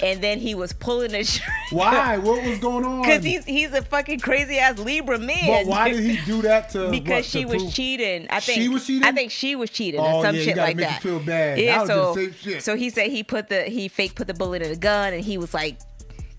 and 0.02 0.20
then 0.22 0.38
he 0.40 0.54
was 0.54 0.72
pulling 0.72 1.12
the 1.12 1.22
string. 1.24 1.48
Why? 1.70 2.18
What 2.18 2.42
was 2.44 2.58
going 2.58 2.84
on? 2.84 3.02
Because 3.02 3.22
he's 3.22 3.44
he's 3.44 3.72
a 3.72 3.82
fucking 3.82 4.20
crazy 4.20 4.58
ass 4.58 4.78
Libra 4.78 5.18
man. 5.18 5.46
But 5.46 5.66
why 5.70 5.90
did 5.90 6.00
he 6.02 6.18
do 6.24 6.42
that 6.42 6.70
to? 6.70 6.90
because 6.90 7.08
what, 7.08 7.24
she 7.24 7.42
to 7.42 7.48
was 7.48 7.62
prove- 7.62 7.74
cheating. 7.74 8.26
I 8.30 8.40
think 8.40 8.60
She 8.62 8.68
was 8.68 8.86
cheating? 8.86 9.04
I 9.08 9.12
think 9.12 9.30
she 9.30 9.54
was 9.56 9.70
cheating 9.70 10.00
Oh, 10.00 10.18
or 10.18 10.24
some 10.24 10.34
yeah, 10.36 10.42
shit 10.42 10.56
like 10.56 10.76
make 10.76 10.86
that. 10.88 11.04
you 11.04 11.10
feel 11.18 11.20
bad. 11.24 11.58
Yeah, 11.58 11.84
so 11.86 12.14
did 12.14 12.30
the 12.32 12.34
same 12.38 12.52
shit. 12.54 12.62
so 12.62 12.76
he 12.76 12.90
said 12.90 13.10
he 13.10 13.22
put 13.22 13.48
the 13.48 13.62
he 13.64 13.88
fake 13.88 14.14
put 14.16 14.26
the 14.26 14.34
bullet 14.34 14.62
in 14.62 14.70
the 14.70 14.76
gun 14.76 15.12
and 15.12 15.22
he 15.24 15.38
was 15.38 15.54
like, 15.54 15.78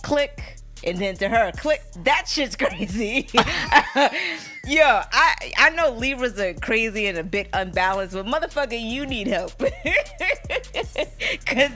click. 0.02 0.58
And 0.86 0.98
then 0.98 1.16
to 1.18 1.30
her, 1.30 1.52
click. 1.54 1.82
That 2.04 2.28
shit's 2.28 2.56
crazy. 2.58 3.30
Yo, 4.66 5.02
I 5.12 5.54
I 5.58 5.70
know 5.72 5.92
Libras 5.92 6.40
are 6.40 6.54
crazy 6.54 7.08
and 7.08 7.18
a 7.18 7.24
bit 7.24 7.50
unbalanced, 7.54 8.16
but 8.16 8.26
motherfucker, 8.26 8.80
you 8.80 9.06
need 9.06 9.28
help. 9.28 9.58
Cause 11.46 11.72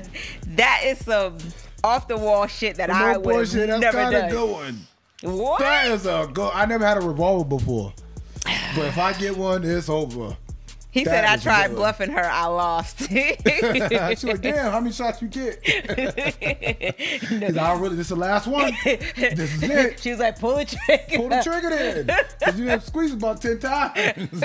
that 0.56 0.82
is 0.86 1.04
some 1.04 1.38
off 1.84 2.08
the 2.08 2.18
wall 2.18 2.48
shit 2.48 2.78
that 2.78 2.90
I 2.90 3.14
no 3.14 3.20
would 3.20 3.24
bullshit. 3.24 3.68
That's 3.68 3.82
never 3.82 4.12
done. 4.12 4.30
good 4.30 4.52
one. 4.52 4.88
What? 5.24 5.60
That 5.60 5.88
is 5.88 6.06
a 6.06 6.30
go. 6.32 6.50
I 6.52 6.66
never 6.66 6.86
had 6.86 6.98
a 6.98 7.02
revolver 7.02 7.44
before, 7.46 7.94
but 8.76 8.86
if 8.86 8.98
I 8.98 9.14
get 9.14 9.36
one, 9.36 9.64
it's 9.64 9.90
over. 9.90 10.38
He 10.90 11.04
That 11.04 11.12
said 11.12 11.26
I 11.26 11.38
tried 11.38 11.76
bluffing 11.76 12.10
her. 12.12 12.26
I 12.26 12.46
lost. 12.46 13.00
She's 13.10 14.24
like, 14.24 14.42
damn, 14.42 14.72
how 14.72 14.80
many 14.80 14.94
shots 14.94 15.22
you 15.22 15.28
get? 15.28 15.62
Like, 17.38 17.56
oh, 17.60 17.80
really? 17.80 17.96
This 17.96 18.06
is 18.06 18.10
the 18.10 18.16
last 18.16 18.48
one. 18.48 18.74
This 18.84 19.40
is 19.40 19.64
it. 19.64 20.00
she 20.00 20.12
was 20.12 20.20
like, 20.20 20.40
pull 20.40 20.56
the 20.58 20.66
trigger. 20.66 21.04
Pull 21.16 21.30
the 21.30 21.42
trigger 21.44 21.70
then. 21.70 22.06
Because 22.40 22.60
you 22.60 22.66
done 22.66 22.82
squeezed 22.82 23.14
about 23.16 23.42
10 23.42 23.60
times. 23.60 24.44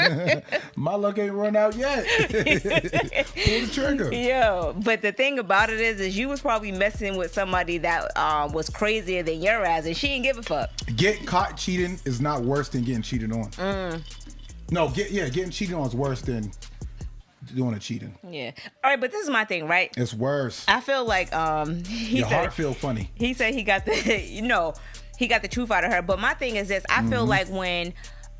My 0.77 0.95
luck 0.95 1.19
ain't 1.19 1.33
run 1.33 1.57
out 1.57 1.77
yet. 1.77 2.05
Pull 2.29 2.43
the 2.43 3.71
trigger. 3.73 4.13
Yo, 4.13 4.75
but 4.85 5.03
the 5.03 5.13
thing 5.13 5.39
about 5.39 5.71
it 5.71 5.81
is, 5.81 6.01
is 6.01 6.19
you 6.19 6.29
was 6.29 6.41
probably 6.41 6.73
messing 6.73 7.17
with 7.17 7.33
somebody 7.33 7.79
that 7.79 8.17
um, 8.17 8.53
was 8.53 8.69
crazier 8.69 9.23
than 9.23 9.41
your 9.43 9.65
ass, 9.65 9.87
and 9.87 9.97
she 9.97 10.09
didn't 10.09 10.25
give 10.25 10.39
a 10.39 10.43
fuck. 10.43 10.71
Get 10.97 11.27
caught 11.27 11.57
cheating 11.57 11.99
is 12.05 12.21
not 12.21 12.43
worse 12.43 12.69
than 12.69 12.83
getting 12.85 13.03
cheated 13.03 13.33
on. 13.33 13.51
Mm. 13.53 14.03
No, 14.73 14.89
get 14.89 15.11
yeah, 15.11 15.29
getting 15.29 15.51
cheated 15.51 15.75
on 15.75 15.87
is 15.87 15.95
worse 15.95 16.23
than 16.23 16.51
doing 17.55 17.75
a 17.75 17.79
cheating. 17.79 18.15
Yeah. 18.29 18.53
All 18.83 18.91
right, 18.91 19.01
but 19.01 19.13
this 19.13 19.23
is 19.23 19.31
my 19.31 19.45
thing, 19.45 19.67
right? 19.69 19.93
It's 19.97 20.15
worse. 20.15 20.65
I 20.67 20.81
feel 20.81 21.05
like 21.05 21.33
um, 21.35 21.85
he 21.85 22.19
Your 22.19 22.29
said 22.29 22.35
heart 22.35 22.53
feel 22.53 22.73
funny. 22.75 23.11
he 23.15 23.35
said 23.35 23.55
he 23.55 23.63
got 23.63 23.85
the 23.85 24.21
you 24.29 24.43
know 24.43 24.75
he 25.19 25.27
got 25.29 25.43
the 25.43 25.49
truth 25.49 25.71
out 25.71 25.85
of 25.85 25.93
her. 25.93 26.03
But 26.03 26.19
my 26.19 26.35
thing 26.35 26.57
is 26.57 26.69
this: 26.69 26.85
I 26.89 27.01
Mm-hmm. 27.01 27.11
feel 27.11 27.27
like 27.27 27.49
when 27.49 27.93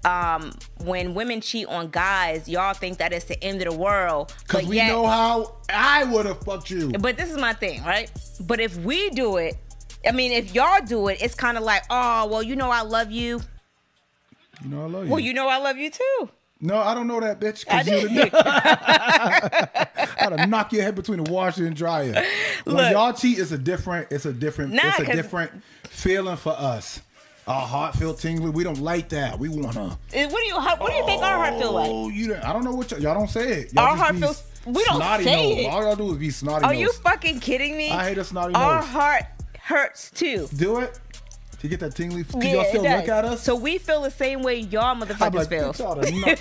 um 0.05 0.53
when 0.85 1.15
women 1.15 1.41
cheat 1.41 1.67
on 1.69 1.89
guys, 1.91 2.49
y'all 2.49 2.75
think 2.75 2.99
that 2.99 3.13
it's 3.13 3.27
the 3.27 3.43
end 3.45 3.63
of 3.63 3.73
the 3.73 3.79
world. 3.79 4.35
Because 4.43 4.63
but 4.63 4.69
we 4.71 4.77
yet- 4.77 4.89
know 4.89 5.07
how 5.07 5.57
I 5.69 6.05
would 6.05 6.27
have 6.27 6.41
fucked 6.43 6.71
you. 6.71 6.91
But 6.99 7.17
this 7.17 7.31
is 7.31 7.37
my 7.39 7.53
thing, 7.53 7.85
right? 7.85 8.11
But 8.41 8.59
if 8.61 8.77
we 8.79 9.11
do 9.11 9.37
it, 9.37 9.57
I 10.09 10.13
mean, 10.13 10.33
if 10.33 10.55
y'all 10.55 10.85
do 10.85 11.09
it, 11.09 11.23
it's 11.23 11.35
kind 11.37 11.57
of 11.57 11.63
like, 11.63 11.85
oh, 11.91 12.27
well, 12.27 12.43
you 12.43 12.57
know, 12.57 12.71
I 12.71 12.81
love 12.83 13.11
you. 13.13 13.41
You 14.63 14.71
know 14.71 14.83
I 14.85 14.87
love 14.89 15.05
you. 15.05 15.11
Well, 15.11 15.21
you 15.21 15.35
know, 15.35 15.49
I 15.49 15.59
love 15.59 15.77
you 15.77 15.91
too. 15.91 16.31
no, 16.61 16.77
I 16.79 16.95
don't 16.95 17.07
know 17.09 17.21
that 17.21 17.41
bitch. 17.41 17.65
I 17.69 17.83
'cause 17.83 17.89
you 17.89 18.09
did. 18.09 18.31
I'd 20.23 20.39
have 20.39 20.49
knock 20.49 20.73
your 20.73 20.83
head 20.83 20.95
between 20.95 21.23
the 21.23 21.31
washer 21.33 21.67
and 21.67 21.75
dryer. 21.77 22.25
When 22.65 22.77
Look. 22.77 22.93
y'all 22.93 23.13
cheat, 23.13 23.39
it's 23.39 23.53
a 23.53 23.59
different, 23.59 24.09
it's 24.11 24.25
a 24.27 24.33
different, 24.33 24.73
Nah, 24.75 24.83
it's 24.85 25.01
a 25.01 25.13
different 25.13 25.51
feeling 25.89 26.37
for 26.37 26.53
us. 26.53 27.01
Our 27.49 27.67
heart 27.67 27.97
feel 27.97 28.15
tingly. 28.15 28.51
We 28.51 28.63
don't 28.63 28.79
like 28.81 29.09
that. 29.09 29.37
We 29.39 29.49
wanna. 29.49 29.99
Eh, 30.13 30.27
What 30.27 30.41
do 30.41 30.47
you? 30.47 30.61
How, 30.61 30.77
what 30.77 30.93
do 30.93 30.97
you 30.97 31.05
think 31.07 31.23
our 31.23 31.45
heart 31.45 31.61
feel 31.61 31.73
like? 31.73 31.91
Oh, 31.91 32.09
you 32.09 32.29
don't, 32.29 32.45
I 32.45 32.53
don't 32.53 32.63
know 32.63 32.73
what 32.75 32.91
y'all, 32.93 33.01
y'all 33.01 33.15
don't 33.15 33.29
say 33.31 33.63
it. 33.63 33.73
Y'all 33.73 33.85
Our 33.89 33.97
heart 33.97 34.15
feels- 34.17 34.45
we 34.65 34.85
don't 34.85 34.97
snotty 34.99 35.25
say 35.25 35.49
nose. 35.57 35.59
it. 35.59 35.67
All 35.69 35.83
y'all 35.83 35.97
do 35.97 36.13
is 36.13 36.19
be 36.19 36.31
snotty 36.31 36.65
Are 36.65 36.73
nose. 36.73 36.81
you 36.81 36.93
fucking 36.93 37.41
kidding 37.41 37.77
me? 37.77 37.91
I 37.91 38.05
hate 38.11 38.19
a 38.19 38.23
snotty 38.25 38.55
Our 38.55 38.77
nose. 38.81 38.89
heart 38.91 39.25
hurts 39.61 40.13
too. 40.13 40.49
Do 40.55 40.79
it 40.79 40.97
to 41.63 41.69
get 41.69 41.81
that 41.81 41.95
tingly. 41.95 42.25
Can 42.25 42.43
Yeah, 42.43 42.53
y'all 42.55 42.65
still 42.65 42.83
look 42.83 43.09
at 43.09 43.25
us? 43.25 43.43
So 43.43 43.55
we 43.57 43.79
feel 43.79 44.03
the 44.03 44.11
same 44.11 44.43
way 44.43 44.57
y'all 44.59 44.95
motherfuckers 44.97 45.35
like, 45.35 45.49
feel. 45.49 45.73
bitch, 45.73 45.79
y'all 45.79 45.95
to 46.01 46.11
knock- 46.11 46.39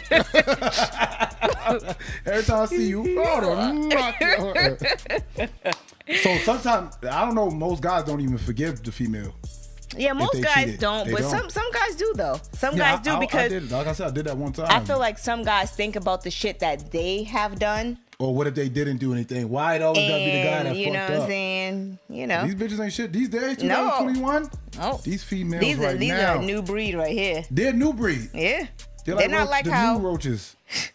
Every 2.25 2.43
time 2.43 2.61
I 2.61 2.65
see 2.65 2.87
you, 2.89 3.05
y'all 3.07 3.41
to 3.41 3.73
knock 3.87 4.19
your- 4.19 4.77
So 6.17 6.37
sometimes 6.39 6.97
I 7.09 7.25
don't 7.25 7.35
know. 7.35 7.49
Most 7.49 7.81
guys 7.81 8.03
don't 8.03 8.19
even 8.21 8.37
forgive 8.37 8.83
the 8.83 8.91
female. 8.91 9.33
Yeah, 9.97 10.13
most 10.13 10.41
guys 10.41 10.65
cheated. 10.65 10.79
don't, 10.79 11.05
They 11.05 11.11
but 11.13 11.21
don't. 11.21 11.31
some 11.31 11.49
some 11.49 11.69
guys 11.71 11.95
do 11.95 12.13
though. 12.15 12.39
Some 12.53 12.77
Yeah, 12.77 12.95
guys 12.95 13.03
do 13.03 13.09
I- 13.11 13.13
I- 13.13 13.17
I 13.17 13.19
because 13.19 13.49
did, 13.51 13.71
like 13.71 13.87
I 13.87 13.93
said, 13.93 14.07
I 14.07 14.11
did 14.11 14.25
that 14.25 14.37
one 14.37 14.53
time. 14.53 14.67
I 14.69 14.79
feel 14.79 14.99
like 14.99 15.17
some 15.17 15.43
guys 15.43 15.71
think 15.71 15.95
about 15.97 16.23
the 16.23 16.31
shit 16.31 16.59
that 16.59 16.91
they 16.91 17.23
have 17.23 17.59
done. 17.59 17.97
Or 18.21 18.35
what 18.35 18.45
if 18.47 18.53
they 18.55 18.69
didn't 18.69 18.97
do 18.97 19.13
anything? 19.13 19.49
Why 19.49 19.75
it 19.75 19.81
always 19.81 20.07
gotta 20.07 20.23
be 20.23 20.31
the 20.31 20.43
guy 20.43 20.63
that 20.63 20.75
you 20.75 20.91
know 20.91 20.99
fucked 20.99 21.09
what 21.09 21.15
I'm 21.17 21.21
up? 21.23 21.27
saying? 21.27 21.99
You 22.09 22.27
know. 22.27 22.45
These 22.45 22.55
bitches 22.55 22.83
ain't 22.83 22.93
shit 22.93 23.11
these 23.11 23.29
days. 23.29 23.63
No. 23.63 23.75
2021. 23.99 24.49
oh, 24.79 25.01
These 25.03 25.23
females 25.23 25.61
these 25.61 25.79
are 25.79 25.81
right 25.83 25.97
these 25.99 26.09
now, 26.09 26.35
are 26.35 26.41
a 26.41 26.45
new 26.45 26.61
breed 26.61 26.95
right 26.95 27.11
here. 27.11 27.43
they're 27.49 27.73
new 27.73 27.93
breed. 27.93 28.29
Yeah. 28.33 28.67
They're, 29.05 29.15
They're 29.15 29.27
like 29.27 29.31
not 29.31 29.39
roach- 29.39 29.49
like 29.49 29.65
the 29.65 29.71
how 29.73 29.97
new 29.97 30.07
roaches. 30.07 30.55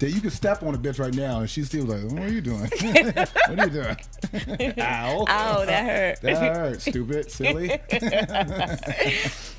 That 0.00 0.10
you 0.10 0.20
can 0.20 0.30
step 0.30 0.62
on 0.62 0.76
a 0.76 0.78
bitch 0.78 1.00
right 1.00 1.12
now 1.12 1.40
and 1.40 1.50
she's 1.50 1.66
still 1.66 1.84
like, 1.84 2.04
what 2.12 2.22
are 2.22 2.28
you 2.32 2.40
doing? 2.40 2.60
what 2.70 3.58
are 3.58 3.64
you 3.66 3.70
doing? 3.70 3.96
Ow. 4.78 5.24
Ow, 5.28 5.64
that 5.64 5.84
hurt. 5.86 6.20
That 6.22 6.36
hurt, 6.56 6.80
stupid, 6.80 7.32
silly. 7.32 7.80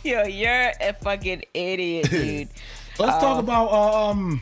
Yo, 0.02 0.23
you're 0.23 0.71
a 0.80 0.93
fucking 1.02 1.43
idiot, 1.54 2.10
dude. 2.10 2.47
Let's 2.97 3.17
Oh. 3.17 3.19
talk 3.19 3.39
about 3.43 3.73
um. 3.73 4.41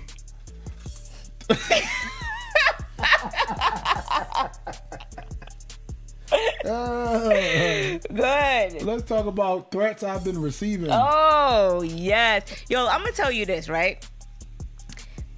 Let's 8.87 9.03
talk 9.03 9.25
about 9.25 9.69
threats 9.69 10.01
I've 10.01 10.23
been 10.23 10.41
receiving. 10.41 10.89
Oh, 10.91 11.81
yes. 11.81 12.43
Yo, 12.69 12.87
I'm 12.87 13.01
going 13.01 13.11
to 13.11 13.17
tell 13.17 13.31
you 13.31 13.45
this, 13.45 13.67
right? 13.67 14.07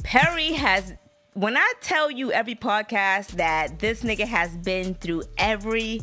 Perry 0.03 0.53
has, 0.53 0.93
when 1.33 1.57
I 1.57 1.73
tell 1.81 2.12
you 2.12 2.31
every 2.31 2.55
podcast 2.55 3.31
that 3.31 3.79
this 3.79 4.03
nigga 4.03 4.25
has 4.25 4.55
been 4.57 4.93
through 4.93 5.23
every 5.38 6.01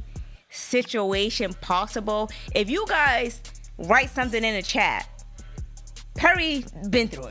situation 0.50 1.54
possible, 1.54 2.30
if 2.54 2.68
you 2.68 2.84
guys 2.88 3.40
write 3.78 4.10
something 4.10 4.42
in 4.42 4.54
the 4.54 4.62
chat, 4.62 5.08
Perry 6.16 6.64
been 6.90 7.08
through 7.08 7.30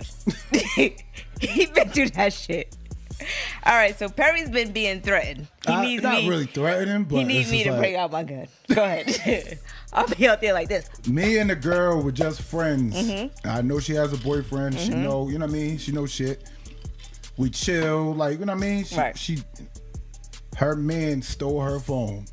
it. 0.78 1.04
he 1.42 1.66
been 1.66 1.90
through 1.90 2.10
that 2.12 2.32
shit. 2.32 2.76
All 3.66 3.74
right, 3.76 3.98
so 3.98 4.10
Perry's 4.10 4.50
been 4.50 4.72
being 4.72 5.02
threatened. 5.02 5.48
He 5.66 5.74
I- 5.74 5.86
needs 5.86 6.04
not 6.04 6.14
me. 6.22 6.30
really 6.30 6.46
threatening, 6.46 7.04
but 7.06 7.18
he 7.20 7.24
needs 7.24 7.52
me 7.52 7.64
to 7.64 7.72
like, 7.72 7.80
bring 7.80 7.96
out 7.96 8.12
my 8.12 8.24
gun. 8.24 8.48
Go 8.74 8.84
ahead. 8.84 9.60
I'll 9.94 10.08
be 10.08 10.28
out 10.28 10.42
there 10.42 10.54
like 10.54 10.68
this. 10.68 10.90
me 11.08 11.38
and 11.38 11.50
the 11.50 11.56
girl 11.56 12.02
were 12.02 12.12
just 12.12 12.42
friends. 12.42 12.96
Mm-hmm. 12.96 13.48
I 13.48 13.62
know 13.62 13.80
she 13.80 13.94
has 13.94 14.12
a 14.14 14.18
boyfriend. 14.18 14.78
She 14.80 14.90
know, 14.90 15.30
you 15.30 15.38
know 15.40 15.46
what 15.46 15.52
I 15.56 15.58
mean. 15.58 15.78
She 15.78 15.92
know 15.94 16.06
shit. 16.06 16.50
We 17.38 17.50
chill, 17.50 18.14
like 18.14 18.40
you 18.40 18.46
know 18.46 18.54
what 18.54 18.64
I 18.64 18.68
mean. 18.68 18.84
She, 18.86 18.96
Right. 18.98 19.18
she, 19.18 19.40
her 20.58 20.76
man 20.76 21.22
stole 21.22 21.62
her 21.62 21.80
phone, 21.80 22.26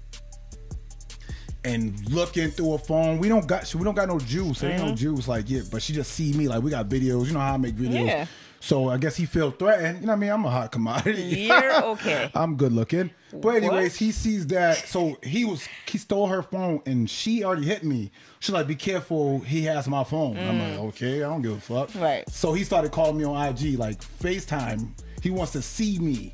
and 1.65 2.09
looking 2.11 2.51
through 2.51 2.75
a 2.75 2.79
phone. 2.79 3.19
We 3.19 3.29
don't 3.29 3.47
got 3.47 3.73
we 3.75 3.85
don't 3.85 3.95
got 3.95 4.09
no 4.09 4.19
juice. 4.19 4.61
There 4.61 4.71
ain't 4.71 4.81
no 4.81 4.87
Mm-hmm. 4.89 4.95
juice 4.97 5.29
like 5.29 5.49
yeah, 5.49 5.63
but 5.71 5.83
she 5.83 5.93
just 5.93 6.13
see 6.13 6.33
me 6.33 6.49
like 6.49 6.63
we 6.63 6.71
got 6.71 6.89
videos. 6.89 7.27
You 7.27 7.33
know 7.35 7.41
how 7.41 7.55
I 7.55 7.57
make 7.57 7.75
videos. 7.75 8.07
Yeah. 8.07 8.27
So 8.65 8.89
I 8.91 8.97
guess 8.97 9.17
he 9.17 9.27
felt 9.27 9.59
threatened. 9.59 10.03
You 10.03 10.07
know 10.07 10.13
what 10.13 10.17
I 10.19 10.21
mean? 10.21 10.31
I'm 10.31 10.45
a 10.45 10.51
hot 10.51 10.71
commodity. 10.71 11.21
You're 11.49 11.83
okay. 11.95 12.31
I'm 12.33 12.55
good 12.57 12.73
looking. 12.73 13.11
But 13.33 13.57
anyways, 13.57 13.93
What? 13.95 13.99
he 13.99 14.13
sees 14.13 14.47
that. 14.49 14.77
So 14.77 15.19
he 15.25 15.45
was 15.45 15.67
he 15.89 15.99
stole 15.99 16.29
her 16.29 16.43
phone 16.45 16.81
and 16.87 17.11
she 17.11 17.43
already 17.43 17.67
hit 17.67 17.83
me. 17.83 18.13
She's 18.39 18.53
like, 18.55 18.69
be 18.69 18.77
careful, 18.77 19.41
he 19.41 19.65
has 19.65 19.89
my 19.89 20.05
phone. 20.05 20.37
I'm 20.39 20.61
like, 20.61 20.79
okay, 20.95 21.17
I 21.25 21.29
don't 21.29 21.43
give 21.43 21.53
a 21.57 21.61
fuck. 21.61 21.91
Mm. 21.91 22.01
Right. 22.03 22.31
So 22.31 22.53
he 22.53 22.63
started 22.63 22.93
calling 22.93 23.19
me 23.19 23.25
on 23.25 23.35
IG, 23.49 23.79
like 23.81 24.01
FaceTime. 24.01 24.91
He 25.21 25.31
wants 25.31 25.51
to 25.53 25.63
see 25.63 25.99
me. 25.99 26.33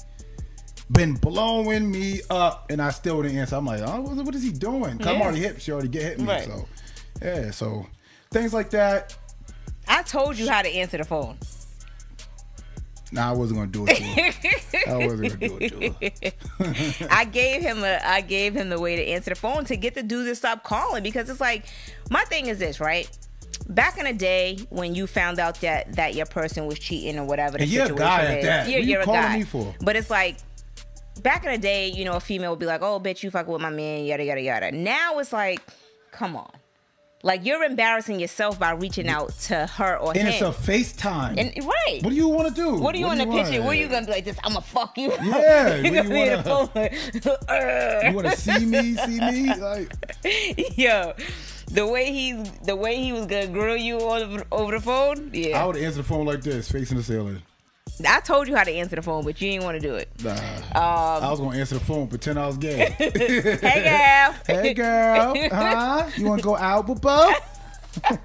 Been 0.91 1.15
blowing 1.15 1.91
me 1.91 2.21
up, 2.31 2.71
and 2.71 2.81
I 2.83 2.91
still 2.91 3.23
didn't 3.23 3.39
answer. 3.39 3.57
I'm 3.57 3.65
like, 3.67 3.81
oh, 3.83 4.01
what 4.23 4.35
is 4.35 4.43
he 4.43 4.51
doing? 4.53 4.99
'Cause 4.99 5.07
I'm 5.07 5.17
Yeah. 5.17 5.23
already 5.23 5.41
hit. 5.41 5.63
She 5.63 5.73
already 5.73 5.89
get 5.89 6.03
hit 6.03 6.19
me. 6.21 6.27
Right. 6.27 6.45
So, 6.45 6.69
yeah. 7.23 7.51
So 7.53 7.87
things 8.31 8.53
like 8.53 8.69
that. 8.71 9.17
I 9.87 10.03
told 10.03 10.37
you 10.39 10.49
how 10.49 10.61
to 10.63 10.69
answer 10.69 10.99
the 10.99 11.05
phone. 11.05 11.39
Nah, 13.11 13.31
I 13.31 13.33
wasn't 13.33 13.59
gonna 13.61 13.71
do 13.71 13.87
it 13.89 13.97
to 13.97 14.03
her. 14.03 14.93
I 14.93 15.07
wasn't 15.07 15.41
gonna 15.41 15.49
do 15.49 15.59
it 15.61 16.17
to 16.17 17.05
her. 17.05 17.09
I 17.11 17.25
gave 17.25 17.63
him 17.63 17.83
a 17.83 17.99
I 18.05 18.21
gave 18.21 18.55
him 18.55 18.69
the 18.69 18.79
way 18.79 18.97
to 18.97 19.03
answer 19.07 19.31
the 19.31 19.37
phone 19.37 19.65
to 19.67 19.77
get 19.77 19.95
the 19.95 20.03
dude 20.03 20.27
to 20.27 20.35
stop 20.35 20.63
calling 20.65 21.03
because 21.03 21.31
it's 21.31 21.41
like 21.41 21.65
my 22.11 22.25
thing 22.25 22.47
is 22.49 22.59
this, 22.59 22.81
right? 22.81 23.09
Back 23.71 23.99
in 23.99 24.05
the 24.05 24.13
day 24.13 24.59
when 24.71 24.95
you 24.95 25.07
found 25.07 25.39
out 25.39 25.61
that 25.63 25.93
that 25.95 26.15
your 26.15 26.27
person 26.27 26.67
was 26.67 26.79
cheating 26.79 27.19
or 27.19 27.25
whatever 27.25 27.57
the 27.59 27.63
And 27.65 27.73
you're 27.73 27.85
a 27.85 27.89
situation 27.89 28.07
guy 28.09 28.25
at 28.25 28.39
is, 28.39 28.45
that. 28.45 28.69
you're, 28.69 28.79
What 28.81 28.85
you 28.87 28.93
you're 28.93 29.01
a 29.01 29.05
calling 29.05 29.21
guy. 29.23 29.39
me 29.39 29.45
for? 29.45 29.75
But 29.81 29.97
it's 29.97 30.11
like 30.11 30.37
back 31.23 31.45
in 31.45 31.53
the 31.53 31.59
day, 31.59 31.89
you 31.89 32.05
know, 32.05 32.13
a 32.15 32.21
female 32.21 32.51
would 32.51 32.61
be 32.61 32.67
like, 32.67 32.83
"Oh, 32.83 33.01
bitch, 33.01 33.23
you 33.23 33.31
fucking 33.31 33.53
with 33.53 33.63
my 33.63 33.71
man," 33.71 34.05
yada 34.05 34.25
yada 34.25 34.41
yada. 34.41 34.71
Now 34.73 35.19
it's 35.19 35.33
like, 35.33 35.61
come 36.13 36.37
on, 36.37 36.51
like 37.23 37.45
you're 37.45 37.65
embarrassing 37.65 38.21
yourself 38.21 38.59
by 38.59 38.73
reaching 38.73 39.09
out 39.09 39.31
to 39.41 39.67
her 39.67 39.97
or 39.97 40.13
him. 40.13 40.21
And 40.21 40.29
him. 40.29 40.49
it's 40.49 40.67
a 40.67 40.71
FaceTime. 40.71 41.39
and 41.39 41.65
right. 41.65 42.01
what 42.03 42.11
do 42.11 42.17
you 42.17 42.29
want 42.29 42.49
to 42.49 42.55
do? 42.55 42.77
What 42.77 42.93
do 42.93 42.99
you 42.99 43.07
want 43.07 43.21
to 43.21 43.27
picture? 43.27 43.63
are 43.63 43.75
you 43.75 43.89
gonna 43.89 44.07
be 44.07 44.13
like? 44.13 44.25
This? 44.25 44.39
I'm 44.45 44.53
gonna 44.53 44.65
fuck 44.65 44.97
you. 44.97 45.13
Yeah, 45.23 45.77
you 45.83 45.91
gonna 45.91 46.09
be 46.09 46.21
in 46.23 46.43
the 46.43 46.49
wanna- 46.49 46.67
phone 46.67 46.71
like, 46.75 46.93
You 48.05 48.15
want 48.15 48.27
to 48.29 48.37
see 48.37 48.65
me? 48.65 48.95
See 48.95 49.21
me? 49.21 49.55
Like, 49.55 49.93
Yo, 50.77 51.15
the 51.71 51.87
way 51.87 52.13
he 52.13 52.33
the 52.65 52.77
way 52.77 53.03
he 53.03 53.13
was 53.13 53.27
gonna 53.27 53.49
grill 53.49 53.77
you 53.77 53.99
over, 53.99 54.45
over 54.53 54.73
the 54.73 54.81
phone. 54.81 55.31
Yeah. 55.33 55.63
I 55.63 55.67
would 55.67 55.77
answer 55.77 55.99
the 55.99 56.05
phone 56.05 56.27
like 56.27 56.43
this, 56.43 56.71
facing 56.71 56.97
the 56.97 57.03
ceiling. 57.03 57.43
I, 58.07 58.21
told 58.21 58.49
you 58.49 58.57
how 58.57 58.65
to 58.65 58.71
answer 58.71 58.97
the 58.97 59.03
phone, 59.03 59.25
but 59.25 59.41
you 59.41 59.51
didn't 59.51 59.65
want 59.65 59.81
to 59.81 59.87
do 59.87 59.95
it. 59.95 60.09
Nah. 60.23 60.33
Um, 60.33 61.25
I 61.25 61.31
was 61.31 61.41
gonna 61.41 61.59
answer 61.59 61.75
the 61.75 61.85
phone, 61.85 62.09
pretend 62.09 62.39
I 62.39 62.47
was 62.47 62.57
gay. 62.57 62.95
hey, 62.99 63.59
girl. 63.61 64.35
hey 64.47 64.75
girl, 64.75 65.35
huh? 65.51 66.11
You 66.17 66.27
wanna 66.27 66.43
go 66.43 66.57
out 66.57 66.89
with 66.89 67.01
Bo? 67.01 67.33
no, 68.11 68.19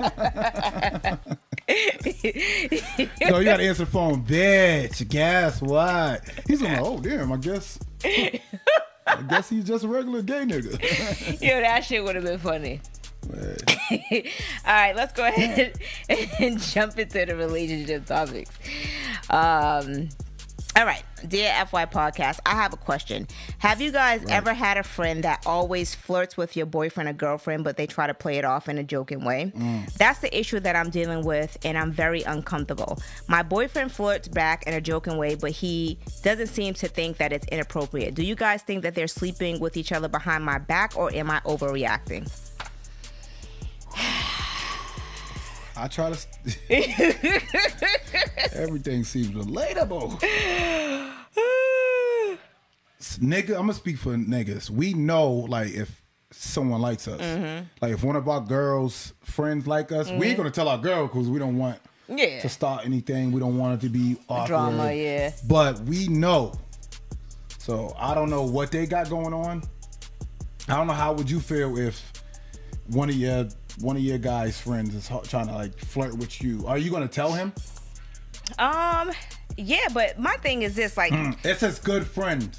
you 3.39 3.45
gotta 3.45 3.63
answer 3.63 3.85
the 3.85 3.91
phone, 3.91 4.23
bitch. 4.23 5.07
Guess 5.07 5.61
what? 5.61 6.21
He's 6.47 6.61
gonna, 6.61 6.83
oh 6.83 6.99
damn, 6.99 7.31
I 7.31 7.37
guess. 7.37 7.79
I 8.03 8.41
guess 9.27 9.49
he's 9.49 9.65
just 9.65 9.83
a 9.83 9.87
regular 9.87 10.21
gay 10.21 10.43
nigga. 10.43 11.41
Yo, 11.41 11.61
that 11.61 11.83
shit 11.83 12.03
would 12.03 12.15
have 12.15 12.23
been 12.23 12.39
funny. 12.39 12.81
Man. 13.29 13.57
All 14.65 14.73
right, 14.73 14.95
let's 14.95 15.13
go 15.13 15.25
ahead 15.25 15.79
and 16.39 16.59
jump 16.59 16.97
into 16.97 17.25
the 17.25 17.35
relationship 17.35 18.05
topics. 18.05 18.51
Um, 19.29 20.09
all 20.75 20.85
right, 20.85 21.03
dear 21.27 21.53
FY 21.67 21.85
podcast, 21.85 22.39
I 22.47 22.55
have 22.55 22.73
a 22.73 22.77
question. 22.77 23.27
Have 23.59 23.79
you 23.79 23.91
guys 23.91 24.25
ever 24.27 24.55
had 24.55 24.77
a 24.77 24.83
friend 24.83 25.23
that 25.23 25.43
always 25.45 25.93
flirts 25.93 26.35
with 26.35 26.57
your 26.57 26.65
boyfriend 26.65 27.07
or 27.07 27.13
girlfriend, 27.13 27.63
but 27.63 27.77
they 27.77 27.85
try 27.85 28.07
to 28.07 28.13
play 28.15 28.37
it 28.37 28.45
off 28.45 28.67
in 28.67 28.79
a 28.79 28.83
joking 28.83 29.23
way? 29.23 29.51
That's 29.99 30.17
the 30.19 30.35
issue 30.35 30.59
that 30.61 30.75
I'm 30.75 30.89
dealing 30.89 31.23
with, 31.25 31.59
and 31.63 31.77
I'm 31.77 31.91
very 31.91 32.23
uncomfortable. 32.23 32.97
My 33.27 33.43
boyfriend 33.43 33.91
flirts 33.91 34.27
back 34.27 34.65
in 34.65 34.73
a 34.73 34.81
joking 34.81 35.17
way, 35.17 35.35
but 35.35 35.51
he 35.51 35.99
doesn't 36.23 36.47
seem 36.47 36.73
to 36.75 36.87
think 36.87 37.17
that 37.17 37.31
it's 37.31 37.45
inappropriate. 37.49 38.15
Do 38.15 38.23
you 38.23 38.33
guys 38.33 38.63
think 38.63 38.81
that 38.81 38.95
they're 38.95 39.07
sleeping 39.07 39.59
with 39.59 39.77
each 39.77 39.91
other 39.91 40.07
behind 40.07 40.43
my 40.43 40.57
back, 40.57 40.97
or 40.97 41.13
am 41.13 41.29
I 41.29 41.39
overreacting? 41.41 42.27
I 45.75 45.87
try 45.87 46.11
to. 46.11 46.17
Everything 48.53 49.03
seems 49.03 49.29
relatable. 49.31 50.19
Nigga, 53.19 53.49
I'm 53.51 53.61
gonna 53.63 53.73
speak 53.73 53.97
for 53.97 54.15
niggas. 54.15 54.69
We 54.69 54.93
know, 54.93 55.29
like, 55.31 55.73
if 55.73 56.01
someone 56.31 56.81
likes 56.81 57.07
us, 57.07 57.19
Mm-hmm. 57.21 57.65
like, 57.81 57.91
if 57.93 58.03
one 58.03 58.15
of 58.15 58.27
our 58.29 58.41
girls' 58.41 59.13
friends 59.23 59.67
like 59.67 59.91
us, 59.91 60.09
we 60.09 60.27
ain't 60.27 60.37
gonna 60.37 60.49
tell 60.51 60.67
our 60.69 60.77
girl 60.77 61.07
because 61.07 61.27
we 61.29 61.37
don't 61.37 61.57
want 61.57 61.79
Yeah. 62.07 62.39
to 62.41 62.49
start 62.49 62.85
anything. 62.85 63.31
We 63.31 63.39
don't 63.39 63.57
want 63.57 63.75
it 63.75 63.85
to 63.85 63.89
be 63.91 64.17
awkward. 64.29 64.47
Drama, 64.47 64.93
yeah. 64.93 65.31
But 65.47 65.79
we 65.81 66.07
know. 66.07 66.53
So 67.59 67.93
I 67.97 68.13
don't 68.13 68.29
know 68.29 68.43
what 68.43 68.71
they 68.71 68.85
got 68.85 69.09
going 69.09 69.33
on. 69.33 69.63
I 70.69 70.75
don't 70.77 70.87
know 70.87 70.93
how 70.93 71.13
would 71.13 71.29
you 71.29 71.39
feel 71.39 71.77
if 71.77 72.11
one 72.87 73.09
of 73.09 73.15
your 73.15 73.47
one 73.79 73.95
of 73.95 74.01
your 74.03 74.17
guys' 74.17 74.59
friends 74.59 74.93
is 74.95 75.07
trying 75.27 75.47
to 75.47 75.53
like 75.53 75.77
flirt 75.77 76.15
with 76.17 76.41
you. 76.41 76.65
Are 76.67 76.77
you 76.77 76.91
gonna 76.91 77.07
tell 77.07 77.31
him? 77.31 77.53
Um, 78.59 79.11
yeah, 79.57 79.87
but 79.93 80.19
my 80.19 80.35
thing 80.37 80.61
is 80.63 80.75
this: 80.75 80.97
like, 80.97 81.11
It 81.43 81.57
says 81.59 81.79
good 81.79 82.05
friend. 82.05 82.55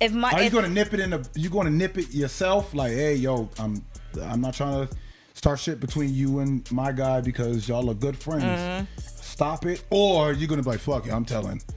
if 0.00 0.12
my 0.12 0.30
Are 0.32 0.40
you 0.40 0.46
if, 0.46 0.52
gonna 0.52 0.68
nip 0.68 0.92
it 0.94 1.00
in 1.00 1.10
the? 1.10 1.28
You 1.34 1.50
gonna 1.50 1.70
nip 1.70 1.98
it 1.98 2.12
yourself? 2.14 2.74
Like, 2.74 2.92
hey, 2.92 3.14
yo, 3.14 3.48
I'm 3.58 3.84
I'm 4.22 4.40
not 4.40 4.54
trying 4.54 4.86
to 4.86 4.96
start 5.34 5.58
shit 5.58 5.80
between 5.80 6.14
you 6.14 6.38
and 6.40 6.70
my 6.72 6.92
guy 6.92 7.20
because 7.20 7.68
y'all 7.68 7.90
are 7.90 7.94
good 7.94 8.16
friends. 8.16 8.44
Mm-hmm. 8.44 8.84
Stop 9.20 9.66
it, 9.66 9.84
or 9.90 10.32
you 10.32 10.46
gonna 10.46 10.62
be 10.62 10.70
like, 10.70 10.80
fuck 10.80 11.06
it, 11.06 11.12
I'm 11.12 11.24
telling. 11.24 11.60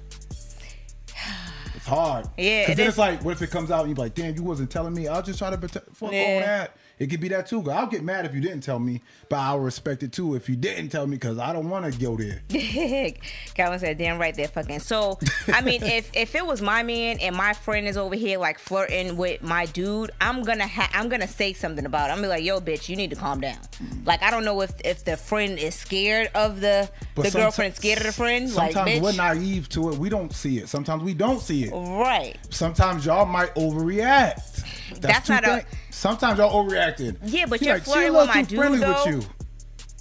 It's 1.76 1.86
hard. 1.88 2.26
Yeah, 2.38 2.64
Because 2.64 2.74
it 2.74 2.76
then 2.78 2.86
is- 2.88 2.90
it's 2.90 2.98
like, 2.98 3.24
what 3.24 3.32
if 3.32 3.42
it 3.42 3.52
comes 3.52 3.72
out 3.72 3.86
and 3.86 3.90
you're 3.96 4.04
like, 4.04 4.14
damn, 4.14 4.36
you 4.36 4.44
wasn't 4.44 4.70
telling 4.70 4.94
me. 4.94 5.08
I'll 5.08 5.22
just 5.22 5.40
try 5.40 5.50
to 5.50 5.58
protect. 5.58 5.96
Fuck 5.96 6.10
all 6.10 6.12
that. 6.12 6.76
It 7.00 7.08
could 7.10 7.22
be 7.22 7.30
that 7.30 7.48
too. 7.48 7.70
I'll 7.72 7.88
get 7.88 8.04
mad 8.04 8.26
if 8.26 8.36
you 8.36 8.42
didn't 8.42 8.60
tell 8.62 8.78
me, 8.78 9.02
but 9.30 9.38
I'll 9.38 9.60
respect 9.60 10.04
it 10.04 10.12
too 10.12 10.36
if 10.36 10.50
you 10.50 10.56
didn't 10.58 10.90
tell 10.90 11.08
me 11.08 11.16
because 11.16 11.38
I 11.40 11.54
don't 11.54 11.70
want 11.70 11.92
to 11.92 11.98
go 12.00 12.18
there. 12.18 12.42
Calvin 13.56 13.80
said, 13.80 13.98
"Damn 13.98 14.20
right, 14.20 14.36
they're 14.36 14.48
fucking." 14.50 14.80
So, 14.82 15.18
I 15.48 15.62
mean, 15.62 15.82
if 15.84 16.12
if 16.14 16.36
it 16.36 16.46
was 16.46 16.62
my 16.62 16.84
man 16.84 17.18
and 17.22 17.36
my 17.36 17.54
friend 17.54 17.88
is 17.88 17.96
over 17.98 18.16
here 18.16 18.38
like 18.38 18.60
flirting 18.60 19.16
with 19.18 19.42
my 19.42 19.66
dude, 19.68 20.12
I'm 20.20 20.44
gonna 20.44 20.68
ha- 20.68 20.90
I'm 20.94 21.08
gonna 21.10 21.28
say 21.28 21.54
something 21.54 21.86
about 21.86 22.10
it. 22.10 22.14
I'm 22.14 22.18
gonna 22.18 22.28
be 22.28 22.30
like, 22.30 22.44
"Yo, 22.44 22.60
bitch, 22.60 22.90
you 22.90 22.96
need 22.96 23.12
to 23.12 23.16
calm 23.16 23.40
down." 23.42 23.60
Like, 24.06 24.22
I 24.22 24.30
don't 24.30 24.44
know 24.44 24.60
if 24.62 24.74
if 24.84 25.06
the 25.06 25.16
friend 25.16 25.58
is 25.58 25.76
scared 25.76 26.30
of 26.36 26.60
the 26.60 26.90
But 27.16 27.26
the 27.26 27.32
girlfriend 27.32 27.76
scared 27.76 28.00
of 28.00 28.06
the 28.08 28.12
friend. 28.14 28.54
Like, 28.54 28.74
Sometimes 28.74 29.02
we're 29.02 29.14
naive 29.14 29.70
to 29.70 29.90
it. 29.92 29.98
We 29.98 30.10
don't 30.10 30.34
see 30.34 30.58
it. 30.58 30.68
Sometimes 30.68 31.04
we 31.04 31.14
don't 31.14 31.40
see 31.42 31.64
it. 31.64 31.72
right? 31.72 32.36
Sometimes 32.50 33.06
y'all 33.06 33.26
might 33.26 33.54
overreact. 33.56 34.66
That's 35.00 35.28
two 35.28 35.34
not 35.34 35.44
a- 35.44 35.48
thing- 35.58 35.66
Sometimes 36.00 36.40
y'all 36.40 36.64
overreacting. 36.64 37.18
Yeah, 37.24 37.46
but 37.46 37.60
She 37.60 37.66
you're 37.66 37.76
like, 37.76 37.84
flirting 37.84 38.14
with 38.14 38.28
my 38.28 38.42
too 38.44 38.48
dude, 38.50 38.58
friendly 38.58 38.80
though. 38.80 39.04
with 39.06 39.16
you. 39.16 39.30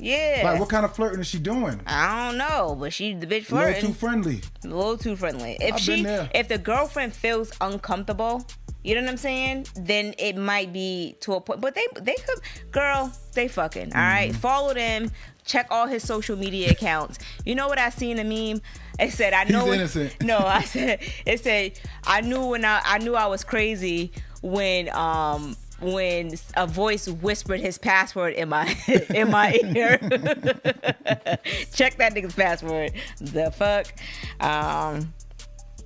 Yeah. 0.00 0.42
Like, 0.44 0.60
what 0.60 0.68
kind 0.68 0.84
of 0.84 0.94
flirting 0.94 1.18
is 1.20 1.26
she 1.26 1.40
doing? 1.40 1.80
I 1.86 2.28
don't 2.28 2.38
know, 2.38 2.76
but 2.78 2.92
she 2.92 3.14
the 3.14 3.26
bitch 3.26 3.46
flirting. 3.46 3.72
A 3.72 3.76
little 3.78 3.88
too 3.90 3.98
friendly. 3.98 4.40
a 4.64 4.68
little 4.68 4.96
too 4.96 5.16
friendly. 5.16 5.56
If 5.60 5.74
I've 5.74 5.80
she, 5.80 6.04
if 6.06 6.46
the 6.46 6.56
girlfriend 6.58 7.14
feels 7.14 7.50
uncomfortable, 7.60 8.46
you 8.84 8.94
know 8.94 9.00
what 9.00 9.10
I'm 9.10 9.16
saying? 9.16 9.66
Then 9.74 10.14
it 10.18 10.36
might 10.36 10.72
be 10.72 11.16
to 11.22 11.32
a 11.34 11.40
point. 11.40 11.60
But 11.60 11.74
they, 11.74 11.84
they 12.00 12.14
could, 12.14 12.38
girl, 12.70 13.12
they 13.34 13.48
fucking. 13.48 13.92
All 13.92 14.00
right, 14.00 14.30
Mm-hmm. 14.30 14.38
follow 14.38 14.72
them. 14.72 15.10
Check 15.44 15.66
all 15.70 15.88
his 15.88 16.04
social 16.04 16.36
media 16.36 16.70
accounts. 16.70 17.18
You 17.44 17.56
know 17.56 17.66
what 17.66 17.78
I 17.80 17.88
seen 17.90 18.20
a 18.20 18.24
meme? 18.24 18.60
It 19.00 19.10
said, 19.12 19.32
"I 19.32 19.44
know." 19.44 19.64
when- 19.64 19.80
innocent. 19.80 20.22
no, 20.22 20.38
I 20.46 20.62
said 20.62 21.00
it 21.26 21.40
said 21.40 21.72
I 22.06 22.20
knew 22.20 22.46
when 22.46 22.64
I 22.64 22.82
I 22.84 22.98
knew 22.98 23.16
I 23.16 23.26
was 23.26 23.42
crazy 23.42 24.12
when 24.42 24.88
um 24.90 25.56
when 25.80 26.34
a 26.56 26.66
voice 26.66 27.08
whispered 27.08 27.60
his 27.60 27.78
password 27.78 28.34
in 28.34 28.48
my 28.48 28.74
in 29.14 29.30
my 29.30 29.58
ear. 29.74 29.98
Check 31.74 31.96
that 31.96 32.12
nigga's 32.14 32.34
password. 32.34 32.92
The 33.20 33.50
fuck. 33.50 33.86
Um, 34.40 35.12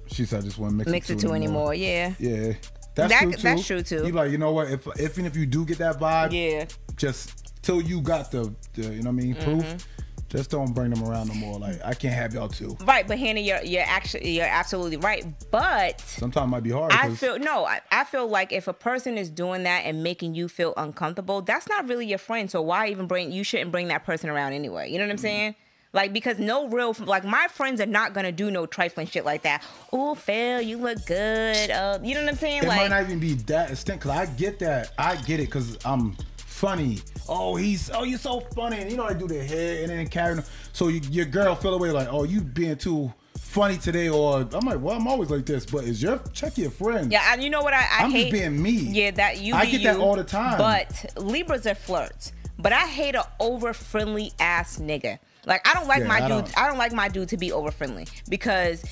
She 0.06 0.24
said, 0.24 0.40
I 0.40 0.42
just 0.42 0.58
want 0.58 0.72
to 0.72 0.76
mix, 0.78 0.90
mix 0.90 1.10
it 1.10 1.18
to 1.20 1.32
anymore. 1.32 1.74
Yeah. 1.74 2.14
Yeah. 2.18 2.54
That's 2.94 3.10
That- 3.12 3.22
true 3.22 3.32
too. 3.32 3.42
that's 3.42 3.66
true, 3.66 3.82
too. 3.82 4.06
You 4.06 4.12
like, 4.12 4.30
you 4.30 4.38
know 4.38 4.52
what? 4.52 4.70
If 4.70 4.86
if 4.98 5.16
and 5.18 5.26
if 5.26 5.36
you 5.36 5.46
do 5.46 5.64
get 5.64 5.78
that 5.78 5.98
vibe, 5.98 6.32
Yeah. 6.32 6.66
just 6.96 7.62
till 7.62 7.80
you 7.80 8.00
got 8.00 8.30
the, 8.30 8.54
the 8.74 8.82
you 8.82 9.02
know 9.02 9.10
what 9.10 9.22
I 9.22 9.24
mean, 9.24 9.34
proof. 9.36 9.64
Mm-hmm. 9.64 10.01
Just 10.32 10.48
don't 10.48 10.72
bring 10.72 10.88
them 10.88 11.04
around 11.04 11.28
no 11.28 11.34
more. 11.34 11.58
Like 11.58 11.84
I 11.84 11.92
can't 11.92 12.14
have 12.14 12.32
y'all 12.32 12.48
too. 12.48 12.74
Right, 12.80 13.06
but 13.06 13.18
Hannah, 13.18 13.40
you're 13.40 13.62
you're 13.62 13.84
actually 13.86 14.30
you're 14.30 14.46
absolutely 14.46 14.96
right. 14.96 15.26
But 15.50 16.00
Sometimes 16.00 16.46
it 16.46 16.48
might 16.48 16.62
be 16.62 16.70
hard. 16.70 16.90
I 16.90 17.14
feel 17.14 17.38
no, 17.38 17.66
I, 17.66 17.82
I 17.90 18.04
feel 18.04 18.26
like 18.26 18.50
if 18.50 18.66
a 18.66 18.72
person 18.72 19.18
is 19.18 19.28
doing 19.28 19.64
that 19.64 19.80
and 19.84 20.02
making 20.02 20.34
you 20.34 20.48
feel 20.48 20.72
uncomfortable, 20.78 21.42
that's 21.42 21.68
not 21.68 21.86
really 21.86 22.06
your 22.06 22.16
friend. 22.16 22.50
So 22.50 22.62
why 22.62 22.88
even 22.88 23.06
bring 23.06 23.30
you 23.30 23.44
shouldn't 23.44 23.72
bring 23.72 23.88
that 23.88 24.04
person 24.06 24.30
around 24.30 24.54
anyway. 24.54 24.90
You 24.90 24.96
know 24.96 25.04
what 25.04 25.10
I'm 25.10 25.18
saying? 25.18 25.54
Like 25.92 26.14
because 26.14 26.38
no 26.38 26.66
real 26.68 26.96
like 27.00 27.24
my 27.24 27.48
friends 27.48 27.78
are 27.82 27.86
not 27.86 28.14
gonna 28.14 28.32
do 28.32 28.50
no 28.50 28.64
trifling 28.64 29.08
shit 29.08 29.26
like 29.26 29.42
that. 29.42 29.62
Oh, 29.92 30.14
Phil, 30.14 30.62
you 30.62 30.78
look 30.78 31.04
good. 31.04 31.70
Uh, 31.70 31.98
you 32.02 32.14
know 32.14 32.22
what 32.22 32.30
I'm 32.30 32.36
saying? 32.36 32.62
It 32.62 32.68
like 32.68 32.78
might 32.78 32.88
not 32.88 33.02
even 33.02 33.18
be 33.18 33.34
that 33.34 33.70
extent 33.70 34.00
because 34.00 34.16
I 34.16 34.24
get 34.24 34.58
that. 34.60 34.92
I 34.96 35.16
get 35.16 35.40
it 35.40 35.48
because 35.48 35.76
I'm 35.84 36.16
funny. 36.62 36.98
Oh, 37.28 37.56
he's 37.56 37.90
oh 37.90 38.04
you're 38.04 38.18
so 38.18 38.40
funny, 38.54 38.78
and 38.80 38.90
you 38.90 38.96
know 38.96 39.04
I 39.04 39.14
do 39.14 39.26
their 39.26 39.44
hair 39.44 39.82
and 39.82 39.90
then 39.90 40.06
carry. 40.06 40.36
them. 40.36 40.44
So 40.72 40.88
you, 40.88 41.00
your 41.10 41.24
girl 41.26 41.54
feel 41.56 41.74
away 41.74 41.90
like 41.90 42.08
oh 42.10 42.22
you 42.24 42.40
being 42.40 42.76
too 42.76 43.12
funny 43.36 43.76
today, 43.76 44.08
or 44.08 44.48
I'm 44.52 44.64
like 44.64 44.80
well 44.80 44.96
I'm 44.96 45.06
always 45.08 45.28
like 45.30 45.44
this, 45.44 45.66
but 45.66 45.84
is 45.84 46.00
your 46.02 46.20
check 46.32 46.56
your 46.56 46.70
friend? 46.70 47.10
Yeah, 47.10 47.32
and 47.32 47.42
you 47.42 47.50
know 47.50 47.62
what 47.62 47.74
I, 47.74 47.80
I 47.80 48.04
I'm 48.04 48.10
hate 48.12 48.30
just 48.30 48.32
being 48.32 48.62
me. 48.62 48.70
Yeah, 48.70 49.10
that 49.12 49.40
you. 49.40 49.54
I 49.54 49.66
get 49.66 49.82
that 49.82 49.96
all 49.98 50.14
the 50.16 50.24
time. 50.24 50.56
But 50.58 51.04
Libras 51.16 51.66
are 51.66 51.74
flirts. 51.74 52.32
But 52.58 52.72
I 52.72 52.86
hate 52.86 53.16
a 53.16 53.26
over 53.40 53.72
friendly 53.72 54.30
ass 54.38 54.78
nigga. 54.78 55.18
Like 55.46 55.66
I 55.68 55.74
don't 55.74 55.88
like 55.88 56.02
Yeah, 56.02 56.08
my 56.08 56.16
I 56.16 56.20
dude. 56.20 56.28
don't. 56.28 56.58
I 56.58 56.68
don't 56.68 56.78
like 56.78 56.92
my 56.92 57.08
dude 57.08 57.28
to 57.30 57.36
be 57.36 57.50
over 57.50 57.72
friendly 57.72 58.06
because 58.28 58.84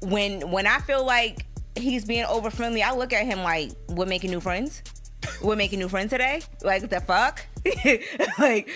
when 0.00 0.50
when 0.50 0.66
I 0.66 0.78
feel 0.80 1.04
like 1.06 1.46
he's 1.76 2.04
being 2.04 2.24
over 2.24 2.50
friendly, 2.50 2.82
I 2.82 2.92
look 2.96 3.12
at 3.12 3.24
him 3.24 3.44
like 3.44 3.70
we're 3.88 4.06
making 4.06 4.30
new 4.32 4.40
friends. 4.40 4.82
We're 5.42 5.56
making 5.56 5.78
new 5.78 5.88
friends 5.88 6.10
today. 6.10 6.42
Like 6.62 6.88
the 6.88 7.00
fuck. 7.00 7.44
like 8.38 8.68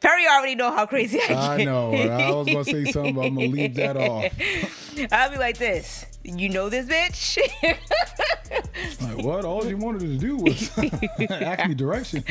Perry 0.00 0.26
already 0.26 0.54
know 0.54 0.70
how 0.70 0.84
crazy 0.86 1.18
I 1.20 1.28
get. 1.28 1.36
I 1.38 1.64
know. 1.64 1.94
I 1.94 2.30
was 2.30 2.46
gonna 2.46 2.64
say 2.64 2.84
something, 2.84 3.14
but 3.14 3.22
I'm 3.26 3.34
gonna 3.34 3.46
leave 3.46 3.74
that 3.76 3.96
off. 3.96 4.32
I'll 5.12 5.30
be 5.30 5.38
like 5.38 5.56
this. 5.58 6.04
You 6.22 6.48
know 6.48 6.68
this 6.68 6.86
bitch. 6.86 7.38
Like 9.00 9.24
what? 9.24 9.44
All 9.44 9.64
you 9.64 9.76
wanted 9.76 10.00
to 10.00 10.16
do 10.16 10.36
was 10.36 10.70
ask 11.30 11.68
me 11.68 11.74
directions. 11.74 12.24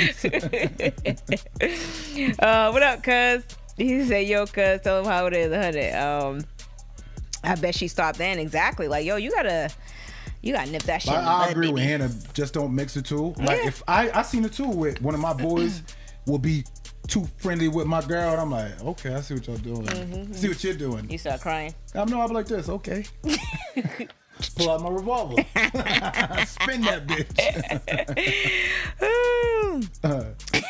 Uh, 2.40 2.70
what 2.72 2.84
up, 2.84 3.04
cuz? 3.04 3.44
He 3.78 4.06
said, 4.06 4.28
yo, 4.28 4.46
cuz, 4.46 4.82
tell 4.82 5.00
him 5.00 5.06
how 5.06 5.26
it 5.28 5.34
is, 5.34 5.54
honey. 5.54 5.90
Um, 5.92 6.44
I 7.44 7.56
bet 7.56 7.76
she 7.76 7.88
stopped 7.88 8.18
then. 8.18 8.40
Exactly. 8.40 8.88
Like, 8.88 9.06
yo, 9.06 9.16
you 9.18 9.32
gotta, 9.32 9.70
you 10.44 10.54
gotta 10.54 10.70
nip 10.70 10.84
that 10.84 11.02
shit. 11.02 11.14
I, 11.14 11.22
the 11.22 11.28
I 11.28 11.48
agree 11.50 11.72
with. 11.72 11.82
Hannah. 11.82 12.12
Just 12.34 12.54
don't 12.54 12.76
mix 12.76 12.94
the 12.94 13.02
two. 13.02 13.34
Like 13.38 13.62
Yeah. 13.62 13.68
if 13.68 13.82
I 13.88 14.12
I 14.12 14.22
seen 14.22 14.44
the 14.44 14.50
two 14.50 14.68
with 14.68 15.02
one 15.02 15.16
of 15.16 15.20
my 15.22 15.34
boys 15.34 15.82
will 16.28 16.38
be 16.38 16.64
too 17.08 17.28
friendly 17.38 17.68
with 17.68 17.86
my 17.88 18.02
girl, 18.02 18.32
and 18.34 18.40
I'm 18.42 18.52
like, 18.52 18.80
okay, 18.82 19.14
I 19.14 19.22
see 19.22 19.34
what 19.34 19.48
y'all 19.48 19.58
doing. 19.58 20.34
See 20.34 20.48
what 20.48 20.64
you're 20.64 20.74
doing. 20.74 21.04
Mm-hmm. 21.04 21.12
You 21.12 21.18
start 21.18 21.42
crying. 21.42 21.74
I'm 21.96 22.08
no, 22.10 22.22
I'm 22.22 22.32
like 22.32 22.46
this. 22.48 22.70
Okay. 22.70 23.06
Pull 24.58 24.70
out 24.72 24.82
my 24.82 24.90
revolver. 24.90 25.36
Spin 26.46 26.82
that 26.82 27.06
bitch. 27.08 27.30
Uh, 30.04 30.26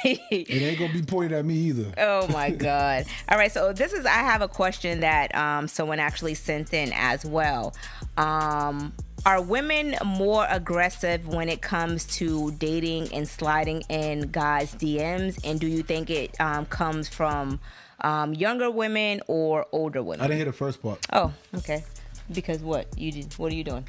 it 0.06 0.50
ain't 0.50 0.80
gonna 0.80 0.94
be 0.94 1.02
pointed 1.02 1.34
at 1.38 1.44
me 1.44 1.56
either. 1.56 1.92
oh 1.98 2.26
my 2.30 2.50
god 2.50 3.06
all 3.28 3.38
right 3.38 3.52
so 3.52 3.74
this 3.74 3.92
is 3.92 4.06
i 4.06 4.10
have 4.20 4.42
a 4.42 4.48
question 4.48 5.02
that 5.02 5.36
um 5.36 5.68
someone 5.68 6.00
actually 6.00 6.34
sent 6.34 6.74
in 6.74 6.90
as 6.94 7.26
well 7.26 7.76
um 8.16 8.94
are 9.26 9.42
women 9.42 9.96
more 10.06 10.46
aggressive 10.50 11.28
when 11.28 11.50
it 11.50 11.62
comes 11.62 12.06
to 12.06 12.52
dating 12.54 13.14
and 13.14 13.28
sliding 13.28 13.82
in 13.90 14.22
guys 14.32 14.76
dms 14.76 15.40
and 15.44 15.60
do 15.60 15.68
you 15.68 15.84
think 15.84 16.10
it 16.10 16.40
um, 16.40 16.66
comes 16.66 17.08
from 17.08 17.60
um, 18.02 18.34
younger 18.34 18.70
women 18.70 19.22
or 19.28 19.66
older 19.72 20.04
women 20.04 20.22
I 20.22 20.28
didn't 20.28 20.38
hear 20.38 20.46
the 20.46 20.54
first 20.54 20.82
part. 20.82 21.06
Oh, 21.12 21.34
okay. 21.56 21.84
Because 22.32 22.60
what 22.62 22.98
you 22.98 23.12
did? 23.12 23.34
What 23.34 23.52
are 23.52 23.56
you 23.56 23.64
doing? 23.64 23.88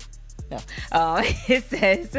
No. 0.51 0.59
Uh, 0.93 1.23
it 1.49 1.65
says, 1.65 2.17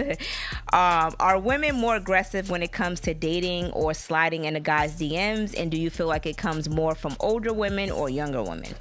um, 0.74 1.16
are 1.20 1.39
women 1.39 1.76
more 1.76 1.95
aggressive 1.95 2.49
when 2.49 2.63
it 2.63 2.72
comes 2.72 2.99
to 3.01 3.13
dating 3.13 3.72
or 3.72 3.93
sliding 3.93 4.45
into 4.45 4.59
guys' 4.59 4.97
DMs? 4.99 5.53
And 5.57 5.72
do 5.72 5.78
you 5.78 5.89
feel 5.89 6.07
like 6.07 6.26
it 6.26 6.38
comes 6.38 6.70
more 6.70 6.95
from 6.95 7.16
older 7.20 7.53
women 7.53 7.91
or 7.91 8.09
younger 8.09 8.43
women 8.43 8.74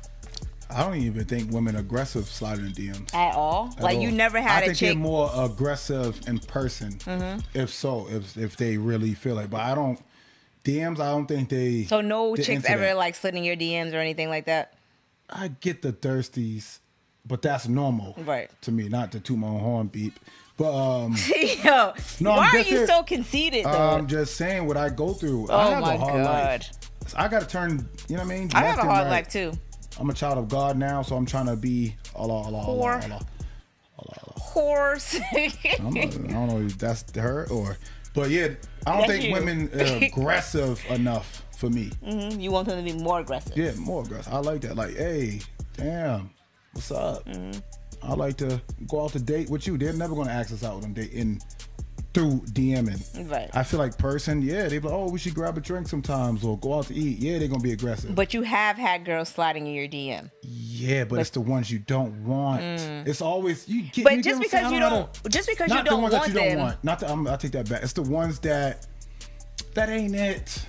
I 0.70 0.82
don't 0.82 0.96
even 0.96 1.24
think 1.24 1.50
women 1.52 1.76
aggressive 1.76 2.26
sliding 2.26 2.72
DMs. 2.72 3.14
at 3.14 3.34
all? 3.34 3.72
at 3.76 3.82
like 3.82 3.98
you 4.00 4.08
all. 4.08 4.14
never 4.14 4.38
I 4.38 4.42
had 4.42 4.62
a 4.62 4.66
think 4.66 4.78
chick. 4.78 4.88
they're 4.90 4.96
more 4.98 5.30
aggressive 5.34 6.20
in 6.26 6.38
person. 6.38 6.92
Mm-hmm. 6.92 7.40
If 7.58 7.70
so, 7.70 8.08
if 8.10 8.36
if 8.36 8.56
they 8.56 8.76
really 8.76 9.14
feel 9.14 9.34
like, 9.34 9.50
but 9.50 9.60
I 9.60 9.74
don't. 9.74 9.98
DMs, 10.64 10.98
I 10.98 11.10
don't 11.10 11.26
think 11.26 11.50
they. 11.50 11.84
so 11.84 12.00
no 12.00 12.34
chicks 12.36 12.64
ever 12.64 12.80
that. 12.82 12.96
like 12.96 13.14
slid 13.14 13.34
in 13.34 13.44
your 13.44 13.56
DMs 13.56 13.92
or 13.92 13.98
anything 13.98 14.30
like 14.30 14.46
that. 14.46 14.72
I 15.28 15.48
get 15.48 15.82
the 15.82 15.92
thirsties, 15.92 16.78
but 17.26 17.42
that's 17.42 17.68
normal, 17.68 18.14
Right. 18.24 18.50
To 18.62 18.72
me, 18.72 18.88
not 18.88 19.12
to 19.12 19.20
toot 19.20 19.38
my 19.38 19.48
own 19.48 19.60
horn 19.60 19.86
beep, 19.88 20.18
but 20.56 20.72
um, 20.74 21.16
Yo, 21.64 21.92
No, 22.20 22.30
why 22.30 22.48
are 22.48 22.58
you 22.58 22.64
here- 22.64 22.86
so 22.86 23.02
conceited 23.02 23.64
though? 23.66 23.70
I'm 23.70 24.06
just 24.06 24.36
saying 24.36 24.66
what 24.66 24.76
I 24.78 24.88
go 24.88 25.12
through. 25.12 25.50
I 25.50 25.66
oh 25.66 25.70
have 25.70 25.82
my 25.82 25.94
a 25.94 25.98
hard 25.98 26.24
god. 26.24 26.60
life. 27.04 27.14
I 27.16 27.28
got 27.28 27.40
to 27.42 27.46
turn. 27.46 27.86
You 28.08 28.16
know 28.16 28.22
what 28.22 28.32
I 28.32 28.38
mean? 28.38 28.50
I 28.54 28.64
have 28.64 28.78
a 28.78 28.82
hard 28.82 29.04
right. 29.04 29.10
life 29.10 29.28
too. 29.28 29.52
I'm 29.98 30.10
a 30.10 30.14
child 30.14 30.38
of 30.38 30.48
God 30.48 30.76
now, 30.76 31.02
so 31.02 31.16
I'm 31.16 31.26
trying 31.26 31.46
to 31.46 31.56
be 31.56 31.94
Allah, 32.14 32.34
Allah, 32.42 32.58
Allah, 32.58 32.82
Whore. 33.00 33.10
Allah. 33.10 33.26
Horse. 34.36 35.18
I'm 35.80 35.96
a, 35.96 36.00
I 36.02 36.06
don't 36.06 36.48
know 36.48 36.60
if 36.60 36.78
that's 36.78 37.04
her 37.16 37.48
or, 37.50 37.76
but 38.14 38.30
yeah, 38.30 38.48
I 38.86 38.92
don't 38.92 39.00
That's 39.00 39.12
think 39.12 39.24
you. 39.24 39.32
women 39.32 39.70
are 39.80 40.04
aggressive 40.04 40.84
enough 40.90 41.42
for 41.56 41.70
me. 41.70 41.90
Mhm, 42.04 42.40
you 42.40 42.50
want 42.50 42.68
them 42.68 42.84
to 42.84 42.92
be 42.92 42.96
more 42.98 43.20
aggressive. 43.20 43.56
Yeah, 43.56 43.72
more 43.76 44.02
aggressive. 44.04 44.32
I 44.32 44.38
like 44.38 44.60
that. 44.62 44.76
Like, 44.76 44.96
hey, 44.96 45.40
damn, 45.76 46.30
what's 46.72 46.90
up? 46.92 47.24
Mm-hmm. 47.26 47.58
I 48.02 48.14
like 48.14 48.36
to 48.38 48.60
go 48.88 49.04
out 49.04 49.12
to 49.12 49.18
date 49.20 49.48
with 49.50 49.66
you. 49.66 49.78
They're 49.78 49.92
never 49.92 50.14
gonna 50.14 50.30
ask 50.30 50.52
us 50.52 50.62
out 50.62 50.84
on 50.84 50.92
date 50.92 51.12
in 51.12 51.40
through 52.14 52.40
DMing. 52.52 53.30
Right. 53.30 53.50
I 53.52 53.64
feel 53.64 53.78
like 53.80 53.98
person, 53.98 54.40
yeah, 54.40 54.68
they 54.68 54.78
be 54.78 54.86
like, 54.88 54.96
oh, 54.96 55.10
we 55.10 55.18
should 55.18 55.34
grab 55.34 55.58
a 55.58 55.60
drink 55.60 55.88
sometimes 55.88 56.44
or 56.44 56.56
go 56.58 56.78
out 56.78 56.86
to 56.86 56.94
eat. 56.94 57.18
Yeah, 57.18 57.38
they're 57.38 57.48
gonna 57.48 57.62
be 57.62 57.72
aggressive. 57.72 58.14
But 58.14 58.32
you 58.32 58.42
have 58.42 58.76
had 58.76 59.04
girls 59.04 59.28
sliding 59.28 59.66
in 59.66 59.74
your 59.74 59.88
DM. 59.88 60.30
yeah, 60.42 61.04
but 61.04 61.18
it's 61.18 61.30
the 61.30 61.40
ones 61.40 61.70
you 61.70 61.80
don't 61.80 62.24
want. 62.24 62.62
It's 62.62 63.20
always 63.20 63.68
you 63.68 63.82
get. 63.82 63.96
Mm. 63.96 64.04
But 64.04 64.12
you 64.16 64.22
just 64.22 64.42
get 64.42 64.52
what 64.52 64.64
I'm 64.64 64.70
because 64.70 64.72
you 64.72 64.80
don't, 64.80 65.32
just 65.32 65.48
because 65.48 65.68
not 65.68 65.84
you 65.84 65.90
don't 65.90 66.02
ones 66.02 66.14
want 66.14 66.24
that 66.24 66.28
you 66.28 66.40
them, 66.40 66.56
don't 66.56 66.64
want. 66.64 66.84
Not 66.84 67.00
the, 67.00 67.10
I'm, 67.10 67.26
I 67.26 67.36
take 67.36 67.52
that 67.52 67.68
back. 67.68 67.82
It's 67.82 67.92
the 67.92 68.02
ones 68.02 68.38
that 68.40 68.86
that 69.74 69.88
ain't 69.88 70.14
it. 70.14 70.64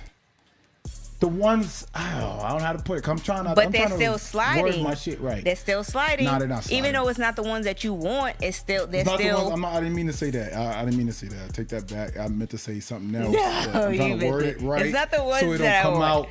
The 1.18 1.28
ones 1.28 1.86
I 1.94 2.20
don't, 2.20 2.40
I 2.40 2.48
don't 2.50 2.58
know 2.58 2.64
how 2.64 2.72
to 2.74 2.82
put 2.82 2.98
it. 2.98 3.08
I'm 3.08 3.18
trying 3.18 3.44
to. 3.44 3.54
but 3.54 3.66
I'm 3.66 3.72
they're 3.72 3.86
trying 3.86 3.98
still 3.98 4.18
sliding. 4.18 4.82
My 4.82 4.94
shit 4.94 5.18
right. 5.20 5.42
They're 5.42 5.56
still 5.56 5.82
sliding. 5.82 6.26
They're 6.26 6.46
not 6.46 6.64
sliding. 6.64 6.78
Even 6.78 6.92
though 6.92 7.08
it's 7.08 7.18
not 7.18 7.36
the 7.36 7.42
ones 7.42 7.64
that 7.64 7.84
you 7.84 7.94
want, 7.94 8.36
it's 8.42 8.58
still 8.58 8.86
they're 8.86 9.00
It's 9.00 9.08
not 9.08 9.18
the 9.18 9.32
ones, 9.32 9.50
I'm 9.50 9.60
not, 9.62 9.72
I 9.72 9.80
didn't 9.80 9.94
mean 9.94 10.08
to 10.08 10.12
say 10.12 10.30
that. 10.30 10.52
I, 10.52 10.82
I 10.82 10.84
didn't 10.84 10.98
mean 10.98 11.06
to 11.06 11.14
say 11.14 11.28
that. 11.28 11.44
I 11.44 11.48
take 11.48 11.68
that 11.68 11.88
back. 11.88 12.18
I 12.18 12.28
meant 12.28 12.50
to 12.50 12.58
say 12.58 12.80
something 12.80 13.14
else. 13.14 13.34
No, 13.34 13.42
I'm 13.42 13.96
trying 13.96 14.18
to 14.20 14.30
word 14.30 14.44
it. 14.44 14.60
right. 14.60 14.82
It's 14.82 14.94
not 14.94 15.10
the 15.10 15.24
ones 15.24 15.40
so 15.40 15.52
it 15.52 15.58
that 15.58 15.80
I 15.80 15.82
don't 15.84 15.94
come 15.94 16.02
out 16.02 16.28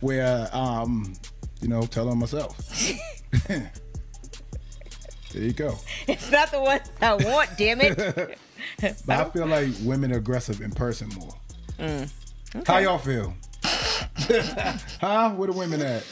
where 0.00 0.48
um, 0.52 1.12
you 1.60 1.68
know, 1.68 1.82
telling 1.82 2.18
myself. 2.18 2.56
there 3.48 3.70
you 5.34 5.52
go. 5.52 5.76
it's 6.08 6.30
not 6.30 6.50
the 6.50 6.60
ones 6.60 6.90
I 7.00 7.14
want. 7.14 7.50
Damn 7.56 7.80
it. 7.80 8.38
But 9.06 9.20
I 9.20 9.24
feel 9.30 9.46
like 9.46 9.68
women 9.82 10.12
are 10.12 10.16
aggressive 10.16 10.60
in 10.60 10.70
person 10.70 11.08
more. 11.18 11.34
Mm. 11.78 12.10
How 12.66 12.78
y'all 12.78 12.98
feel? 12.98 13.34
huh? 15.00 15.30
Where 15.30 15.48
the 15.48 15.52
women 15.56 15.80
at? 15.82 16.04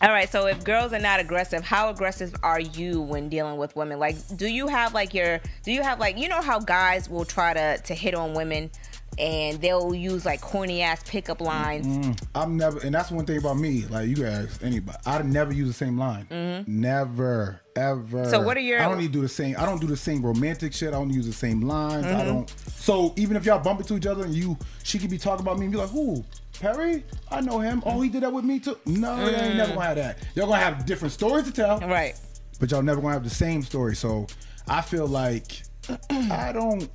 All 0.00 0.10
right. 0.10 0.28
So 0.28 0.46
if 0.46 0.64
girls 0.64 0.92
are 0.92 0.98
not 0.98 1.20
aggressive, 1.20 1.62
how 1.64 1.88
aggressive 1.88 2.34
are 2.42 2.60
you 2.60 3.00
when 3.00 3.28
dealing 3.28 3.56
with 3.58 3.74
women? 3.76 3.98
Like, 3.98 4.16
do 4.36 4.46
you 4.48 4.66
have 4.66 4.92
like 4.92 5.14
your? 5.14 5.40
Do 5.62 5.72
you 5.72 5.82
have 5.82 6.00
like 6.00 6.18
you 6.18 6.28
know 6.28 6.42
how 6.42 6.58
guys 6.58 7.08
will 7.08 7.24
try 7.24 7.54
to 7.54 7.78
to 7.78 7.94
hit 7.94 8.14
on 8.14 8.34
women? 8.34 8.70
And 9.16 9.60
they'll 9.60 9.94
use 9.94 10.26
like 10.26 10.40
corny 10.40 10.82
ass 10.82 11.04
pickup 11.08 11.40
lines. 11.40 12.16
I'm 12.34 12.56
never, 12.56 12.80
and 12.80 12.92
that's 12.92 13.12
one 13.12 13.24
thing 13.24 13.38
about 13.38 13.56
me. 13.56 13.84
Like 13.86 14.08
you 14.08 14.26
ask 14.26 14.60
anybody, 14.60 14.98
I 15.06 15.22
never 15.22 15.52
use 15.52 15.68
the 15.68 15.72
same 15.72 15.96
line. 15.96 16.26
Never, 16.66 17.60
ever. 17.76 18.22
Mm-hmm. 18.22 18.30
So 18.30 18.40
what 18.40 18.56
are 18.56 18.60
your- 18.60 18.80
I 18.82 18.88
don't 18.88 18.98
need 18.98 19.06
to 19.06 19.12
do 19.12 19.20
the 19.20 19.28
same. 19.28 19.54
I 19.56 19.66
don't 19.66 19.80
do 19.80 19.86
the 19.86 19.96
same 19.96 20.20
romantic 20.26 20.72
shit. 20.72 20.88
I 20.88 20.92
don't 20.98 21.10
use 21.10 21.26
the 21.26 21.32
same 21.32 21.60
lines. 21.60 22.06
Mm-hmm. 22.06 22.16
I 22.16 22.24
don't. 22.24 22.50
So 22.74 23.14
even 23.16 23.36
if 23.36 23.44
y'all 23.46 23.60
bump 23.60 23.78
into 23.78 23.96
each 23.96 24.06
other 24.06 24.24
and 24.24 24.34
you, 24.34 24.58
she 24.82 24.98
could 24.98 25.10
be 25.10 25.18
talking 25.18 25.46
about 25.46 25.58
me 25.60 25.66
and 25.66 25.72
be 25.72 25.78
like, 25.78 25.90
"Who? 25.90 26.24
Perry? 26.60 27.04
I 27.30 27.40
know 27.40 27.58
him. 27.58 27.82
Oh, 27.84 28.00
he 28.00 28.08
did 28.08 28.22
that 28.22 28.32
with 28.32 28.44
me 28.44 28.58
too." 28.60 28.78
No, 28.86 29.16
they 29.24 29.34
ain't 29.34 29.56
never 29.56 29.74
gonna 29.74 29.84
have 29.86 29.96
that. 29.96 30.18
Y'all 30.34 30.46
gonna 30.46 30.58
have 30.58 30.86
different 30.86 31.12
stories 31.12 31.44
to 31.44 31.52
tell, 31.52 31.78
Right. 31.80 32.14
but 32.60 32.70
y'all 32.70 32.82
never 32.82 33.00
gonna 33.00 33.12
have 33.14 33.24
the 33.24 33.30
same 33.30 33.62
story. 33.62 33.94
So 33.96 34.26
I 34.68 34.80
feel 34.80 35.06
like 35.06 35.62
I 36.10 36.52
don't. 36.52 36.88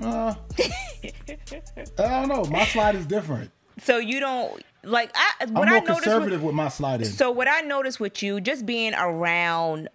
Uh, 0.00 0.34
I 1.02 1.86
don't 1.98 2.28
know. 2.28 2.44
My 2.44 2.64
slide 2.66 2.94
is 2.94 3.06
different. 3.06 3.50
So 3.82 3.98
you 3.98 4.20
don't 4.20 4.62
like 4.84 5.10
I 5.14 5.32
I'm 5.40 5.54
what 5.54 5.68
more 5.68 5.76
I 5.76 5.80
noticed. 5.80 6.02
conservative 6.02 6.40
With, 6.42 6.46
with 6.48 6.54
my 6.54 6.68
sliding. 6.68 7.06
so 7.06 7.30
what 7.30 7.48
I 7.48 7.60
noticed 7.62 8.00
with 8.00 8.22
you, 8.22 8.40
just 8.40 8.64
being 8.66 8.94
around 8.94 9.88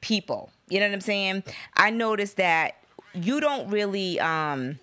people, 0.00 0.50
you 0.68 0.80
know 0.80 0.86
what 0.86 0.94
I'm 0.94 1.00
saying? 1.00 1.42
I 1.76 1.90
noticed 1.90 2.36
that 2.38 2.76
you 3.14 3.40
don't 3.40 3.68
really. 3.70 4.18
um 4.20 4.78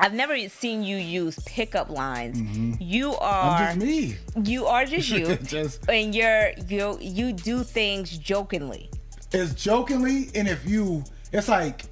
I've 0.00 0.12
never 0.14 0.36
seen 0.48 0.82
you 0.82 0.96
use 0.96 1.38
pickup 1.46 1.88
lines. 1.90 2.38
You 2.80 3.14
are 3.16 3.60
Mm-hmm. 3.60 3.80
I'm 3.80 3.80
just 3.80 3.86
me. 3.86 4.16
you 4.52 4.66
are 4.66 4.84
just 4.84 5.08
you, 5.10 5.36
Just- 5.44 5.88
and 5.88 6.14
you're 6.14 6.50
you 6.68 6.98
you 7.00 7.32
do 7.32 7.62
things 7.62 8.16
jokingly. 8.18 8.90
It's 9.32 9.54
jokingly, 9.54 10.30
and 10.34 10.46
if 10.48 10.64
you, 10.68 11.02
it's 11.32 11.48
like 11.48 11.84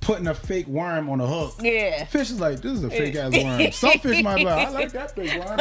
putting 0.00 0.26
a 0.28 0.34
fake 0.34 0.66
worm 0.66 1.08
on 1.10 1.20
a 1.20 1.26
hook. 1.26 1.54
Yeah. 1.60 2.04
Fish 2.06 2.30
is 2.30 2.40
like, 2.40 2.60
this 2.60 2.72
is 2.72 2.84
a 2.84 2.90
fake 2.90 3.14
ass 3.16 3.32
worm. 3.44 3.72
Some 3.72 3.98
fish 4.00 4.22
might 4.22 4.36
be 4.36 4.44
like, 4.44 4.66
I 4.66 4.70
like 4.70 4.92
that 4.92 5.14
fake 5.14 5.44
worm. 5.44 5.60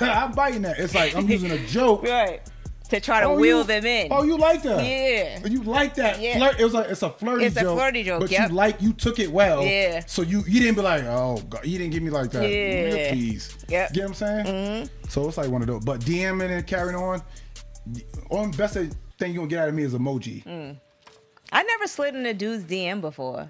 I'm 0.00 0.32
biting 0.32 0.62
that. 0.62 0.78
It's 0.78 0.94
like 0.94 1.14
I'm 1.14 1.28
using 1.28 1.50
a 1.50 1.58
joke, 1.66 2.02
Right. 2.02 2.42
To 2.90 3.00
try 3.00 3.20
to 3.20 3.26
Oh, 3.26 3.34
wheel 3.36 3.58
you- 3.58 3.64
them 3.64 3.84
in. 3.86 4.08
Oh, 4.10 4.22
you 4.22 4.36
like 4.38 4.62
that? 4.62 4.82
Yeah. 4.84 5.46
You 5.46 5.62
like 5.62 5.94
that? 5.96 6.20
Yeah. 6.20 6.36
Flirt. 6.38 6.60
It 6.60 6.64
was 6.64 6.74
like 6.74 6.88
it's 6.88 7.02
a 7.02 7.10
flirty 7.10 7.44
joke. 7.44 7.52
It's 7.52 7.56
a 7.62 7.74
flirty 7.74 8.02
joke, 8.04 8.20
But 8.20 8.30
yep. 8.30 8.48
you 8.50 8.54
like 8.56 8.80
you 8.82 8.92
took 8.92 9.18
it 9.18 9.30
well. 9.30 9.62
Yeah. 9.64 10.02
So 10.06 10.22
you 10.22 10.42
you 10.46 10.60
didn't 10.60 10.76
be 10.76 10.82
like, 10.82 11.04
oh, 11.04 11.42
God, 11.48 11.66
you 11.66 11.78
didn't 11.78 11.92
give 11.92 12.02
me 12.02 12.10
like 12.10 12.30
that. 12.30 12.48
Yeah. 12.48 13.12
Please. 13.12 13.56
Yep. 13.68 13.92
Get 13.92 14.00
what 14.02 14.08
I'm 14.08 14.14
saying? 14.14 14.46
Mm-hmm. 14.46 15.08
So 15.08 15.28
it's 15.28 15.36
like 15.36 15.50
one 15.50 15.62
of 15.62 15.68
those. 15.68 15.84
But 15.84 16.00
DMing 16.00 16.50
and 16.50 16.66
carrying 16.66 16.96
on. 16.96 17.22
On 18.30 18.50
best 18.50 18.74
thing 18.74 18.92
you're 19.20 19.34
gonna 19.34 19.46
get 19.46 19.60
out 19.60 19.68
of 19.68 19.74
me 19.74 19.82
is 19.82 19.94
emoji. 19.94 20.44
Mm. 20.44 20.78
I 21.50 21.62
never 21.62 21.86
slid 21.86 22.14
in 22.14 22.26
a 22.26 22.34
dude's 22.34 22.64
DM 22.64 23.00
before. 23.00 23.48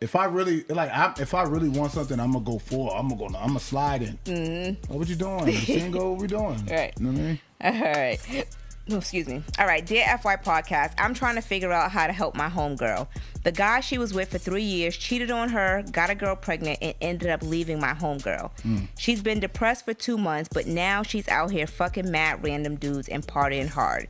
If 0.00 0.14
I 0.16 0.26
really 0.26 0.64
like, 0.68 0.90
I, 0.90 1.12
if 1.18 1.34
I 1.34 1.42
really 1.42 1.68
want 1.68 1.90
something, 1.92 2.20
I'm 2.20 2.32
gonna 2.32 2.44
go 2.44 2.58
for. 2.58 2.94
I'm 2.96 3.08
gonna 3.08 3.18
go. 3.18 3.26
I'm 3.38 3.48
gonna 3.48 3.58
slide 3.60 4.02
in. 4.02 4.18
Mm-hmm. 4.24 4.92
Oh, 4.92 4.98
what 4.98 5.08
you 5.08 5.16
doing? 5.16 5.46
You 5.48 5.52
single? 5.54 6.12
What 6.12 6.20
we 6.20 6.26
doing? 6.28 6.62
Right. 6.70 6.92
You 7.00 7.06
know 7.06 7.12
what 7.12 7.20
I 7.20 7.22
mean? 7.24 7.40
All 7.60 7.92
right. 7.92 8.46
No, 8.86 8.98
excuse 8.98 9.26
me. 9.26 9.42
All 9.58 9.66
right, 9.66 9.84
dear 9.84 10.04
FY 10.18 10.36
podcast, 10.36 10.92
I'm 10.98 11.14
trying 11.14 11.36
to 11.36 11.40
figure 11.40 11.72
out 11.72 11.90
how 11.90 12.06
to 12.06 12.12
help 12.12 12.34
my 12.36 12.50
homegirl. 12.50 13.06
The 13.42 13.52
guy 13.52 13.80
she 13.80 13.96
was 13.96 14.12
with 14.12 14.30
for 14.30 14.36
three 14.38 14.62
years 14.62 14.94
cheated 14.94 15.30
on 15.30 15.48
her, 15.50 15.82
got 15.90 16.10
a 16.10 16.14
girl 16.14 16.36
pregnant, 16.36 16.80
and 16.82 16.94
ended 17.00 17.30
up 17.30 17.42
leaving 17.42 17.80
my 17.80 17.94
homegirl. 17.94 18.50
She's 18.98 19.22
been 19.22 19.40
depressed 19.40 19.86
for 19.86 19.94
two 19.94 20.18
months, 20.18 20.50
but 20.52 20.66
now 20.66 21.02
she's 21.02 21.26
out 21.28 21.50
here 21.50 21.66
fucking 21.66 22.10
mad 22.10 22.44
random 22.44 22.76
dudes 22.76 23.08
and 23.08 23.26
partying 23.26 23.68
hard. 23.68 24.08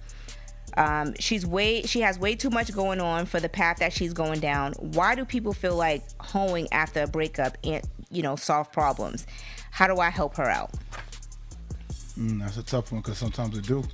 Um, 0.77 1.15
she's 1.21 1.47
way 1.47 1.83
she 1.83 2.01
has 2.01 2.19
way 2.19 2.35
too 2.35 2.51
much 2.51 2.75
going 2.75 3.01
on 3.01 3.27
for 3.27 3.39
the 3.39 3.49
path 3.49 3.79
that 3.79 3.93
she's 3.93 4.13
going 4.13 4.41
down. 4.41 4.73
Why 4.73 5.15
do 5.15 5.25
people 5.25 5.53
feel 5.53 5.77
like 5.77 6.03
hoeing 6.21 6.67
after 6.73 7.03
a 7.03 7.07
breakup 7.07 7.57
and 7.63 7.87
you 8.11 8.23
know 8.23 8.35
solve 8.35 8.73
problems? 8.73 9.25
How 9.71 9.87
do 9.87 10.01
I 10.01 10.11
help 10.11 10.35
her 10.35 10.51
out? 10.51 10.73
Mm, 12.19 12.41
that's 12.41 12.57
a 12.57 12.65
tough 12.65 12.91
one 12.91 13.03
because 13.03 13.19
sometimes 13.19 13.57
it 13.57 13.67
do. 13.67 13.85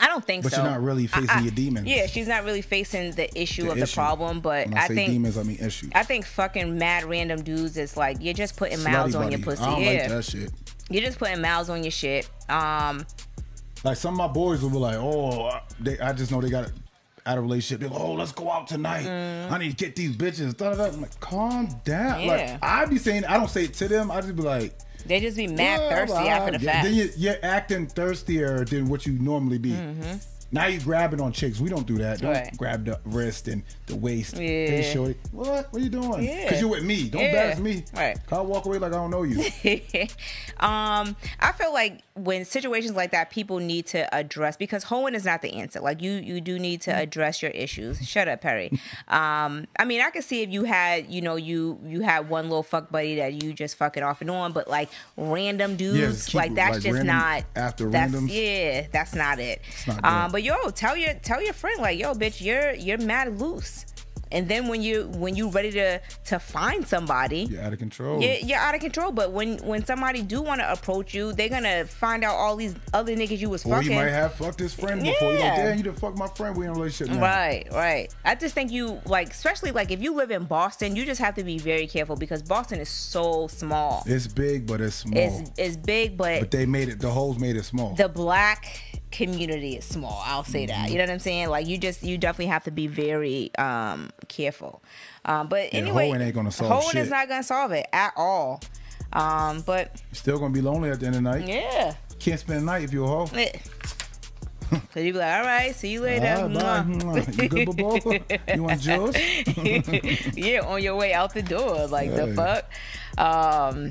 I 0.00 0.06
don't 0.06 0.24
think 0.24 0.42
But 0.44 0.52
so. 0.52 0.62
you're 0.62 0.70
not 0.70 0.82
really 0.82 1.06
facing 1.06 1.28
I- 1.30 1.40
your 1.42 1.50
demons. 1.52 1.86
Yeah, 1.86 2.06
she's 2.06 2.26
not 2.26 2.44
really 2.44 2.62
facing 2.62 3.12
the 3.12 3.28
issue 3.38 3.64
The 3.64 3.72
of 3.72 3.78
the 3.78 3.86
problem, 3.86 4.40
but 4.40 4.66
When 4.68 4.78
I, 4.78 4.82
I, 4.84 4.88
say 4.88 4.94
think 4.94 5.10
demons, 5.12 5.36
I 5.38 5.42
mean 5.42 5.58
issues. 5.60 5.90
I 5.94 6.02
think 6.04 6.24
fucking 6.24 6.78
mad 6.78 7.04
random 7.04 7.42
dudes 7.42 7.76
is 7.76 7.96
like 7.96 8.16
you're 8.20 8.34
just 8.34 8.56
putting 8.56 8.82
mouths 8.82 9.14
Slutty 9.14 9.24
on 9.26 9.30
your 9.32 9.40
pussy. 9.40 9.62
I 9.62 9.66
don't 9.70 9.82
yeah, 9.82 9.90
like 10.00 10.08
that 10.08 10.24
shit. 10.24 10.50
you're 10.88 11.02
just 11.04 11.18
putting 11.18 11.40
mouths 11.40 11.68
on 11.68 11.84
your 11.84 11.90
shit. 11.90 12.28
Um, 12.48 13.06
Like 13.84 13.96
some 13.96 14.14
of 14.14 14.18
my 14.18 14.28
boys 14.28 14.62
will 14.62 14.70
be 14.70 14.76
like, 14.78 14.96
"Oh, 14.96 15.50
they, 15.78 15.98
I 16.00 16.12
just 16.12 16.30
know 16.32 16.40
they 16.40 16.50
got 16.50 16.70
out 17.26 17.36
of 17.38 17.44
relationship. 17.44 17.80
They're 17.80 17.90
like, 17.90 18.00
oh, 18.00 18.12
let's 18.14 18.32
go 18.32 18.50
out 18.50 18.66
tonight. 18.66 19.06
I 19.06 19.56
need 19.58 19.70
to 19.70 19.76
get 19.76 19.96
these 19.96 20.16
bitches." 20.16 20.56
Da, 20.56 20.70
da, 20.70 20.76
da. 20.76 20.84
I'm 20.94 21.00
like, 21.02 21.18
calm 21.20 21.68
down. 21.84 22.20
Mm. 22.20 22.26
Yeah. 22.26 22.32
Like 22.52 22.58
I'd 22.62 22.90
be 22.90 22.98
saying, 22.98 23.24
I 23.26 23.36
don't 23.36 23.50
say 23.50 23.64
it 23.64 23.74
to 23.74 23.88
them. 23.88 24.10
I 24.10 24.20
just 24.22 24.34
be 24.36 24.42
like, 24.42 24.74
they 25.06 25.20
just 25.20 25.36
be 25.36 25.46
mad 25.46 25.80
"Yeah, 25.80 25.88
thirsty 25.90 26.12
blah." 26.12 26.28
after 26.28 26.58
the 26.58 26.64
fact. 26.64 26.84
Then 26.84 26.94
you, 26.94 27.10
you're 27.16 27.36
acting 27.42 27.86
thirstier 27.86 28.64
than 28.64 28.88
what 28.88 29.06
you 29.06 29.12
normally 29.14 29.58
be. 29.58 29.72
Mm-hmm. 29.72 30.16
Now 30.52 30.66
you 30.66 30.80
grabbing 30.80 31.20
on 31.20 31.32
chicks. 31.32 31.60
We 31.60 31.68
don't 31.70 31.86
do 31.86 31.98
that. 31.98 32.20
Don't. 32.20 32.32
Right. 32.32 32.56
grab 32.56 32.84
the 32.84 32.98
wrist 33.04 33.46
and 33.48 33.62
the 33.86 33.94
waist. 33.96 34.34
Yeah. 34.34 34.40
Hey, 34.40 34.90
shorty. 34.92 35.14
What? 35.32 35.72
What 35.72 35.74
are 35.74 35.78
you 35.78 35.88
doing? 35.90 36.24
Yeah. 36.24 36.44
Because 36.44 36.60
you're 36.60 36.70
with 36.70 36.82
me. 36.84 37.08
Don't 37.08 37.22
Yeah. 37.22 37.28
embarrass 37.28 37.58
me. 37.60 37.84
Right. 37.94 38.18
I'll 38.32 38.46
walk 38.46 38.66
away 38.66 38.78
like 38.78 38.92
I 38.92 38.96
don't 38.96 39.10
know 39.10 39.22
you. 39.22 39.38
um, 40.60 41.16
I 41.40 41.52
feel 41.56 41.72
like 41.72 42.02
when 42.14 42.44
situations 42.44 42.96
like 42.96 43.12
that, 43.12 43.30
people 43.30 43.58
need 43.58 43.86
to 43.86 44.12
address 44.14 44.56
because 44.56 44.84
hoeing 44.84 45.14
is 45.14 45.24
not 45.24 45.42
the 45.42 45.54
answer. 45.54 45.80
Like 45.80 46.02
you, 46.02 46.12
you 46.12 46.40
do 46.40 46.58
need 46.58 46.80
to 46.82 46.94
address 46.96 47.42
your 47.42 47.50
issues. 47.52 48.06
Shut 48.06 48.28
up, 48.28 48.40
Perry. 48.40 48.70
Um, 49.08 49.66
I 49.78 49.84
mean, 49.86 50.00
I 50.00 50.10
could 50.10 50.22
see 50.24 50.42
if 50.42 50.50
you 50.50 50.64
had, 50.64 51.10
you 51.12 51.20
know, 51.20 51.34
you 51.36 51.80
you 51.84 52.02
had 52.02 52.28
one 52.28 52.44
little 52.44 52.62
fuck 52.62 52.90
buddy 52.90 53.16
that 53.16 53.42
you 53.42 53.52
just 53.52 53.76
fucking 53.76 54.02
off 54.02 54.20
and 54.20 54.30
on, 54.30 54.52
but 54.52 54.68
like 54.68 54.88
random 55.16 55.76
dudes, 55.76 56.26
keep- 56.26 56.34
like 56.34 56.54
that's 56.54 56.74
like 56.76 56.82
just 56.82 57.04
not 57.04 57.44
after 57.56 57.90
that's, 57.90 58.12
randoms. 58.12 58.28
Yeah, 58.30 58.86
that's 58.92 59.14
not 59.14 59.38
it. 59.40 59.62
not 59.86 60.04
um, 60.04 60.30
good. 60.30 60.39
But 60.40 60.44
yo, 60.64 60.70
tell 60.70 60.96
your 60.96 61.14
tell 61.14 61.42
your 61.42 61.52
friend 61.52 61.80
like, 61.80 61.98
yo, 61.98 62.14
bitch, 62.14 62.40
you're 62.40 62.72
you're 62.72 62.98
mad 62.98 63.38
loose. 63.38 63.84
And 64.32 64.46
then 64.48 64.68
when 64.68 64.80
you 64.80 65.08
when 65.16 65.34
you 65.34 65.50
ready 65.50 65.72
to 65.72 66.00
to 66.26 66.38
find 66.38 66.86
somebody, 66.86 67.48
You're 67.50 67.62
out 67.62 67.72
of 67.72 67.80
control. 67.80 68.22
you're, 68.22 68.34
you're 68.36 68.58
out 68.60 68.76
of 68.76 68.80
control. 68.80 69.10
But 69.10 69.32
when 69.32 69.58
when 69.58 69.84
somebody 69.84 70.22
do 70.22 70.40
want 70.40 70.60
to 70.60 70.70
approach 70.70 71.12
you, 71.12 71.32
they're 71.32 71.48
gonna 71.48 71.84
find 71.84 72.22
out 72.22 72.36
all 72.36 72.54
these 72.54 72.76
other 72.94 73.16
niggas 73.16 73.38
you 73.40 73.50
was 73.50 73.66
Or 73.66 73.70
fucking. 73.74 73.90
you 73.90 73.96
might 73.96 74.10
have 74.10 74.34
fucked 74.34 74.60
his 74.60 74.72
friend 74.72 75.02
before. 75.02 75.32
You're 75.32 75.40
like, 75.40 75.40
Yeah. 75.40 75.56
damn, 75.70 75.78
you 75.78 75.82
done 75.82 75.94
fucked 75.96 76.16
my 76.16 76.28
friend. 76.28 76.56
We 76.56 76.64
in 76.66 76.70
a 76.70 76.74
relationship 76.74 77.16
now. 77.16 77.22
Right, 77.22 77.66
right. 77.72 78.14
I 78.24 78.36
just 78.36 78.54
think 78.54 78.70
you 78.70 79.00
like, 79.04 79.30
especially 79.30 79.72
like 79.72 79.90
if 79.90 80.00
you 80.00 80.14
live 80.14 80.30
in 80.30 80.44
Boston, 80.44 80.94
you 80.94 81.04
just 81.04 81.20
have 81.20 81.34
to 81.34 81.42
be 81.42 81.58
very 81.58 81.88
careful 81.88 82.14
because 82.14 82.40
Boston 82.40 82.78
is 82.78 82.88
so 82.88 83.48
small. 83.48 84.04
It's 84.06 84.28
big, 84.28 84.64
but 84.64 84.80
it's 84.80 84.94
small. 84.94 85.18
It's 85.40 85.50
it's 85.58 85.76
big, 85.76 86.16
but, 86.16 86.38
but 86.38 86.50
they 86.52 86.66
made 86.66 86.88
it. 86.88 87.00
The 87.00 87.10
holes 87.10 87.40
made 87.40 87.56
it 87.56 87.64
small. 87.64 87.96
the 87.96 88.08
black 88.08 88.80
community 89.10 89.76
is 89.76 89.84
small. 89.84 90.22
I'll 90.24 90.44
say 90.44 90.66
that. 90.66 90.90
You 90.90 90.96
know 90.96 91.02
what 91.04 91.10
I'm 91.10 91.18
saying? 91.18 91.48
Like 91.50 91.66
you 91.66 91.78
just 91.78 92.02
you 92.02 92.16
definitely 92.18 92.46
have 92.46 92.64
to 92.64 92.70
be 92.70 92.86
very 92.86 93.50
um 93.56 94.10
careful. 94.28 94.82
Um, 95.24 95.48
but 95.48 95.72
Yeah, 95.72 95.80
anyway, 95.80 96.08
hoeing 96.08 96.20
ain't 96.20 96.34
gonna 96.34 96.50
solve 96.52 96.82
hoeing 96.84 96.96
is 97.04 97.10
not 97.10 97.28
gonna 97.28 97.42
solve 97.42 97.72
it 97.72 97.86
at 97.92 98.12
all. 98.16 98.60
Um, 99.12 99.62
but 99.62 100.00
Still 100.12 100.38
gonna 100.38 100.54
be 100.54 100.60
lonely 100.60 100.90
at 100.90 101.00
the 101.00 101.06
end 101.06 101.16
of 101.16 101.22
the 101.24 101.30
night. 101.30 101.48
yeah. 101.48 101.94
Can't 102.18 102.38
spend 102.38 102.60
the 102.60 102.64
night 102.66 102.84
if 102.84 102.92
you're 102.92 103.04
a 103.04 103.08
hoe. 103.08 103.26
So 104.94 105.00
you 105.00 105.12
be 105.12 105.18
like, 105.18 105.34
all 105.40 105.44
right, 105.46 105.74
see 105.74 105.88
you 105.88 106.00
later. 106.00 106.32
Ah, 106.38 106.46
bye. 106.84 107.24
You 107.42 107.48
good, 107.48 107.76
boo? 107.76 107.98
you 108.54 108.62
want 108.62 108.80
juice? 108.80 109.16
yeah, 110.36 110.60
on 110.60 110.80
your 110.80 110.94
way 110.94 111.12
out 111.12 111.34
the 111.34 111.42
door. 111.42 111.88
Like 111.88 112.14
the 112.14 112.32
fuck. 112.34 112.70
Um 113.18 113.90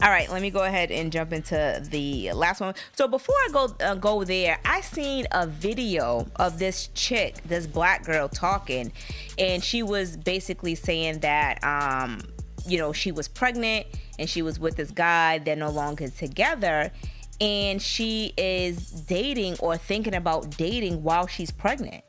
all 0.00 0.10
right, 0.10 0.30
let 0.30 0.42
me 0.42 0.50
go 0.50 0.64
ahead 0.64 0.90
and 0.90 1.12
jump 1.12 1.32
into 1.32 1.80
the 1.90 2.32
last 2.32 2.60
one. 2.60 2.74
So 2.92 3.06
before 3.06 3.36
I 3.36 3.48
go 3.52 3.76
uh, 3.80 3.94
go 3.94 4.24
there, 4.24 4.58
I 4.64 4.80
seen 4.80 5.26
a 5.30 5.46
video 5.46 6.26
of 6.36 6.58
this 6.58 6.88
chick, 6.94 7.36
this 7.44 7.66
black 7.66 8.04
girl 8.04 8.28
talking, 8.28 8.92
and 9.38 9.62
she 9.62 9.82
was 9.82 10.16
basically 10.16 10.74
saying 10.74 11.20
that 11.20 11.62
um, 11.62 12.22
you 12.66 12.78
know, 12.78 12.92
she 12.92 13.12
was 13.12 13.28
pregnant 13.28 13.86
and 14.18 14.28
she 14.28 14.42
was 14.42 14.58
with 14.58 14.76
this 14.76 14.90
guy, 14.90 15.38
they're 15.38 15.56
no 15.56 15.70
longer 15.70 16.08
together, 16.08 16.92
and 17.40 17.80
she 17.80 18.32
is 18.36 18.90
dating 18.90 19.56
or 19.58 19.76
thinking 19.76 20.14
about 20.14 20.50
dating 20.56 21.02
while 21.02 21.26
she's 21.26 21.50
pregnant. 21.50 22.04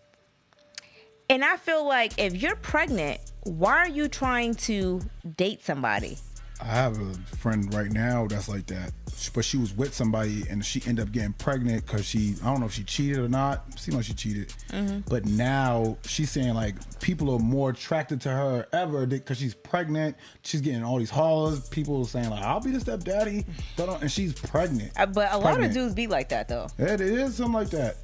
And 1.30 1.44
I 1.44 1.58
feel 1.58 1.88
like 1.88 2.14
if 2.18 2.36
you're 2.36 2.56
pregnant, 2.56 3.20
why 3.44 3.78
are 3.78 3.88
you 3.88 4.08
trying 4.08 4.56
to 4.56 5.02
date 5.36 5.64
somebody? 5.64 6.18
I 6.64 6.68
have 6.68 6.98
a 7.00 7.14
friend 7.38 7.72
right 7.74 7.92
now 7.92 8.26
that's 8.28 8.48
like 8.48 8.66
that, 8.68 8.92
but 9.34 9.44
she 9.44 9.58
was 9.58 9.74
with 9.76 9.94
somebody 9.94 10.44
and 10.50 10.64
she 10.66 10.82
ended 10.88 11.06
up 11.06 11.12
getting 11.12 11.34
pregnant 11.34 11.86
because 11.86 12.06
she 12.06 12.36
I 12.42 12.46
don't 12.46 12.62
know 12.62 12.68
if 12.68 12.72
she 12.74 12.84
cheated 12.86 13.18
or 13.20 13.28
not. 13.28 13.78
Seemed 13.78 13.98
like 13.98 14.06
she 14.06 14.14
cheated, 14.14 14.54
Mm-hmm. 14.70 15.00
but 15.10 15.26
now 15.26 15.98
she's 16.06 16.32
saying 16.32 16.54
like 16.54 16.76
people 17.02 17.34
are 17.34 17.40
more 17.40 17.72
attracted 17.72 18.22
to 18.22 18.30
her 18.30 18.66
ever 18.72 19.06
because 19.06 19.38
she's 19.38 19.54
pregnant. 19.54 20.16
She's 20.44 20.62
getting 20.62 20.84
all 20.84 20.98
these 21.00 21.10
hollers. 21.10 21.68
People 21.68 22.02
are 22.02 22.06
saying 22.08 22.30
like 22.30 22.44
I'll 22.44 22.62
be 22.62 22.72
the 22.72 22.80
stepdaddy, 22.80 23.46
but 23.76 24.02
and 24.02 24.10
she's 24.12 24.34
pregnant. 24.34 24.92
Uh, 24.96 25.06
But 25.06 25.34
a 25.34 25.38
lot 25.38 25.56
Pregnant. 25.56 25.72
of 25.72 25.74
dudes 25.74 25.94
be 25.94 26.08
like 26.08 26.30
that 26.30 26.48
though. 26.48 26.68
Yeah, 26.80 26.94
it 26.94 27.02
is 27.02 27.36
something 27.36 27.54
like 27.54 27.70
that. 27.72 27.98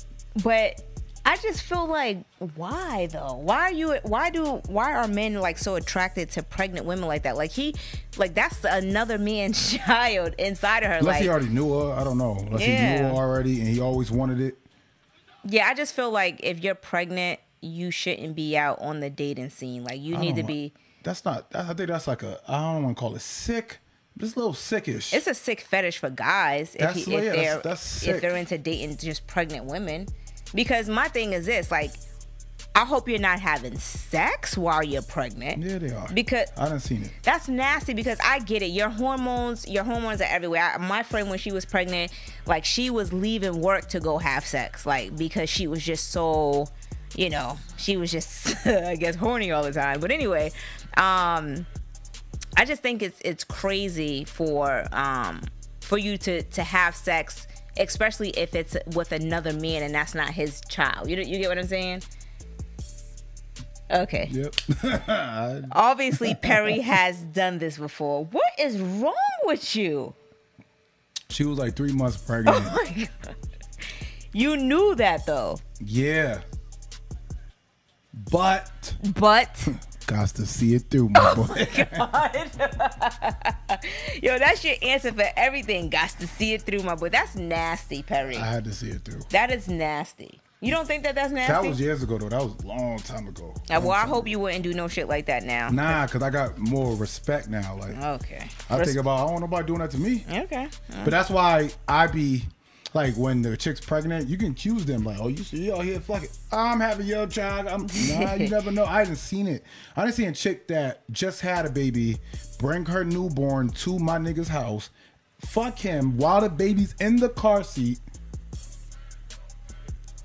But 0.44 0.82
I 1.26 1.38
just 1.38 1.62
feel 1.64 1.86
like 1.88 2.20
why 2.56 3.08
though? 3.12 3.36
Why 3.36 3.60
are 3.62 3.72
you 3.72 3.94
why 4.04 4.30
do 4.30 4.62
why 4.68 4.94
are 4.96 5.08
men 5.08 5.36
like 5.36 5.58
so 5.58 5.76
attracted 5.76 6.32
to 6.32 6.44
pregnant 6.44 6.86
women 6.86 7.08
like 7.08 7.24
that? 7.24 7.38
Like 7.38 7.52
he 7.52 7.76
like 8.18 8.34
that's 8.34 8.64
another 8.64 9.18
man's 9.18 9.74
child 9.78 10.34
inside 10.40 10.84
of 10.84 10.90
her. 10.90 10.98
Unless 10.98 11.16
like 11.16 11.24
he 11.24 11.30
already 11.30 11.50
knew 11.50 11.72
her, 11.80 11.94
I 11.94 12.04
don't 12.04 12.18
know. 12.18 12.38
Unless 12.40 12.62
he 12.62 12.68
knew 12.72 12.78
her 12.78 13.12
already 13.14 13.60
and 13.60 13.68
he 13.70 13.80
always 13.80 14.10
wanted 14.12 14.40
it. 14.42 14.58
Yeah, 15.46 15.68
I 15.68 15.74
just 15.74 15.96
feel 15.96 16.12
like 16.12 16.40
if 16.44 16.62
you're 16.64 16.76
pregnant, 16.76 17.40
you 17.62 17.92
shouldn't 17.92 18.36
be 18.36 18.58
out 18.58 18.80
on 18.80 19.00
the 19.00 19.10
dating 19.10 19.50
scene. 19.52 19.84
Like 19.84 20.00
you 20.02 20.16
I 20.16 20.20
need 20.20 20.36
to 20.38 20.44
be 20.44 20.74
That's 21.04 21.24
not. 21.26 21.46
I 21.54 21.74
think 21.74 21.90
that's 21.90 22.08
like 22.08 22.24
a. 22.24 22.40
I 22.48 22.74
don't 22.74 22.84
want 22.86 22.98
to 22.98 23.00
call 23.00 23.16
it 23.16 23.22
sick. 23.22 23.80
But 24.18 24.26
it's 24.26 24.36
a 24.36 24.40
little 24.40 24.54
sickish. 24.54 25.14
it's 25.14 25.28
a 25.28 25.34
sick 25.34 25.62
fetish 25.62 25.98
for 26.00 26.10
guys 26.10 26.74
if, 26.76 26.80
That's- 26.82 27.06
he, 27.06 27.16
if 27.16 27.24
that's- 27.24 27.36
they're 27.36 27.62
that's 27.62 27.96
if 27.98 28.16
sick. 28.16 28.22
they're 28.22 28.36
into 28.36 28.58
dating 28.58 28.98
just 28.98 29.28
pregnant 29.28 29.66
women. 29.66 30.08
Because 30.54 30.90
my 30.90 31.08
thing 31.08 31.34
is 31.34 31.46
this, 31.46 31.72
like, 31.72 31.92
I 32.76 32.86
hope 32.86 33.10
you're 33.10 33.20
not 33.20 33.40
having 33.40 33.78
sex 33.78 34.58
while 34.58 34.84
you're 34.84 35.02
pregnant. 35.02 35.64
yeah, 35.64 35.78
they 35.80 35.92
are. 35.92 36.08
Because 36.14 36.48
I 36.58 36.70
done 36.70 36.80
seen 36.80 37.04
it. 37.04 37.12
that's 37.24 37.48
nasty 37.50 37.94
because 37.94 38.20
I 38.24 38.40
get 38.40 38.62
it. 38.62 38.68
Your 38.68 38.90
hormones, 38.90 39.68
your 39.68 39.84
hormones 39.84 40.22
are 40.22 40.28
everywhere. 40.30 40.62
I, 40.62 40.78
my 40.78 41.04
friend, 41.04 41.30
when 41.30 41.40
she 41.40 41.52
was 41.52 41.66
pregnant, 41.66 42.12
like 42.46 42.64
she 42.66 42.90
was 42.90 43.12
leaving 43.12 43.62
work 43.62 43.88
to 43.90 44.00
go 44.00 44.18
have 44.18 44.46
sex, 44.46 44.86
like 44.86 45.18
because 45.18 45.50
she 45.50 45.68
was 45.68 45.84
just 45.84 46.12
so, 46.12 46.68
you 47.16 47.30
know, 47.30 47.58
she 47.78 47.98
was 47.98 48.12
just, 48.12 48.56
I 48.68 48.96
guess, 48.96 49.16
horny 49.16 49.52
all 49.52 49.64
the 49.64 49.74
time. 49.74 50.00
But 50.00 50.12
anyway, 50.12 50.52
um, 50.96 51.66
I 52.56 52.66
just 52.66 52.82
think 52.82 53.02
it's 53.02 53.20
it's 53.26 53.44
crazy 53.44 54.26
for 54.26 54.86
um 54.92 55.42
for 55.82 55.98
you 55.98 56.18
to 56.20 56.44
to 56.44 56.64
have 56.64 56.96
sex, 56.96 57.48
especially 57.80 58.30
if 58.32 58.54
it's 58.56 58.78
with 58.96 59.12
another 59.12 59.54
man 59.54 59.84
and 59.84 59.94
that's 59.96 60.14
not 60.14 60.30
his 60.30 60.62
child. 60.70 61.10
You 61.10 61.18
you 61.18 61.40
get 61.40 61.50
what 61.50 61.58
I'm 61.58 61.68
saying? 61.68 62.04
Okay. 63.92 64.30
Yep. 64.32 64.54
Obviously, 65.72 66.36
Perry 66.36 66.80
has 66.82 67.22
done 67.22 67.58
this 67.58 67.78
before. 67.78 68.26
What 68.26 68.54
is 68.60 68.80
wrong 68.80 69.16
with 69.46 69.76
you? 69.76 70.14
she 71.30 71.46
was 71.46 71.60
like 71.60 71.76
three 71.76 71.92
months 71.94 72.18
pregnant. 72.26 72.58
Oh 72.60 72.76
my 72.76 73.08
God. 73.24 73.36
You 74.34 74.58
knew 74.58 74.96
that 74.96 75.26
though. 75.26 75.58
Yeah. 75.80 76.42
But 78.32 78.94
But 79.20 79.68
got 80.10 80.30
to 80.30 80.46
see 80.46 80.76
it 80.76 80.84
through, 80.90 81.10
my 81.10 81.34
boy. 81.36 81.46
yo, 84.22 84.40
that's 84.40 84.64
your 84.64 84.76
answer 84.82 85.12
for 85.12 85.26
everything. 85.36 85.90
Got 85.90 86.10
to 86.20 86.28
see 86.28 86.54
it 86.54 86.64
through, 86.64 86.84
my 86.84 86.96
boy. 86.96 87.10
That's 87.10 87.36
nasty, 87.36 88.04
Perry. 88.04 88.38
I 88.38 88.46
had 88.46 88.64
to 88.66 88.74
see 88.74 88.90
it 88.90 89.04
through. 89.06 89.22
That 89.30 89.52
is 89.52 89.68
nasty. 89.68 90.40
You 90.62 90.72
don't 90.72 90.86
think 90.86 91.04
that 91.04 91.16
that's 91.16 91.32
nasty? 91.32 91.54
That 91.54 91.64
was 91.64 91.80
years 91.80 92.04
ago 92.04 92.18
though. 92.18 92.28
That 92.28 92.44
was 92.44 92.54
a 92.64 92.68
long 92.68 93.00
time 93.00 93.28
ago. 93.28 93.54
Uh, 93.70 93.80
well, 93.82 93.92
I 93.92 94.06
hope 94.06 94.24
ago. 94.24 94.32
you 94.32 94.40
wouldn't 94.40 94.64
do 94.64 94.74
no 94.74 94.90
shit 94.90 95.08
like 95.08 95.28
that 95.28 95.44
now. 95.44 95.70
Nah, 95.70 96.06
cause 96.08 96.22
I 96.22 96.30
got 96.30 96.58
more 96.58 96.96
respect 96.98 97.48
now. 97.48 97.78
Like 97.80 97.98
Okay. 97.98 98.50
I 98.70 98.84
think 98.84 98.98
about, 98.98 99.26
I 99.26 99.32
don't 99.32 99.40
know 99.40 99.46
about 99.46 99.68
doing 99.68 99.80
that 99.80 99.92
to 99.92 99.98
me. 99.98 100.26
Okay. 100.30 100.68
But 101.06 101.12
that's 101.12 101.30
why 101.30 101.70
I 101.88 102.08
be 102.08 102.44
like 102.94 103.16
when 103.16 103.42
the 103.42 103.56
chick's 103.56 103.80
pregnant, 103.80 104.28
you 104.28 104.38
can 104.38 104.52
accuse 104.52 104.86
them 104.86 105.04
like, 105.04 105.20
oh, 105.20 105.28
you 105.28 105.38
see 105.38 105.72
out 105.72 105.84
here 105.84 106.00
fuck 106.00 106.24
it. 106.24 106.38
I'm 106.52 106.80
having 106.80 107.06
your 107.06 107.28
child. 107.28 107.68
I'm 107.68 107.88
nah, 108.10 108.34
you 108.34 108.50
never 108.50 108.72
know. 108.72 108.86
I 108.86 109.04
didn't 109.04 109.18
seen 109.18 109.48
it. 109.48 109.64
I 109.96 110.04
didn't 110.04 110.16
see 110.16 110.26
a 110.26 110.32
chick 110.32 110.68
that 110.68 111.04
just 111.12 111.42
had 111.42 111.66
a 111.66 111.70
baby, 111.70 112.18
bring 112.58 112.86
her 112.86 113.04
newborn 113.04 113.70
to 113.70 114.00
my 114.00 114.18
nigga's 114.18 114.48
house, 114.48 114.90
fuck 115.40 115.78
him 115.78 116.18
while 116.18 116.42
the 116.42 116.50
baby's 116.50 116.96
in 117.00 117.18
the 117.18 117.30
car 117.30 117.64
seat, 117.64 118.00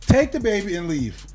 take 0.00 0.32
the 0.32 0.40
baby 0.40 0.76
and 0.76 0.88
leave. 0.88 1.26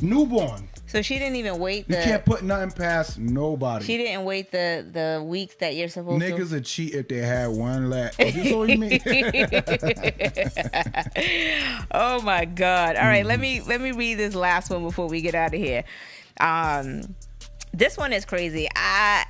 Newborn. 0.00 0.68
So 0.92 1.00
she 1.00 1.18
didn't 1.18 1.36
even 1.36 1.58
wait 1.58 1.86
You 1.88 1.96
can't 1.96 2.22
put 2.22 2.42
nothing 2.44 2.70
past 2.70 3.18
nobody. 3.18 3.82
she 3.86 3.96
didn't 3.96 4.26
wait 4.26 4.50
the 4.50 4.86
the 4.92 5.24
weeks 5.24 5.54
that 5.56 5.74
you're 5.74 5.88
supposed 5.88 6.22
to. 6.22 6.32
Niggas 6.32 6.52
would 6.52 6.66
cheat 6.66 6.94
if 6.94 7.08
they 7.08 7.18
had 7.18 7.46
one 7.48 7.88
lap. 7.88 8.12
Oh, 8.18 8.30
this 8.30 8.52
what 8.52 8.68
you 8.68 8.76
mean? 8.76 9.00
Oh 11.90 12.20
my 12.22 12.44
god! 12.44 12.96
All 12.96 13.06
right, 13.06 13.24
let 13.24 13.40
Mm-hmm. 13.40 13.40
me 13.40 13.60
let 13.62 13.80
me 13.80 13.92
read 13.92 14.18
this 14.18 14.34
last 14.34 14.68
one 14.70 14.82
before 14.82 15.08
we 15.08 15.22
get 15.22 15.34
out 15.34 15.54
of 15.54 15.60
here. 15.60 15.84
Um, 16.40 17.14
this 17.72 17.96
one 17.96 18.12
is 18.12 18.26
crazy. 18.26 18.68
I 18.76 19.24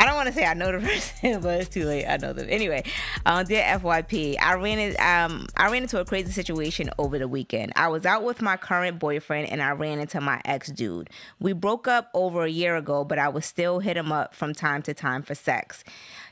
I 0.00 0.06
don't 0.06 0.14
want 0.14 0.28
to 0.28 0.32
say 0.32 0.46
I 0.46 0.54
know 0.54 0.72
the 0.72 0.78
person, 0.86 1.42
but 1.42 1.60
it's 1.60 1.68
too 1.68 1.84
late. 1.84 2.06
I 2.06 2.16
know 2.16 2.32
them 2.32 2.46
anyway. 2.48 2.84
Um, 3.26 3.44
dear 3.44 3.62
FYP, 3.62 4.36
I 4.40 4.54
ran 4.54 4.78
in, 4.78 4.96
um 4.98 5.46
I 5.58 5.70
ran 5.70 5.82
into 5.82 6.00
a 6.00 6.06
crazy 6.06 6.32
situation 6.32 6.88
over 6.98 7.18
the 7.18 7.28
weekend. 7.28 7.74
I 7.76 7.88
was 7.88 8.06
out 8.06 8.24
with 8.24 8.40
my 8.40 8.56
current 8.56 8.98
boyfriend 8.98 9.50
and 9.50 9.60
I 9.60 9.72
ran 9.72 9.98
into 9.98 10.22
my 10.22 10.40
ex 10.46 10.70
dude. 10.70 11.10
We 11.38 11.52
broke 11.52 11.86
up 11.86 12.08
over 12.14 12.44
a 12.44 12.50
year 12.50 12.76
ago, 12.76 13.04
but 13.04 13.18
I 13.18 13.28
would 13.28 13.44
still 13.44 13.80
hit 13.80 13.98
him 13.98 14.10
up 14.10 14.34
from 14.34 14.54
time 14.54 14.80
to 14.84 14.94
time 14.94 15.22
for 15.22 15.34
sex. 15.34 15.84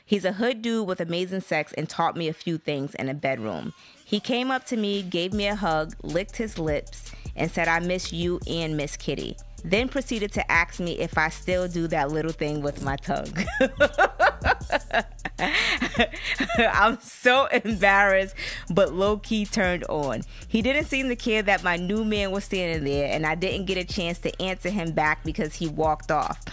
He's 0.03 0.25
a 0.25 0.33
hood 0.33 0.63
dude 0.63 0.87
with 0.87 0.99
amazing 0.99 1.41
sex 1.41 1.71
and 1.73 1.87
taught 1.87 2.17
me 2.17 2.27
a 2.27 2.33
few 2.33 2.57
things 2.57 2.95
in 2.95 3.07
a 3.07 3.13
bedroom. 3.13 3.75
He 4.03 4.19
came 4.19 4.49
up 4.49 4.65
to 4.65 4.77
me, 4.77 5.03
gave 5.03 5.31
me 5.31 5.45
a 5.45 5.53
hug, 5.53 5.93
licked 6.01 6.37
his 6.37 6.57
lips, 6.57 7.11
and 7.35 7.51
said, 7.51 7.67
I 7.67 7.79
miss 7.79 8.11
you 8.11 8.39
and 8.47 8.75
Miss 8.75 8.97
Kitty. 8.97 9.37
Then 9.63 9.89
proceeded 9.89 10.31
to 10.33 10.51
ask 10.51 10.79
me 10.79 10.99
if 10.99 11.17
I 11.17 11.29
still 11.29 11.67
do 11.67 11.87
that 11.87 12.11
little 12.11 12.31
thing 12.31 12.61
with 12.61 12.83
my 12.83 12.95
tongue. 12.97 13.33
I'm 16.57 16.99
so 17.01 17.45
embarrassed, 17.47 18.35
but 18.69 18.93
low 18.93 19.17
key 19.17 19.45
turned 19.45 19.83
on. 19.85 20.21
He 20.47 20.61
didn't 20.61 20.85
seem 20.85 21.09
to 21.09 21.15
care 21.15 21.41
that 21.43 21.63
my 21.63 21.77
new 21.77 22.03
man 22.03 22.31
was 22.31 22.43
standing 22.43 22.83
there, 22.83 23.13
and 23.13 23.25
I 23.25 23.35
didn't 23.35 23.65
get 23.65 23.77
a 23.77 23.85
chance 23.85 24.19
to 24.19 24.41
answer 24.41 24.69
him 24.69 24.91
back 24.91 25.23
because 25.23 25.55
he 25.55 25.67
walked 25.67 26.11
off. 26.11 26.43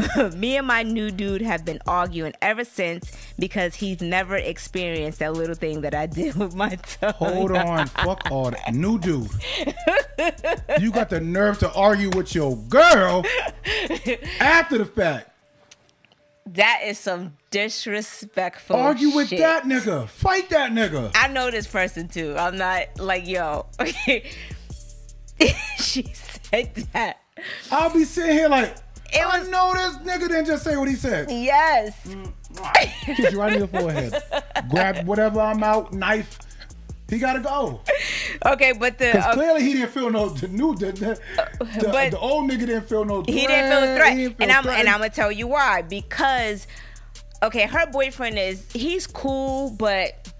Me 0.34 0.56
and 0.56 0.66
my 0.66 0.82
new 0.82 1.10
dude 1.10 1.42
have 1.42 1.64
been 1.64 1.78
arguing 1.86 2.32
ever 2.40 2.64
since 2.64 3.12
because 3.38 3.74
he's 3.74 4.00
never 4.00 4.36
experienced 4.36 5.18
that 5.18 5.34
little 5.34 5.54
thing 5.54 5.82
that 5.82 5.94
I 5.94 6.06
did 6.12 6.34
with 6.34 6.54
my 6.54 6.76
tongue. 6.76 7.12
Hold 7.14 7.52
on, 7.52 7.86
fuck 7.88 8.30
all 8.30 8.50
that. 8.50 8.74
New 8.74 8.98
dude. 8.98 9.28
You 10.80 10.90
got 10.90 11.10
the 11.10 11.20
nerve 11.20 11.58
to 11.58 11.72
argue 11.72 12.10
with 12.10 12.34
your 12.34 12.56
girl 12.56 13.24
after 14.40 14.78
the 14.78 14.86
fact. 14.86 15.28
That 16.46 16.80
is 16.84 16.98
some 16.98 17.36
disrespectful. 17.50 18.76
Argue 18.76 19.10
with 19.10 19.28
shit. 19.28 19.38
that 19.38 19.64
nigga. 19.64 20.08
Fight 20.08 20.50
that 20.50 20.72
nigga. 20.72 21.12
I 21.14 21.28
know 21.28 21.50
this 21.50 21.66
person 21.66 22.08
too. 22.08 22.34
I'm 22.36 22.56
not 22.56 22.98
like 22.98 23.26
yo. 23.26 23.66
she 25.78 26.04
said 26.12 26.74
that. 26.92 27.20
I'll 27.70 27.92
be 27.92 28.04
sitting 28.04 28.36
here 28.36 28.48
like, 28.48 28.76
It 29.12 29.20
I 29.24 29.38
was- 29.38 29.48
know 29.48 29.72
this 29.74 29.96
nigga 29.98 30.28
didn't 30.28 30.46
just 30.46 30.64
say 30.64 30.76
what 30.76 30.88
he 30.88 30.94
said. 30.94 31.30
Yes. 31.30 31.94
Kiss 33.04 33.32
you 33.32 33.38
right 33.40 33.52
in 33.52 33.58
your 33.60 33.68
forehead. 33.68 34.22
Grab 34.68 35.06
whatever 35.06 35.40
I'm 35.40 35.62
out, 35.62 35.92
knife. 35.92 36.38
He 37.08 37.18
gotta 37.18 37.40
go. 37.40 37.80
Okay, 38.46 38.72
but 38.72 38.98
the 38.98 39.18
uh, 39.18 39.34
clearly 39.34 39.62
he 39.62 39.74
didn't 39.74 39.90
feel 39.90 40.08
no 40.10 40.30
the 40.30 40.48
new 40.48 40.74
the, 40.74 40.92
the, 40.92 41.20
the, 41.78 41.88
But- 41.92 42.10
the 42.12 42.18
old 42.18 42.50
nigga 42.50 42.60
didn't 42.60 42.88
feel 42.88 43.04
no 43.04 43.22
threat. 43.22 43.36
he 43.38 43.46
didn't 43.46 43.70
feel 43.70 43.82
a 43.92 43.96
threat, 43.96 44.16
feel 44.16 44.32
and 44.40 44.50
I'm 44.52 44.66
and. 44.66 44.88
I'm 44.88 44.98
gonna 45.00 45.10
tell 45.10 45.30
you 45.30 45.46
why. 45.46 45.82
Because 45.82 46.66
okay, 47.42 47.66
her 47.66 47.86
boyfriend 47.90 48.38
is 48.38 48.64
he's 48.72 49.06
cool, 49.06 49.70
but 49.70 50.32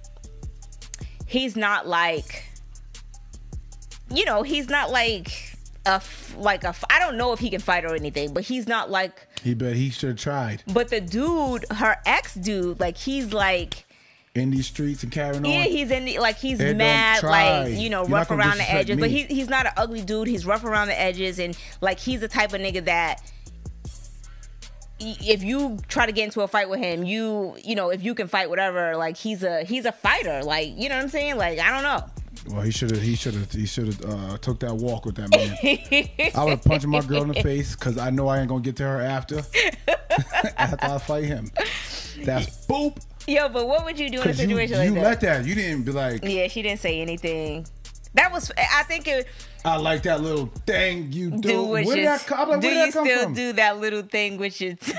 he's 1.26 1.56
not 1.56 1.86
like 1.86 2.44
you 4.10 4.24
know 4.24 4.42
he's 4.42 4.68
not 4.70 4.90
like 4.90 5.51
a 5.86 5.94
f- 5.94 6.34
like 6.38 6.64
a 6.64 6.68
f- 6.68 6.84
I 6.90 6.98
don't 7.00 7.16
know 7.16 7.32
if 7.32 7.38
he 7.40 7.50
can 7.50 7.60
fight 7.60 7.84
or 7.84 7.94
anything, 7.94 8.32
but 8.32 8.44
he's 8.44 8.66
not 8.68 8.90
like. 8.90 9.26
He 9.42 9.54
bet 9.54 9.74
he 9.76 9.90
should 9.90 10.10
have 10.10 10.18
tried 10.18 10.62
But 10.72 10.88
the 10.88 11.00
dude, 11.00 11.64
her 11.72 11.96
ex 12.06 12.34
dude, 12.34 12.78
like 12.80 12.96
he's 12.96 13.32
like. 13.32 13.84
in 14.36 14.50
these 14.50 14.66
streets 14.66 15.02
and 15.02 15.10
carrying 15.10 15.44
Yeah, 15.44 15.50
on. 15.50 15.56
Yeah, 15.58 15.64
he's 15.64 15.90
in 15.90 16.04
the, 16.04 16.18
like 16.20 16.36
he's 16.38 16.58
mad, 16.60 17.22
like 17.24 17.72
you 17.72 17.90
know, 17.90 18.02
You're 18.02 18.10
rough 18.18 18.30
around 18.30 18.58
the 18.58 18.70
edges. 18.72 18.98
But 19.00 19.10
me. 19.10 19.22
he 19.24 19.34
he's 19.34 19.48
not 19.48 19.66
an 19.66 19.72
ugly 19.76 20.02
dude. 20.02 20.28
He's 20.28 20.46
rough 20.46 20.64
around 20.64 20.88
the 20.88 20.98
edges, 21.00 21.38
and 21.40 21.58
like 21.80 21.98
he's 21.98 22.20
the 22.20 22.28
type 22.28 22.52
of 22.52 22.60
nigga 22.60 22.84
that 22.84 23.20
if 25.04 25.42
you 25.42 25.78
try 25.88 26.06
to 26.06 26.12
get 26.12 26.24
into 26.26 26.42
a 26.42 26.48
fight 26.48 26.70
with 26.70 26.78
him, 26.78 27.02
you 27.02 27.56
you 27.64 27.74
know, 27.74 27.90
if 27.90 28.04
you 28.04 28.14
can 28.14 28.28
fight 28.28 28.48
whatever, 28.48 28.96
like 28.96 29.16
he's 29.16 29.42
a 29.42 29.64
he's 29.64 29.84
a 29.84 29.90
fighter. 29.92 30.42
Like 30.44 30.68
you 30.76 30.88
know 30.88 30.94
what 30.96 31.02
I'm 31.02 31.08
saying? 31.10 31.36
Like 31.36 31.58
I 31.58 31.70
don't 31.70 31.82
know. 31.82 32.08
Well, 32.48 32.62
he 32.62 32.70
should 32.72 32.90
have. 32.90 33.00
He 33.02 33.14
should 33.14 33.34
have. 33.34 33.52
He 33.52 33.66
should 33.66 33.86
have 33.86 34.04
uh, 34.04 34.38
took 34.38 34.58
that 34.60 34.74
walk 34.74 35.06
with 35.06 35.14
that 35.16 35.30
man. 35.30 35.56
I 36.34 36.44
would 36.44 36.50
have 36.50 36.64
punched 36.64 36.86
my 36.86 37.00
girl 37.00 37.22
in 37.22 37.28
the 37.28 37.42
face 37.42 37.76
because 37.76 37.98
I 37.98 38.10
know 38.10 38.28
I 38.28 38.40
ain't 38.40 38.48
gonna 38.48 38.60
get 38.62 38.76
to 38.76 38.82
her 38.84 39.00
after. 39.00 39.38
after 40.56 40.86
I 40.86 40.98
fight 40.98 41.24
him, 41.24 41.50
that's 42.24 42.66
boop. 42.66 42.98
Yo, 43.28 43.48
but 43.48 43.68
what 43.68 43.84
would 43.84 43.98
you 43.98 44.10
do 44.10 44.16
in 44.16 44.22
a 44.22 44.26
Because 44.32 44.40
you, 44.40 44.48
situation 44.56 44.94
you 44.94 44.94
like 44.94 44.94
that? 44.94 44.94
You 44.96 45.02
let 45.02 45.20
that. 45.20 45.46
You 45.46 45.54
didn't 45.54 45.84
be 45.84 45.92
like, 45.92 46.24
Yeah, 46.24 46.48
she 46.48 46.62
didn't 46.62 46.80
say 46.80 47.00
anything. 47.00 47.64
That 48.14 48.32
was 48.32 48.50
I 48.58 48.82
think 48.82 49.06
it 49.06 49.28
I 49.64 49.76
like 49.76 50.02
that 50.02 50.20
little 50.20 50.46
thing 50.66 51.12
you 51.12 51.30
do. 51.30 51.38
do 51.40 51.62
where 51.66 51.84
did 51.84 51.96
your 51.96 52.04
that 52.06 52.26
come? 52.26 52.40
I'm 52.40 52.48
like, 52.48 52.60
do 52.60 52.66
where 52.66 52.74
did 52.74 52.86
you 52.86 52.92
that 53.04 53.06
still 53.06 53.22
from? 53.22 53.34
do 53.34 53.52
that 53.52 53.78
little 53.78 54.02
thing 54.02 54.36
with 54.38 54.60
your 54.60 54.74
t- 54.74 54.92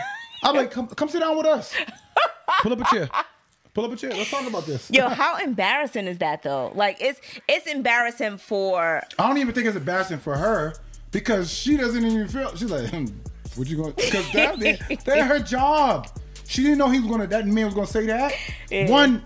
I'm 0.43 0.55
like, 0.55 0.71
come, 0.71 0.87
come 0.87 1.09
sit 1.09 1.19
down 1.19 1.35
with 1.37 1.45
us. 1.45 1.73
Pull 2.61 2.73
up 2.73 2.79
a 2.81 2.95
chair. 2.95 3.09
Pull 3.73 3.85
up 3.85 3.91
a 3.93 3.95
chair. 3.95 4.11
Let's 4.11 4.29
talk 4.29 4.47
about 4.47 4.65
this. 4.65 4.89
Yo, 4.91 5.09
how 5.09 5.37
embarrassing 5.37 6.05
is 6.07 6.19
that 6.19 6.43
though? 6.43 6.71
Like 6.75 6.97
it's 7.01 7.19
it's 7.47 7.65
embarrassing 7.67 8.37
for 8.37 9.01
I 9.17 9.27
don't 9.27 9.37
even 9.39 9.53
think 9.53 9.65
it's 9.67 9.75
embarrassing 9.77 10.19
for 10.19 10.35
her 10.37 10.75
because 11.11 11.51
she 11.51 11.75
doesn't 11.77 12.05
even 12.05 12.27
feel. 12.27 12.55
She's 12.55 12.69
like, 12.69 12.89
hmm, 12.89 13.05
what 13.55 13.67
you 13.67 13.77
going? 13.77 13.93
Because 13.93 14.31
that 14.33 14.59
that's 15.05 15.21
her 15.27 15.39
job. 15.39 16.07
She 16.47 16.61
didn't 16.61 16.77
know 16.77 16.89
he 16.89 16.99
was 16.99 17.09
gonna. 17.09 17.25
That 17.27 17.47
man 17.47 17.65
was 17.65 17.73
gonna 17.73 17.87
say 17.87 18.05
that. 18.05 18.33
Yeah. 18.69 18.89
One, 18.91 19.23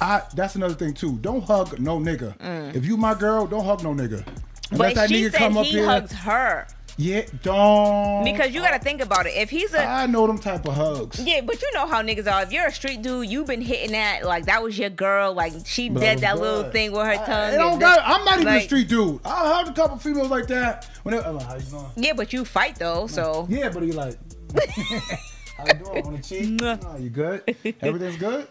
I. 0.00 0.22
That's 0.34 0.54
another 0.54 0.74
thing 0.74 0.94
too. 0.94 1.18
Don't 1.18 1.42
hug 1.42 1.78
no 1.78 1.98
nigga. 1.98 2.34
If 2.74 2.86
you 2.86 2.96
my 2.96 3.12
girl, 3.14 3.46
don't 3.46 3.64
hug 3.64 3.82
no 3.82 3.92
nigga. 3.92 4.26
Unless 4.70 4.92
Mm. 4.94 4.96
but 4.96 5.08
she 5.08 5.28
said 5.30 5.52
he 5.52 5.62
here. 5.72 5.84
hugs 5.84 6.12
her. 6.12 6.66
Yeah, 7.02 7.22
don't. 7.42 8.24
Because 8.24 8.52
you 8.52 8.60
gotta 8.60 8.76
uh, 8.76 8.78
think 8.78 9.00
about 9.00 9.24
it. 9.24 9.30
If 9.34 9.48
he's 9.48 9.72
a 9.72 9.82
I 9.82 10.04
know 10.06 10.26
them 10.26 10.38
type 10.38 10.66
of 10.68 10.74
hugs. 10.74 11.18
yeah, 11.18 11.40
but 11.40 11.62
you 11.62 11.70
know 11.72 11.86
how 11.86 12.02
niggas 12.02 12.30
are. 12.30 12.42
If 12.42 12.52
you're 12.52 12.66
a 12.66 12.72
street 12.72 13.00
dude, 13.00 13.26
you've 13.30 13.46
been 13.46 13.62
hitting 13.62 13.92
that 13.92 14.24
like 14.26 14.44
that 14.46 14.62
was 14.62 14.78
your 14.78 14.90
girl. 14.90 15.32
Like 15.32 15.54
she 15.64 15.88
But 15.88 16.00
did 16.00 16.18
that 16.18 16.38
little 16.38 16.70
thing 16.70 16.92
with 16.92 17.06
her 17.06 17.12
I- 17.12 17.16
tongue. 17.16 17.54
it 17.54 17.56
don't 17.56 17.78
got- 17.78 17.96
that- 17.96 18.06
I'm 18.06 18.22
not 18.26 18.40
even 18.40 18.52
a 18.54 18.60
street 18.60 18.88
dude. 18.88 19.18
I 19.24 19.54
hugged 19.54 19.70
a 19.70 19.72
couple 19.72 19.96
females 19.96 20.28
like 20.28 20.46
that. 20.48 20.90
I'm 21.06 21.12
like, 21.12 21.22
how 21.46 21.54
you 21.54 21.62
doing? 21.62 21.86
Yeah, 21.96 22.12
but 22.12 22.34
you 22.34 22.44
fight 22.44 22.76
though, 22.76 23.06
so 23.06 23.46
Yeah, 23.48 23.70
but 23.70 23.82
he 23.82 23.92
like, 23.92 24.18
how 25.56 25.64
you 25.68 25.72
doing? 25.82 26.04
On 26.06 26.12
the 26.16 26.22
cheek? 26.22 26.60
Oh, 26.62 26.96
you 26.98 27.08
good? 27.08 27.56
Everything's 27.80 28.16
good? 28.18 28.46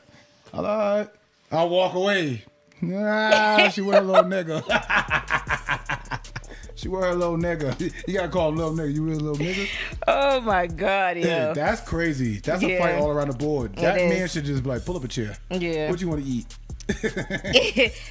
All 0.56 0.64
right. 0.64 1.08
I'll 1.52 1.70
walk 1.70 1.94
away. 1.94 2.46
Nah, 2.82 3.70
she 3.70 3.82
with 3.82 3.96
a 3.98 4.02
little 4.02 4.24
nigga. 4.24 4.64
she 6.80 6.88
with 6.88 7.04
her 7.04 7.14
little 7.14 7.38
nigga. 7.38 7.80
You 8.08 8.14
gotta 8.16 8.30
call 8.30 8.50
him 8.50 8.56
little 8.56 8.74
nigga. 8.74 8.94
You 8.94 9.04
really 9.04 9.18
little 9.20 9.38
nigga? 9.38 9.68
oh 10.08 10.42
my 10.42 10.68
god, 10.68 11.18
Yeah, 11.18 11.26
yeah. 11.26 11.54
that's 11.54 11.82
crazy. 11.82 12.40
That's 12.40 12.64
a 12.64 12.78
fight 12.80 12.96
all 12.96 13.10
around 13.10 13.30
the 13.30 13.38
board. 13.38 13.76
That 13.76 14.00
is. 14.00 14.10
man 14.18 14.28
should 14.28 14.46
just 14.46 14.64
be 14.64 14.70
like, 14.70 14.86
pull 14.86 14.98
up 14.98 15.04
a 15.04 15.08
chair. 15.08 15.36
Yeah. 15.52 15.90
What 15.90 16.02
you 16.02 16.08
want 16.10 16.24
to 16.24 16.30
eat? 16.30 16.46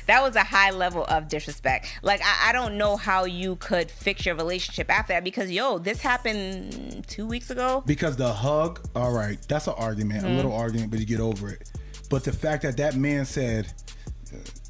that 0.06 0.22
was 0.22 0.36
a 0.36 0.44
high 0.44 0.70
level 0.70 1.04
of 1.06 1.28
disrespect. 1.28 1.86
Like 2.02 2.20
I, 2.22 2.50
I 2.50 2.52
don't 2.52 2.76
know 2.78 2.96
how 2.96 3.24
you 3.24 3.56
could 3.56 3.90
fix 3.90 4.24
your 4.24 4.34
relationship 4.36 4.90
after 4.90 5.12
that 5.14 5.24
because 5.24 5.50
yo, 5.50 5.78
this 5.78 6.00
happened 6.00 7.04
two 7.08 7.26
weeks 7.26 7.50
ago. 7.50 7.82
Because 7.86 8.16
the 8.16 8.32
hug, 8.32 8.80
all 8.94 9.12
right, 9.12 9.38
that's 9.48 9.66
an 9.66 9.74
argument, 9.76 10.22
Mm-hmm. 10.22 10.32
a 10.32 10.36
little 10.36 10.52
argument, 10.54 10.90
but 10.90 11.00
you 11.00 11.06
get 11.06 11.20
over 11.20 11.50
it. 11.50 11.70
But 12.10 12.24
the 12.24 12.32
fact 12.32 12.62
that 12.62 12.76
that 12.78 12.94
man 12.96 13.24
said, 13.24 13.72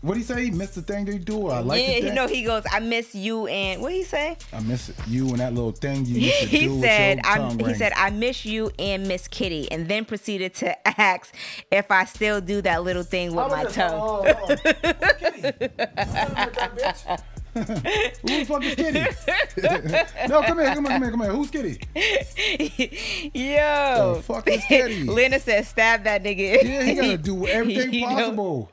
what 0.00 0.14
do 0.14 0.20
you 0.20 0.24
say? 0.26 0.44
He 0.44 0.50
missed 0.52 0.74
the 0.76 0.82
thing 0.82 1.04
they 1.04 1.18
do. 1.18 1.38
Or 1.38 1.52
I 1.52 1.58
like 1.60 1.80
yeah, 1.80 1.86
the 1.88 1.94
you 1.96 2.02
thing. 2.02 2.14
know 2.14 2.26
he 2.28 2.44
goes. 2.44 2.62
I 2.70 2.78
miss 2.80 3.14
you 3.14 3.46
and 3.48 3.80
what 3.82 3.92
he 3.92 4.04
say? 4.04 4.36
I 4.52 4.60
miss 4.60 4.92
you 5.08 5.28
and 5.30 5.38
that 5.40 5.52
little 5.54 5.72
thing 5.72 6.04
you 6.06 6.20
used 6.20 6.38
to 6.40 6.46
do 6.46 6.56
He 6.56 6.68
with 6.68 6.80
said. 6.82 7.16
your 7.18 7.26
I, 7.26 7.38
tongue 7.38 7.58
he 7.58 7.64
ring. 7.66 7.74
said 7.74 7.92
I 7.96 8.10
miss 8.10 8.44
you 8.44 8.70
and 8.78 9.08
Miss 9.08 9.26
Kitty, 9.28 9.70
and 9.72 9.88
then 9.88 10.04
proceeded 10.04 10.54
to 10.56 10.88
ask 11.00 11.34
if 11.72 11.90
I 11.90 12.04
still 12.04 12.40
do 12.40 12.62
that 12.62 12.82
little 12.84 13.02
thing 13.02 13.34
with 13.34 13.48
my 13.50 13.64
tongue. 13.64 14.00
Oh, 14.00 14.24
oh, 14.26 14.46
oh. 14.50 14.56
Who 17.54 17.64
the 17.64 18.44
fuck 18.46 18.62
is 18.64 18.74
Kitty? 18.76 19.00
no, 20.28 20.42
come 20.42 20.58
here, 20.58 20.74
come 20.74 20.84
here, 20.84 20.92
come 20.92 21.02
here, 21.02 21.10
come 21.10 21.20
here. 21.22 21.32
Who's 21.32 21.50
Kitty? 21.50 21.80
Yo, 23.34 24.14
The 24.16 24.22
fuck 24.22 24.46
is 24.48 24.62
Kitty? 24.64 25.04
Lena 25.04 25.40
said, 25.40 25.66
"Stab 25.66 26.04
that 26.04 26.22
nigga." 26.22 26.62
Yeah, 26.62 26.82
he 26.84 26.94
gotta 26.94 27.16
do 27.18 27.46
everything 27.48 27.92
You 27.94 28.06
know? 28.08 28.68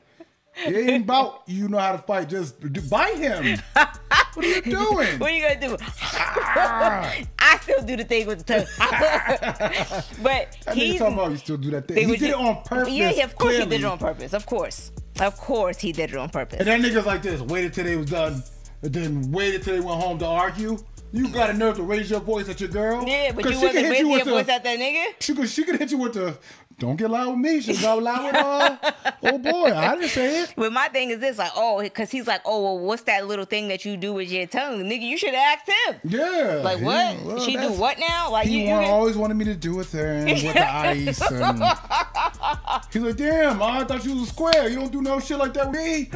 It 0.64 0.74
ain't 0.90 1.04
about 1.04 1.42
you 1.46 1.68
know 1.68 1.78
how 1.78 1.92
to 1.92 1.98
fight. 1.98 2.28
Just 2.28 2.56
bite 2.88 3.18
him. 3.18 3.58
What 3.74 4.36
are 4.38 4.42
you 4.48 4.62
doing? 4.62 5.18
What 5.18 5.30
are 5.30 5.34
you 5.34 5.42
gonna 5.42 5.60
do? 5.60 5.76
Ah. 5.80 7.14
I 7.38 7.58
still 7.58 7.82
do 7.82 7.96
the 7.96 8.04
thing 8.04 8.26
with 8.26 8.44
the 8.46 8.54
tongue, 8.54 8.66
but 10.22 10.56
nigga 10.66 10.72
he's 10.74 10.98
talking 10.98 11.14
about 11.14 11.30
you 11.30 11.36
still 11.36 11.56
do 11.56 11.70
that 11.72 11.88
thing. 11.88 12.08
He 12.08 12.16
did 12.16 12.30
it 12.30 12.34
on 12.34 12.62
purpose. 12.62 12.92
Yeah, 12.92 13.10
yeah, 13.10 13.24
of 13.24 13.36
course 13.36 13.56
he 13.56 13.64
did 13.66 13.80
it 13.80 13.84
on 13.84 13.98
purpose. 13.98 14.32
Of 14.32 14.46
course, 14.46 14.92
of 15.20 15.36
course 15.36 15.78
he 15.78 15.92
did 15.92 16.10
it 16.10 16.16
on 16.16 16.30
purpose. 16.30 16.60
And 16.60 16.68
that 16.68 16.80
nigga's 16.80 17.06
like 17.06 17.22
this. 17.22 17.40
Waited 17.40 17.74
till 17.74 17.84
they 17.84 17.96
was 17.96 18.10
done, 18.10 18.42
and 18.82 18.92
then 18.92 19.30
waited 19.32 19.62
till 19.62 19.74
they 19.74 19.80
went 19.80 20.00
home 20.02 20.18
to 20.18 20.26
argue. 20.26 20.78
You 21.12 21.28
got 21.28 21.50
a 21.50 21.54
nerve 21.54 21.76
to 21.76 21.82
raise 21.82 22.10
your 22.10 22.20
voice 22.20 22.48
at 22.48 22.60
your 22.60 22.68
girl? 22.68 23.04
Yeah, 23.06 23.32
but 23.32 23.44
you 23.44 23.52
wasn't 23.52 23.74
hit 23.74 23.90
raising 23.90 24.06
you 24.06 24.16
your 24.16 24.24
with 24.24 24.34
voice 24.34 24.46
the- 24.46 24.52
at 24.54 24.64
that 24.64 24.78
nigga. 24.78 25.04
She 25.20 25.34
could, 25.34 25.48
she 25.48 25.64
could 25.64 25.78
hit 25.78 25.90
you 25.92 25.98
with 25.98 26.14
the, 26.14 26.36
don't 26.78 26.96
get 26.96 27.10
loud 27.10 27.30
with 27.30 27.38
me. 27.38 27.60
She 27.62 27.74
got 27.80 28.02
loud 28.02 28.24
with, 28.26 28.34
uh, 28.34 28.76
oh 29.22 29.38
boy, 29.38 29.72
I 29.74 29.94
didn't 29.94 30.10
say 30.10 30.42
it. 30.42 30.54
But 30.56 30.72
my 30.72 30.88
thing 30.88 31.08
is 31.08 31.20
this, 31.20 31.38
like, 31.38 31.52
oh, 31.56 31.80
because 31.80 32.10
he's 32.10 32.26
like, 32.26 32.42
oh, 32.44 32.62
well, 32.62 32.78
what's 32.78 33.02
that 33.04 33.26
little 33.26 33.46
thing 33.46 33.68
that 33.68 33.86
you 33.86 33.96
do 33.96 34.12
with 34.12 34.30
your 34.30 34.46
tongue, 34.46 34.80
nigga? 34.84 35.00
You 35.00 35.16
should 35.16 35.32
have 35.32 35.58
asked 35.58 35.70
him. 35.70 36.00
Yeah. 36.04 36.60
Like, 36.62 36.80
yeah, 36.80 36.84
what? 36.84 37.24
well, 37.24 37.40
she 37.40 37.56
do 37.56 37.72
what 37.72 37.98
now? 37.98 38.30
Like, 38.30 38.48
He 38.48 38.60
you, 38.60 38.68
you 38.68 38.74
want, 38.74 38.86
always 38.86 39.16
wanted 39.16 39.34
me 39.38 39.46
to 39.46 39.54
do 39.54 39.80
a 39.80 39.84
thing 39.84 40.26
with 40.26 40.52
the 40.52 40.70
ice. 40.70 41.20
And 41.30 41.62
he's 42.92 43.02
like, 43.02 43.16
damn, 43.16 43.62
I 43.62 43.84
thought 43.84 44.04
you 44.04 44.14
was 44.14 44.24
a 44.24 44.26
square. 44.26 44.68
You 44.68 44.76
don't 44.76 44.92
do 44.92 45.00
no 45.00 45.18
shit 45.18 45.38
like 45.38 45.54
that 45.54 45.70
with 45.70 45.80
me. 45.80 46.10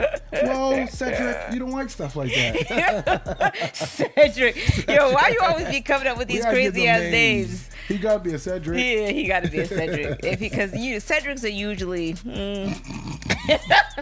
No, 0.45 0.87
Cedric, 0.91 1.55
you 1.55 1.59
don't 1.59 1.71
like 1.71 1.89
stuff 1.89 2.17
like 2.17 2.35
that. 2.35 3.71
Cedric. 3.75 4.87
Yo, 4.87 5.13
why 5.13 5.31
you 5.33 5.41
always 5.43 5.69
be 5.69 5.81
coming 5.81 6.07
up 6.07 6.19
with 6.19 6.29
these 6.29 6.45
crazy 6.45 6.87
ass 6.87 7.01
names? 7.01 7.71
He 7.91 7.99
gotta 7.99 8.21
be 8.21 8.33
a 8.35 8.39
Cedric. 8.39 8.79
Yeah, 8.79 9.11
he 9.11 9.27
got 9.27 9.43
to 9.43 9.51
be 9.51 9.59
a 9.59 9.67
Cedric. 9.67 10.21
if 10.25 10.39
because 10.39 10.73
you 10.77 10.99
Cedrics 10.99 11.43
are 11.43 11.49
usually. 11.49 12.15
mm. 12.15 12.71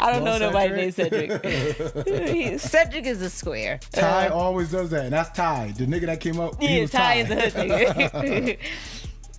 I 0.00 0.12
don't 0.12 0.22
Well, 0.22 0.38
know 0.38 0.46
nobody 0.46 0.74
named 0.74 0.94
Cedric. 0.94 1.30
Cedric. 2.60 3.04
Is 3.06 3.20
a 3.20 3.30
square. 3.30 3.80
Ty 3.92 4.28
Uh, 4.28 4.34
always 4.34 4.70
does 4.70 4.90
that, 4.90 5.04
and 5.06 5.12
that's 5.12 5.30
Ty, 5.36 5.72
the 5.76 5.86
nigga 5.86 6.06
that 6.06 6.20
came 6.20 6.38
up. 6.38 6.54
yeah, 6.60 6.82
was 6.82 6.90
Ty 6.92 7.14
is 7.14 7.30
a 7.30 7.34
hood 7.34 7.52
nigga. 7.54 8.58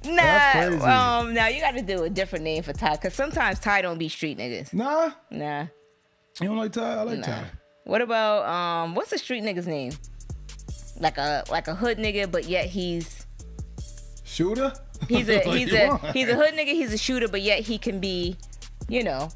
Nah, 0.05 1.19
um, 1.19 1.33
now 1.33 1.47
you 1.47 1.59
got 1.59 1.75
to 1.75 1.81
do 1.81 2.03
a 2.03 2.09
different 2.09 2.45
name 2.45 2.63
for 2.63 2.71
Ty, 2.71 2.95
cause 2.97 3.13
sometimes 3.13 3.59
Ty 3.59 3.81
don't 3.81 3.97
be 3.97 4.07
street 4.07 4.37
niggas. 4.37 4.73
Nah, 4.73 5.11
Nah, 5.29 5.65
you 6.41 6.47
don't 6.47 6.57
like 6.57 6.71
Ty. 6.71 6.93
I 6.93 7.01
like 7.03 7.19
nah. 7.19 7.25
Ty. 7.25 7.43
What 7.83 8.01
about 8.01 8.45
um, 8.45 8.95
what's 8.95 9.09
the 9.09 9.17
street 9.17 9.43
nigga's 9.43 9.67
name? 9.67 9.91
Like 11.01 11.17
a 11.17 11.43
like 11.51 11.67
a 11.67 11.75
hood 11.75 11.97
nigga, 11.97 12.31
but 12.31 12.45
yet 12.45 12.67
he's 12.67 13.18
Shooter. 14.29 14.73
he's 15.07 15.27
a 15.29 15.39
he's 15.57 15.73
a 15.73 15.87
want? 15.87 16.03
he's 16.15 16.29
a 16.29 16.35
hood 16.35 16.53
nigga. 16.53 16.67
He's 16.73 16.93
a 16.93 16.97
shooter, 16.97 17.27
but 17.27 17.41
yet 17.41 17.59
he 17.61 17.77
can 17.77 17.99
be, 17.99 18.35
you 18.87 19.03
know, 19.03 19.29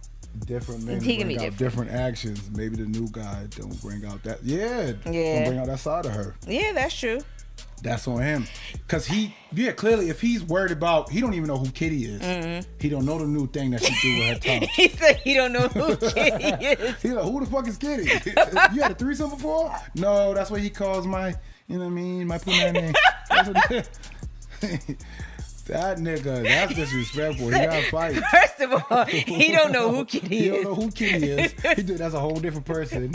different 0.45 0.83
men 0.83 1.01
He 1.01 1.17
can 1.17 1.27
be 1.27 1.39
out 1.39 1.57
different. 1.57 1.91
actions. 1.91 2.49
Maybe 2.51 2.75
the 2.75 2.85
new 2.85 3.07
guy 3.11 3.47
don't 3.55 3.79
bring 3.81 4.05
out 4.05 4.23
that. 4.23 4.43
Yeah, 4.43 4.93
Yeah. 5.09 5.35
don't 5.35 5.45
bring 5.47 5.59
out 5.59 5.67
that 5.67 5.79
side 5.79 6.05
of 6.05 6.11
her. 6.13 6.35
yeah, 6.47 6.71
that's 6.73 6.97
true. 6.97 7.19
That's 7.81 8.07
on 8.07 8.21
him. 8.21 8.47
Cause 8.87 9.05
he, 9.05 9.35
yeah, 9.51 9.73
clearly, 9.73 10.07
if 10.09 10.21
he's 10.21 10.41
worried 10.41 10.71
about, 10.71 11.09
he 11.09 11.19
don't 11.19 11.33
even 11.33 11.47
know 11.47 11.57
who 11.57 11.69
Kitty 11.69 12.05
is. 12.05 12.21
Mm-hmm. 12.21 12.71
He 12.79 12.87
don't 12.87 13.05
know 13.05 13.17
the 13.19 13.25
new 13.27 13.45
thing 13.47 13.71
that 13.71 13.83
she 13.83 13.93
do 14.01 14.19
with 14.19 14.27
her 14.29 14.35
tongue. 14.59 14.69
He 14.73 14.87
said 14.87 15.17
he 15.17 15.33
don't 15.33 15.51
know 15.51 15.67
who 15.67 15.97
Kitty 16.11 16.65
is. 16.65 17.01
He's 17.01 17.11
like, 17.11 17.25
who 17.25 17.41
the 17.41 17.45
fuck 17.51 17.67
is 17.67 17.75
Kitty? 17.77 18.03
you 18.73 18.81
had 18.81 18.91
a 18.91 18.95
threesome 18.95 19.31
before? 19.31 19.75
No, 19.95 20.33
that's 20.33 20.49
what 20.49 20.61
he 20.61 20.69
calls 20.69 21.05
my, 21.05 21.35
you 21.67 21.77
know 21.77 21.83
what 21.85 21.91
I 21.91 21.95
mean, 21.95 22.25
my 22.27 22.37
punani. 22.37 22.95
That's 23.29 23.49
what 23.49 23.67
he- 23.71 23.81
that 25.67 25.97
nigga, 25.97 26.43
that's 26.43 26.73
disrespectful. 26.75 27.47
He 27.47 27.51
gotta 27.53 27.83
fight. 27.91 28.15
First 28.31 28.59
of 28.61 28.83
all, 28.91 29.05
he 29.05 29.51
don't 29.51 29.71
know 29.71 29.91
who 29.91 30.05
Kitty 30.05 30.27
is. 30.27 30.41
He 30.43 30.49
don't 30.49 30.63
know 30.63 30.75
who 30.75 30.91
Kitty 30.91 31.29
is. 31.29 31.51
He 31.75 31.83
did, 31.83 31.97
that's 31.97 32.13
a 32.13 32.19
whole 32.19 32.35
different 32.35 32.65
person. 32.65 33.13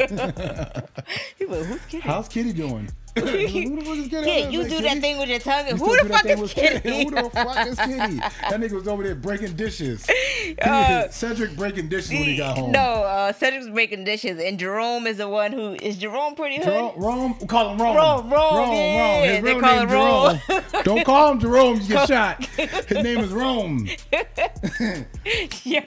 He 1.38 1.46
like, 1.46 1.64
who's 1.64 1.84
Kitty? 1.86 2.00
How's 2.00 2.28
Kitty 2.28 2.52
doing? 2.52 2.90
Who 3.20 3.76
the 3.76 3.82
fuck 3.84 3.96
is 3.96 4.08
Kitty? 4.08 4.30
Yeah, 4.30 4.48
you 4.48 4.62
do 4.64 4.68
Kitty? 4.68 4.82
that 4.84 4.98
thing 5.00 5.18
with 5.18 5.28
your 5.28 5.38
tongue. 5.38 5.66
Who 5.66 6.02
the 6.02 6.08
fuck 6.08 6.26
is 6.26 6.40
with 6.40 6.54
Kitty? 6.54 7.04
Who 7.04 7.10
the 7.10 7.30
fuck 7.30 7.66
is 7.66 7.76
Kitty? 7.78 8.16
That 8.18 8.60
nigga 8.60 8.72
was 8.72 8.88
over 8.88 9.02
there 9.02 9.14
breaking 9.14 9.54
dishes. 9.56 10.06
Uh, 10.62 11.08
Cedric 11.10 11.54
breaking 11.56 11.88
dishes 11.88 12.10
when 12.10 12.22
he 12.22 12.36
got 12.36 12.56
home. 12.56 12.72
No, 12.72 12.78
uh, 12.80 13.32
Cedric's 13.32 13.68
breaking 13.68 14.04
dishes, 14.04 14.40
and 14.42 14.58
Jerome 14.58 15.06
is 15.06 15.18
the 15.18 15.28
one 15.28 15.52
who 15.52 15.74
is 15.74 15.98
Jerome 15.98 16.34
pretty 16.34 16.56
hood. 16.56 16.64
Jerome, 16.64 16.92
Rome, 16.96 17.36
we 17.40 17.46
call 17.46 17.70
him 17.70 17.78
Rome. 17.78 17.96
Rome, 17.96 18.30
Rome, 18.30 18.72
yeah, 18.72 19.24
His 19.34 19.44
they 19.44 19.52
real 19.52 19.60
call 19.60 19.76
name 19.76 19.88
Rome. 19.90 20.40
Jerome. 20.48 20.84
Don't 20.84 21.04
call 21.04 21.32
him 21.32 21.40
Jerome. 21.40 21.80
You 21.82 21.88
get 21.88 22.08
shot. 22.08 22.44
His 22.56 23.02
name 23.04 23.18
is 23.18 23.30
Rome. 23.30 23.88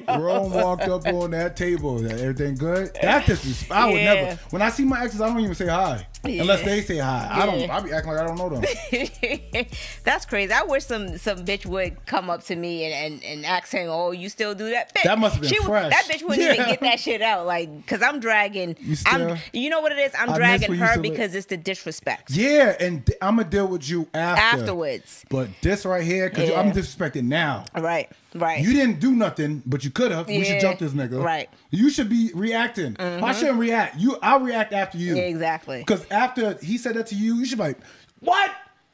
Rome 0.07 0.51
walked 0.53 0.83
up 0.83 1.07
on 1.07 1.31
that 1.31 1.55
table. 1.55 2.05
Everything 2.05 2.55
good? 2.55 2.91
That's 3.01 3.25
just. 3.25 3.71
I 3.71 3.87
would 3.87 3.95
Yeah. 3.95 4.13
never. 4.13 4.39
When 4.51 4.61
I 4.61 4.69
see 4.69 4.85
my 4.85 5.03
exes, 5.03 5.21
I 5.21 5.27
don't 5.27 5.39
even 5.39 5.55
say 5.55 5.67
hi 5.67 6.05
unless 6.23 6.61
they 6.63 6.81
say 6.81 6.97
hi. 6.99 7.27
I 7.31 7.45
don't. 7.45 7.59
Yeah. 7.59 7.75
I 7.77 7.79
be 7.81 7.91
acting 7.91 8.11
like 8.11 8.21
I 8.21 8.27
don't 8.27 8.37
know 8.37 8.49
them. 8.49 8.63
That's 10.03 10.25
crazy. 10.25 10.53
I 10.53 10.63
wish 10.63 10.85
some 10.85 11.17
some 11.17 11.45
bitch 11.45 11.65
would 11.65 12.05
come 12.05 12.29
up 12.29 12.43
to 12.45 12.55
me 12.55 12.85
and 12.85 12.93
and, 13.13 13.23
and 13.23 13.45
ask 13.45 13.67
saying, 13.67 13.89
"Oh, 13.89 14.11
you 14.11 14.29
still 14.29 14.53
do 14.55 14.69
that?" 14.71 14.93
Bitch, 14.93 15.03
That 15.03 15.19
must 15.19 15.35
have 15.35 15.41
been 15.41 15.49
she 15.51 15.57
fresh. 15.63 15.91
That 15.91 16.05
bitch 16.05 16.21
wouldn't 16.27 16.41
even 16.53 16.65
get 16.67 16.79
that 16.81 16.99
shit 16.99 17.21
out, 17.21 17.45
like, 17.45 17.85
cause 17.87 18.01
I'm 18.01 18.19
dragging. 18.19 18.75
You 18.79 18.95
still- 18.95 19.31
I'm, 19.31 19.37
you 19.53 19.69
know 19.69 19.81
what 19.81 19.91
it 19.91 19.99
is? 19.99 20.11
I'm 20.17 20.29
I 20.31 20.37
dragging 20.37 20.73
her 20.75 20.85
used 20.85 20.93
to 20.95 20.99
li- 21.01 21.09
because 21.09 21.35
it's 21.35 21.47
the 21.47 21.57
disrespect 21.57 22.31
Yeah, 22.31 22.75
and 22.79 23.09
I'm 23.21 23.37
gonna 23.37 23.49
deal 23.49 23.67
with 23.67 23.89
you 23.89 24.07
after. 24.13 24.59
afterwards. 24.59 25.25
But 25.29 25.49
this 25.61 25.85
right 25.85 26.03
here, 26.03 26.29
because 26.29 26.49
Yeah. 26.49 26.59
I'm 26.59 26.71
disrespecting 26.71 27.23
now. 27.25 27.65
Right, 27.77 28.09
right. 28.35 28.63
You 28.63 28.73
didn't 28.73 28.99
do 28.99 29.11
nothing, 29.13 29.61
but 29.65 29.83
you 29.83 29.91
could 29.91 30.11
have. 30.11 30.27
We 30.27 30.43
should 30.43 30.61
jump 30.61 30.79
this 30.79 30.93
nigga. 30.93 31.23
right. 31.23 31.49
You 31.69 31.89
should 31.89 32.09
be 32.09 32.31
reacting. 32.33 32.95
I 32.99 33.33
shouldn't 33.33 33.59
react. 33.59 33.97
You, 33.99 34.17
I'll 34.21 34.39
react 34.39 34.73
after 34.73 34.97
you. 34.97 35.15
exactly. 35.15 35.79
Because 35.79 36.05
after 36.11 36.57
he 36.61 36.77
said 36.77 36.95
that 36.95 37.07
to 37.07 37.15
you, 37.15 37.35
you 37.35 37.45
should 37.45 37.57
be 37.57 37.63
like, 37.65 37.77
what? 38.19 38.51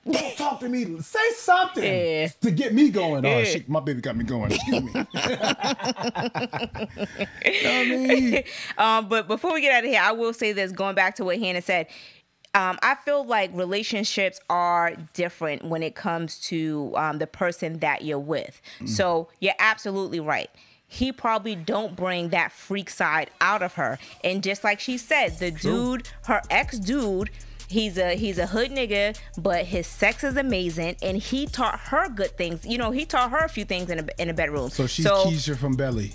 Don't 0.09 0.37
talk 0.37 0.61
to 0.61 0.69
me. 0.69 1.01
Say 1.01 1.19
something 1.35 1.83
Yeah. 1.83 2.27
to 2.39 2.49
get 2.51 2.73
me 2.73 2.89
going. 2.91 3.25
Oh 3.25 3.43
shit, 3.43 3.67
my 3.67 3.81
baby 3.81 3.99
got 3.99 4.15
me 4.15 4.23
going. 4.23 4.53
Excuse 4.53 4.83
me. 4.83 4.91
you 4.93 5.03
know 7.63 7.81
I 7.81 7.85
mean? 7.85 8.43
Um, 8.77 9.09
but 9.09 9.27
before 9.27 9.53
we 9.53 9.59
get 9.61 9.73
out 9.73 9.83
of 9.83 9.89
here, 9.89 9.99
I 10.01 10.11
will 10.13 10.31
say 10.33 10.53
this 10.53 10.71
going 10.71 10.95
back 10.95 11.15
to 11.15 11.25
what 11.25 11.37
Hannah 11.39 11.61
said. 11.61 11.87
Um, 12.53 12.79
I 12.81 12.95
feel 12.95 13.23
like 13.23 13.51
relationships 13.53 14.39
are 14.49 14.95
different 15.13 15.65
when 15.65 15.83
it 15.83 15.93
comes 15.95 16.39
to 16.47 16.91
um, 16.95 17.19
the 17.19 17.27
person 17.27 17.79
that 17.79 18.03
you're 18.03 18.17
with. 18.17 18.61
So 18.85 19.27
you're 19.39 19.53
absolutely 19.59 20.19
right. 20.19 20.49
He 20.87 21.11
probably 21.11 21.55
don't 21.55 21.95
bring 21.95 22.29
that 22.29 22.51
freak 22.51 22.89
side 22.89 23.29
out 23.41 23.61
of 23.61 23.73
her. 23.73 23.99
And 24.23 24.41
just 24.41 24.63
like 24.63 24.79
she 24.79 24.97
said, 24.97 25.37
the 25.37 25.51
dude, 25.51 26.09
her 26.23 26.41
ex 26.49 26.79
dude, 26.79 27.29
he's 27.67 27.97
a 27.97 28.15
he's 28.15 28.37
a 28.37 28.47
hood 28.47 28.71
nigga, 28.71 29.17
but 29.37 29.65
his 29.65 29.85
sex 29.85 30.23
is 30.23 30.37
amazing, 30.37 30.95
and 31.01 31.17
he 31.17 31.45
taught 31.45 31.77
her 31.79 32.07
good 32.09 32.37
things. 32.37 32.65
You 32.65 32.77
know, 32.77 32.91
he 32.91 33.05
taught 33.05 33.31
her 33.31 33.39
a 33.39 33.49
few 33.49 33.65
things 33.65 33.89
in 33.89 33.99
a 33.99 34.07
in 34.17 34.29
a 34.29 34.33
bedroom. 34.33 34.69
So 34.69 34.87
she's 34.87 35.05
Keisha 35.05 35.57
from 35.57 35.75
Belly. 35.75 36.13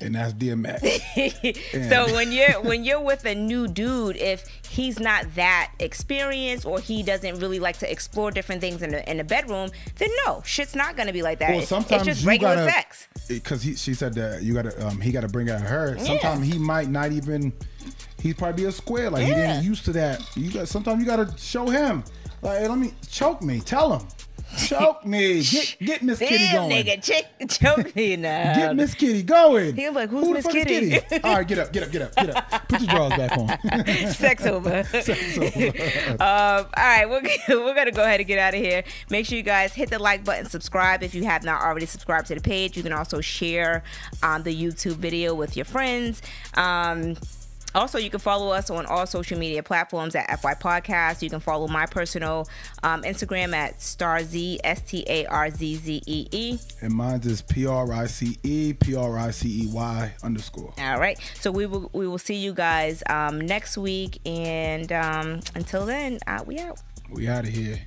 And 0.00 0.14
that's 0.14 0.32
DMX. 0.32 1.88
so 1.90 2.14
when 2.14 2.30
you're 2.30 2.60
when 2.62 2.84
you're 2.84 3.00
with 3.00 3.24
a 3.24 3.34
new 3.34 3.66
dude, 3.66 4.16
if 4.16 4.46
he's 4.68 5.00
not 5.00 5.34
that 5.34 5.72
experienced 5.80 6.64
or 6.64 6.78
he 6.78 7.02
doesn't 7.02 7.40
really 7.40 7.58
like 7.58 7.78
to 7.78 7.90
explore 7.90 8.30
different 8.30 8.60
things 8.60 8.82
in 8.82 8.90
the 8.90 9.10
in 9.10 9.16
the 9.16 9.24
bedroom, 9.24 9.70
then 9.96 10.10
no, 10.24 10.40
shit's 10.44 10.76
not 10.76 10.96
gonna 10.96 11.12
be 11.12 11.22
like 11.22 11.40
that. 11.40 11.50
Well, 11.50 11.62
sometimes 11.62 12.06
it's 12.06 12.18
just 12.18 12.26
regular 12.26 12.54
gotta, 12.54 12.70
sex. 12.70 13.08
Because 13.28 13.62
he, 13.62 13.74
she 13.74 13.92
said 13.94 14.14
that 14.14 14.42
you 14.42 14.54
gotta, 14.54 14.86
um, 14.86 15.00
he 15.00 15.10
gotta 15.10 15.28
bring 15.28 15.50
out 15.50 15.60
her. 15.62 15.98
Sometimes 15.98 16.46
he 16.46 16.58
might 16.58 16.88
not 16.88 17.10
even. 17.12 17.52
He's 18.20 18.34
probably 18.34 18.64
a 18.64 18.72
square. 18.72 19.10
Like 19.10 19.24
he 19.24 19.30
Yeah. 19.30 19.54
didn't 19.54 19.64
used 19.64 19.84
to 19.86 19.92
that. 19.92 20.22
You 20.36 20.52
got. 20.52 20.68
Sometimes 20.68 21.00
you 21.00 21.06
gotta 21.06 21.36
show 21.38 21.66
him. 21.68 22.04
Like, 22.40 22.60
hey, 22.60 22.68
let 22.68 22.78
me 22.78 22.92
choke 23.10 23.42
me. 23.42 23.60
Tell 23.60 23.98
him. 23.98 24.06
Choke 24.56 25.04
me. 25.04 25.42
Get 25.50 25.76
get 25.78 26.02
Miss 26.02 26.18
Kitty 26.18 26.50
going. 26.52 26.70
nigga, 26.70 27.02
chick, 27.02 27.26
choke 27.48 27.94
me 27.94 28.16
now. 28.16 28.54
Get 28.54 28.76
Miss 28.76 28.94
Kitty 28.94 29.22
going. 29.22 29.76
He 29.76 29.86
was 29.86 29.94
like, 29.94 30.08
"Who's 30.10 30.24
Who 30.26 30.32
Miss 30.34 30.46
is 30.46 30.52
Kitty?" 30.52 30.98
All 31.22 31.34
right, 31.36 31.46
get 31.46 31.58
up, 31.58 31.72
get 31.72 31.82
up, 31.84 31.90
get 31.92 32.02
up, 32.02 32.14
get 32.14 32.30
up. 32.36 32.50
Put 32.68 32.80
your 32.80 32.90
drawers 32.90 33.12
back 33.16 33.36
on. 33.38 33.86
Sex 34.14 34.46
over. 34.46 34.84
So, 35.02 35.12
Um, 35.12 36.18
all 36.20 36.66
right, 36.76 37.04
we're, 37.08 37.22
we're 37.62 37.74
gonna 37.74 37.92
go 37.92 38.02
ahead 38.02 38.20
and 38.20 38.26
get 38.26 38.38
out 38.38 38.54
of 38.54 38.60
here. 38.60 38.84
Make 39.10 39.26
sure 39.26 39.36
you 39.36 39.42
guys 39.44 39.72
hit 39.74 39.90
the 39.90 39.98
like 39.98 40.24
button, 40.24 40.46
subscribe 40.46 41.02
if 41.02 41.14
you 41.14 41.24
have 41.24 41.44
not 41.44 41.62
already 41.62 41.86
subscribed 41.86 42.26
to 42.28 42.34
the 42.34 42.40
page. 42.40 42.76
You 42.76 42.82
can 42.82 42.92
also 42.92 43.20
share 43.20 43.82
um, 44.22 44.42
the 44.42 44.54
YouTube 44.54 44.94
video 44.96 45.34
with 45.34 45.56
your 45.56 45.66
friends. 45.66 46.22
Um, 46.54 47.16
also, 47.74 47.98
you 47.98 48.10
can 48.10 48.20
follow 48.20 48.50
us 48.50 48.70
on 48.70 48.86
all 48.86 49.06
social 49.06 49.38
media 49.38 49.62
platforms 49.62 50.14
at 50.14 50.40
FY 50.40 50.54
Podcast. 50.54 51.22
You 51.22 51.30
can 51.30 51.40
follow 51.40 51.68
my 51.68 51.86
personal 51.86 52.48
um, 52.82 53.02
Instagram 53.02 53.54
at 53.54 53.78
StarZ, 53.78 54.58
S 54.64 54.80
T 54.82 55.04
A 55.06 55.26
R 55.26 55.50
Z 55.50 55.76
Z 55.76 56.02
E 56.06 56.28
E. 56.32 56.58
and 56.80 56.92
mine 56.92 57.20
is 57.24 57.42
P 57.42 57.66
R 57.66 57.92
I 57.92 58.06
C 58.06 58.38
E 58.42 58.72
P 58.72 58.94
R 58.94 59.18
I 59.18 59.30
C 59.30 59.64
E 59.64 59.66
Y 59.72 60.12
underscore. 60.22 60.72
All 60.78 60.98
right. 60.98 61.18
So 61.40 61.50
we 61.50 61.66
will 61.66 61.90
we 61.92 62.06
will 62.06 62.18
see 62.18 62.36
you 62.36 62.52
guys 62.54 63.02
um, 63.08 63.40
next 63.40 63.76
week, 63.78 64.20
and 64.26 64.90
um, 64.92 65.40
until 65.54 65.86
then, 65.86 66.18
uh, 66.26 66.42
we 66.46 66.58
out. 66.58 66.80
We 67.10 67.28
out 67.28 67.44
of 67.44 67.50
here. 67.50 67.80